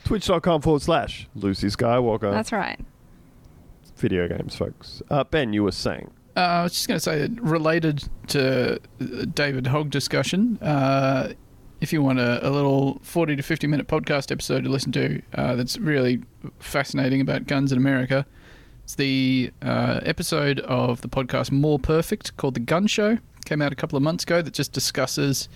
Twitch.com 0.05 0.63
forward 0.63 0.81
slash 0.81 1.27
Lucy 1.35 1.67
Skywalker. 1.67 2.31
That's 2.31 2.51
right. 2.51 2.79
video 3.97 4.27
games, 4.27 4.55
folks. 4.55 5.03
Uh, 5.11 5.23
ben, 5.23 5.53
you 5.53 5.63
were 5.63 5.71
saying. 5.71 6.09
Uh, 6.35 6.39
I 6.39 6.63
was 6.63 6.73
just 6.73 6.87
going 6.87 6.95
to 6.95 6.99
say, 6.99 7.19
that 7.19 7.39
related 7.39 8.09
to 8.29 8.77
uh, 8.99 9.25
David 9.35 9.67
Hogg 9.67 9.91
discussion, 9.91 10.57
uh, 10.63 11.33
if 11.79 11.93
you 11.93 12.01
want 12.01 12.17
a, 12.17 12.47
a 12.47 12.49
little 12.49 12.97
40 13.03 13.35
to 13.35 13.43
50 13.43 13.67
minute 13.67 13.87
podcast 13.87 14.31
episode 14.31 14.63
to 14.63 14.69
listen 14.71 14.91
to 14.93 15.21
uh, 15.35 15.53
that's 15.57 15.77
really 15.77 16.23
fascinating 16.57 17.21
about 17.21 17.45
guns 17.45 17.71
in 17.71 17.77
America, 17.77 18.25
it's 18.83 18.95
the 18.95 19.51
uh, 19.61 19.99
episode 20.01 20.59
of 20.61 21.01
the 21.01 21.07
podcast 21.07 21.51
More 21.51 21.77
Perfect 21.77 22.35
called 22.37 22.55
The 22.55 22.61
Gun 22.61 22.87
Show. 22.87 23.19
Came 23.49 23.63
out 23.63 23.71
a 23.71 23.75
couple 23.75 23.97
of 23.97 24.03
months 24.03 24.25
ago 24.25 24.43
that 24.43 24.53
just 24.53 24.73
discusses 24.73 25.49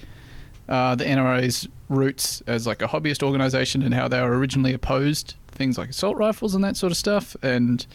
uh, 0.68 0.96
the 0.96 1.04
NRA's 1.04 1.68
roots 1.90 2.42
as 2.48 2.66
like 2.66 2.82
a 2.82 2.88
hobbyist 2.88 3.22
organization 3.22 3.84
and 3.84 3.94
how 3.94 4.08
they 4.08 4.20
were 4.20 4.36
originally 4.36 4.74
opposed 4.74 5.36
things 5.50 5.78
like 5.78 5.92
assault 5.92 6.18
rifles 6.18 6.56
and 6.56 6.64
that 6.64 6.76
sort 6.76 6.92
of 6.92 6.98
stuff, 6.98 7.36
and 7.44 7.86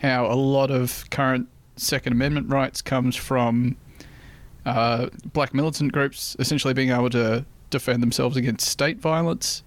how 0.00 0.24
a 0.24 0.32
lot 0.32 0.70
of 0.70 1.04
current 1.10 1.46
Second 1.76 2.14
Amendment 2.14 2.48
rights 2.48 2.80
comes 2.80 3.16
from 3.16 3.76
uh, 4.64 5.10
black 5.34 5.52
militant 5.52 5.92
groups 5.92 6.34
essentially 6.38 6.72
being 6.72 6.88
able 6.88 7.10
to 7.10 7.44
defend 7.68 8.02
themselves 8.02 8.34
against 8.34 8.66
state 8.66 8.98
violence. 8.98 9.62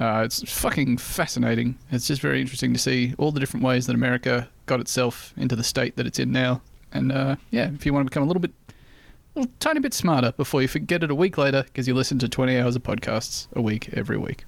Uh, 0.00 0.22
it's 0.24 0.50
fucking 0.50 0.96
fascinating. 0.96 1.76
It's 1.92 2.06
just 2.06 2.22
very 2.22 2.40
interesting 2.40 2.72
to 2.72 2.78
see 2.78 3.14
all 3.18 3.32
the 3.32 3.40
different 3.40 3.66
ways 3.66 3.86
that 3.86 3.94
America 3.94 4.48
got 4.64 4.80
itself 4.80 5.34
into 5.36 5.56
the 5.56 5.62
state 5.62 5.96
that 5.96 6.06
it's 6.06 6.18
in 6.18 6.32
now. 6.32 6.62
And 6.90 7.12
uh, 7.12 7.36
yeah, 7.50 7.70
if 7.74 7.84
you 7.84 7.92
want 7.92 8.06
to 8.06 8.10
become 8.10 8.22
a 8.22 8.26
little 8.26 8.40
bit, 8.40 8.52
little 9.38 9.52
tiny 9.60 9.80
bit 9.80 9.94
smarter 9.94 10.32
before 10.36 10.62
you 10.62 10.68
forget 10.68 11.02
it 11.02 11.10
a 11.10 11.14
week 11.14 11.38
later, 11.38 11.62
because 11.64 11.86
you 11.88 11.94
listen 11.94 12.18
to 12.20 12.28
20 12.28 12.58
hours 12.58 12.76
of 12.76 12.82
podcasts 12.82 13.46
a 13.54 13.60
week 13.62 13.88
every 13.92 14.18
week. 14.18 14.44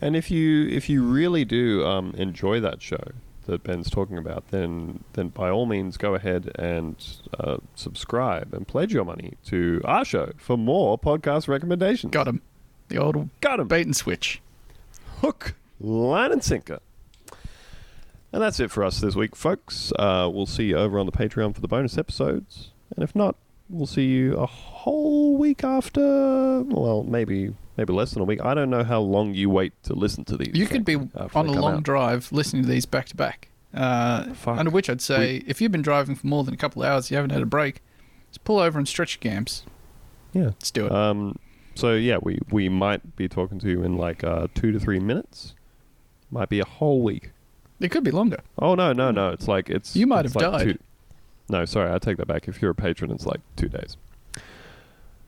And 0.00 0.16
if 0.16 0.30
you 0.30 0.66
if 0.68 0.88
you 0.88 1.02
really 1.04 1.44
do 1.44 1.84
um, 1.86 2.14
enjoy 2.16 2.60
that 2.60 2.80
show 2.82 3.02
that 3.46 3.62
Ben's 3.62 3.90
talking 3.90 4.16
about, 4.18 4.48
then 4.50 5.04
then 5.12 5.28
by 5.28 5.50
all 5.50 5.66
means 5.66 5.96
go 5.96 6.14
ahead 6.14 6.50
and 6.56 6.96
uh, 7.38 7.58
subscribe 7.74 8.52
and 8.54 8.66
pledge 8.66 8.92
your 8.92 9.04
money 9.04 9.34
to 9.46 9.80
our 9.84 10.04
show 10.04 10.32
for 10.38 10.56
more 10.56 10.98
podcast 10.98 11.48
recommendations. 11.48 12.10
Got 12.12 12.28
him. 12.28 12.40
The 12.88 12.96
old 12.98 13.28
Got 13.40 13.60
him. 13.60 13.68
bait 13.68 13.86
and 13.86 13.94
switch. 13.96 14.40
Hook, 15.20 15.54
line, 15.80 16.32
and 16.32 16.42
sinker. 16.42 16.80
And 18.32 18.42
that's 18.42 18.58
it 18.58 18.70
for 18.70 18.82
us 18.82 19.00
this 19.00 19.14
week, 19.14 19.36
folks. 19.36 19.92
Uh, 19.98 20.28
we'll 20.32 20.46
see 20.46 20.64
you 20.64 20.76
over 20.76 20.98
on 20.98 21.06
the 21.06 21.12
Patreon 21.12 21.54
for 21.54 21.60
the 21.60 21.68
bonus 21.68 21.96
episodes. 21.96 22.70
And 22.96 23.02
if 23.02 23.14
not, 23.14 23.36
we'll 23.68 23.86
see 23.86 24.06
you 24.06 24.36
a 24.36 24.46
whole 24.46 25.36
week 25.36 25.64
after. 25.64 26.00
Well, 26.62 27.02
maybe 27.04 27.54
maybe 27.76 27.92
less 27.92 28.12
than 28.12 28.22
a 28.22 28.24
week. 28.24 28.40
I 28.44 28.54
don't 28.54 28.70
know 28.70 28.84
how 28.84 29.00
long 29.00 29.34
you 29.34 29.50
wait 29.50 29.72
to 29.84 29.94
listen 29.94 30.24
to 30.26 30.36
these. 30.36 30.54
You 30.54 30.66
could 30.66 30.84
be 30.84 30.96
on 30.96 31.46
a 31.48 31.52
long 31.52 31.74
out. 31.76 31.82
drive 31.82 32.30
listening 32.32 32.62
to 32.62 32.68
these 32.68 32.86
back 32.86 33.06
to 33.06 33.16
back. 33.16 33.48
Uh, 33.74 34.26
Under 34.46 34.70
which 34.70 34.88
I'd 34.88 35.00
say, 35.00 35.42
if 35.48 35.60
you've 35.60 35.72
been 35.72 35.82
driving 35.82 36.14
for 36.14 36.28
more 36.28 36.44
than 36.44 36.54
a 36.54 36.56
couple 36.56 36.82
of 36.84 36.88
hours, 36.88 37.10
you 37.10 37.16
haven't 37.16 37.30
had 37.30 37.42
a 37.42 37.46
break, 37.46 37.82
just 38.30 38.44
pull 38.44 38.60
over 38.60 38.78
and 38.78 38.86
stretch 38.86 39.16
your 39.16 39.32
gams. 39.32 39.64
Yeah. 40.32 40.44
Let's 40.44 40.70
do 40.70 40.86
it. 40.86 40.92
Um, 40.92 41.38
so 41.74 41.94
yeah, 41.94 42.18
we 42.22 42.38
we 42.50 42.68
might 42.68 43.16
be 43.16 43.28
talking 43.28 43.58
to 43.58 43.68
you 43.68 43.82
in 43.82 43.96
like 43.96 44.22
uh, 44.22 44.46
two 44.54 44.70
to 44.70 44.78
three 44.78 45.00
minutes. 45.00 45.54
Might 46.30 46.48
be 46.48 46.60
a 46.60 46.64
whole 46.64 47.02
week. 47.02 47.30
it 47.80 47.90
could 47.90 48.04
be 48.04 48.10
longer. 48.12 48.38
Oh 48.58 48.74
no, 48.76 48.92
no, 48.92 49.10
no! 49.10 49.30
It's 49.30 49.48
like 49.48 49.70
it's. 49.70 49.96
You 49.96 50.06
might 50.06 50.24
have 50.24 50.36
like 50.36 50.44
died. 50.52 50.64
Two, 50.64 50.78
no, 51.48 51.64
sorry, 51.64 51.92
I 51.92 51.98
take 51.98 52.16
that 52.16 52.26
back. 52.26 52.48
If 52.48 52.62
you're 52.62 52.70
a 52.70 52.74
patron, 52.74 53.10
it's 53.10 53.26
like 53.26 53.40
two 53.56 53.68
days. 53.68 53.96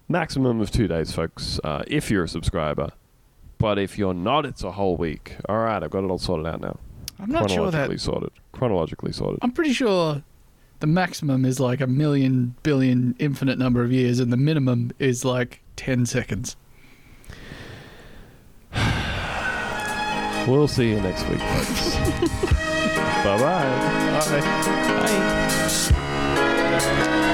Maximum 0.08 0.60
of 0.60 0.70
two 0.70 0.88
days, 0.88 1.12
folks. 1.12 1.60
Uh, 1.64 1.82
if 1.86 2.10
you're 2.10 2.24
a 2.24 2.28
subscriber, 2.28 2.90
but 3.58 3.78
if 3.78 3.98
you're 3.98 4.14
not, 4.14 4.46
it's 4.46 4.62
a 4.62 4.72
whole 4.72 4.96
week. 4.96 5.36
All 5.48 5.58
right, 5.58 5.82
I've 5.82 5.90
got 5.90 6.04
it 6.04 6.10
all 6.10 6.18
sorted 6.18 6.46
out 6.46 6.60
now. 6.60 6.78
I'm 7.18 7.30
not 7.30 7.50
sure 7.50 7.70
that. 7.70 7.72
Chronologically 7.72 7.98
sorted. 7.98 8.30
Chronologically 8.52 9.12
sorted. 9.12 9.38
I'm 9.42 9.52
pretty 9.52 9.72
sure 9.72 10.22
the 10.80 10.86
maximum 10.86 11.44
is 11.44 11.58
like 11.58 11.80
a 11.80 11.86
million, 11.86 12.54
billion, 12.62 13.16
infinite 13.18 13.58
number 13.58 13.82
of 13.82 13.92
years, 13.92 14.20
and 14.20 14.32
the 14.32 14.36
minimum 14.36 14.92
is 14.98 15.24
like 15.24 15.62
10 15.76 16.06
seconds. 16.06 16.56
We'll 20.46 20.68
see 20.68 20.90
you 20.90 21.00
next 21.00 21.28
week, 21.28 21.40
folks. 21.40 21.96
bye 23.24 23.36
bye. 23.36 23.66
Thank 26.78 27.16
you. 27.20 27.25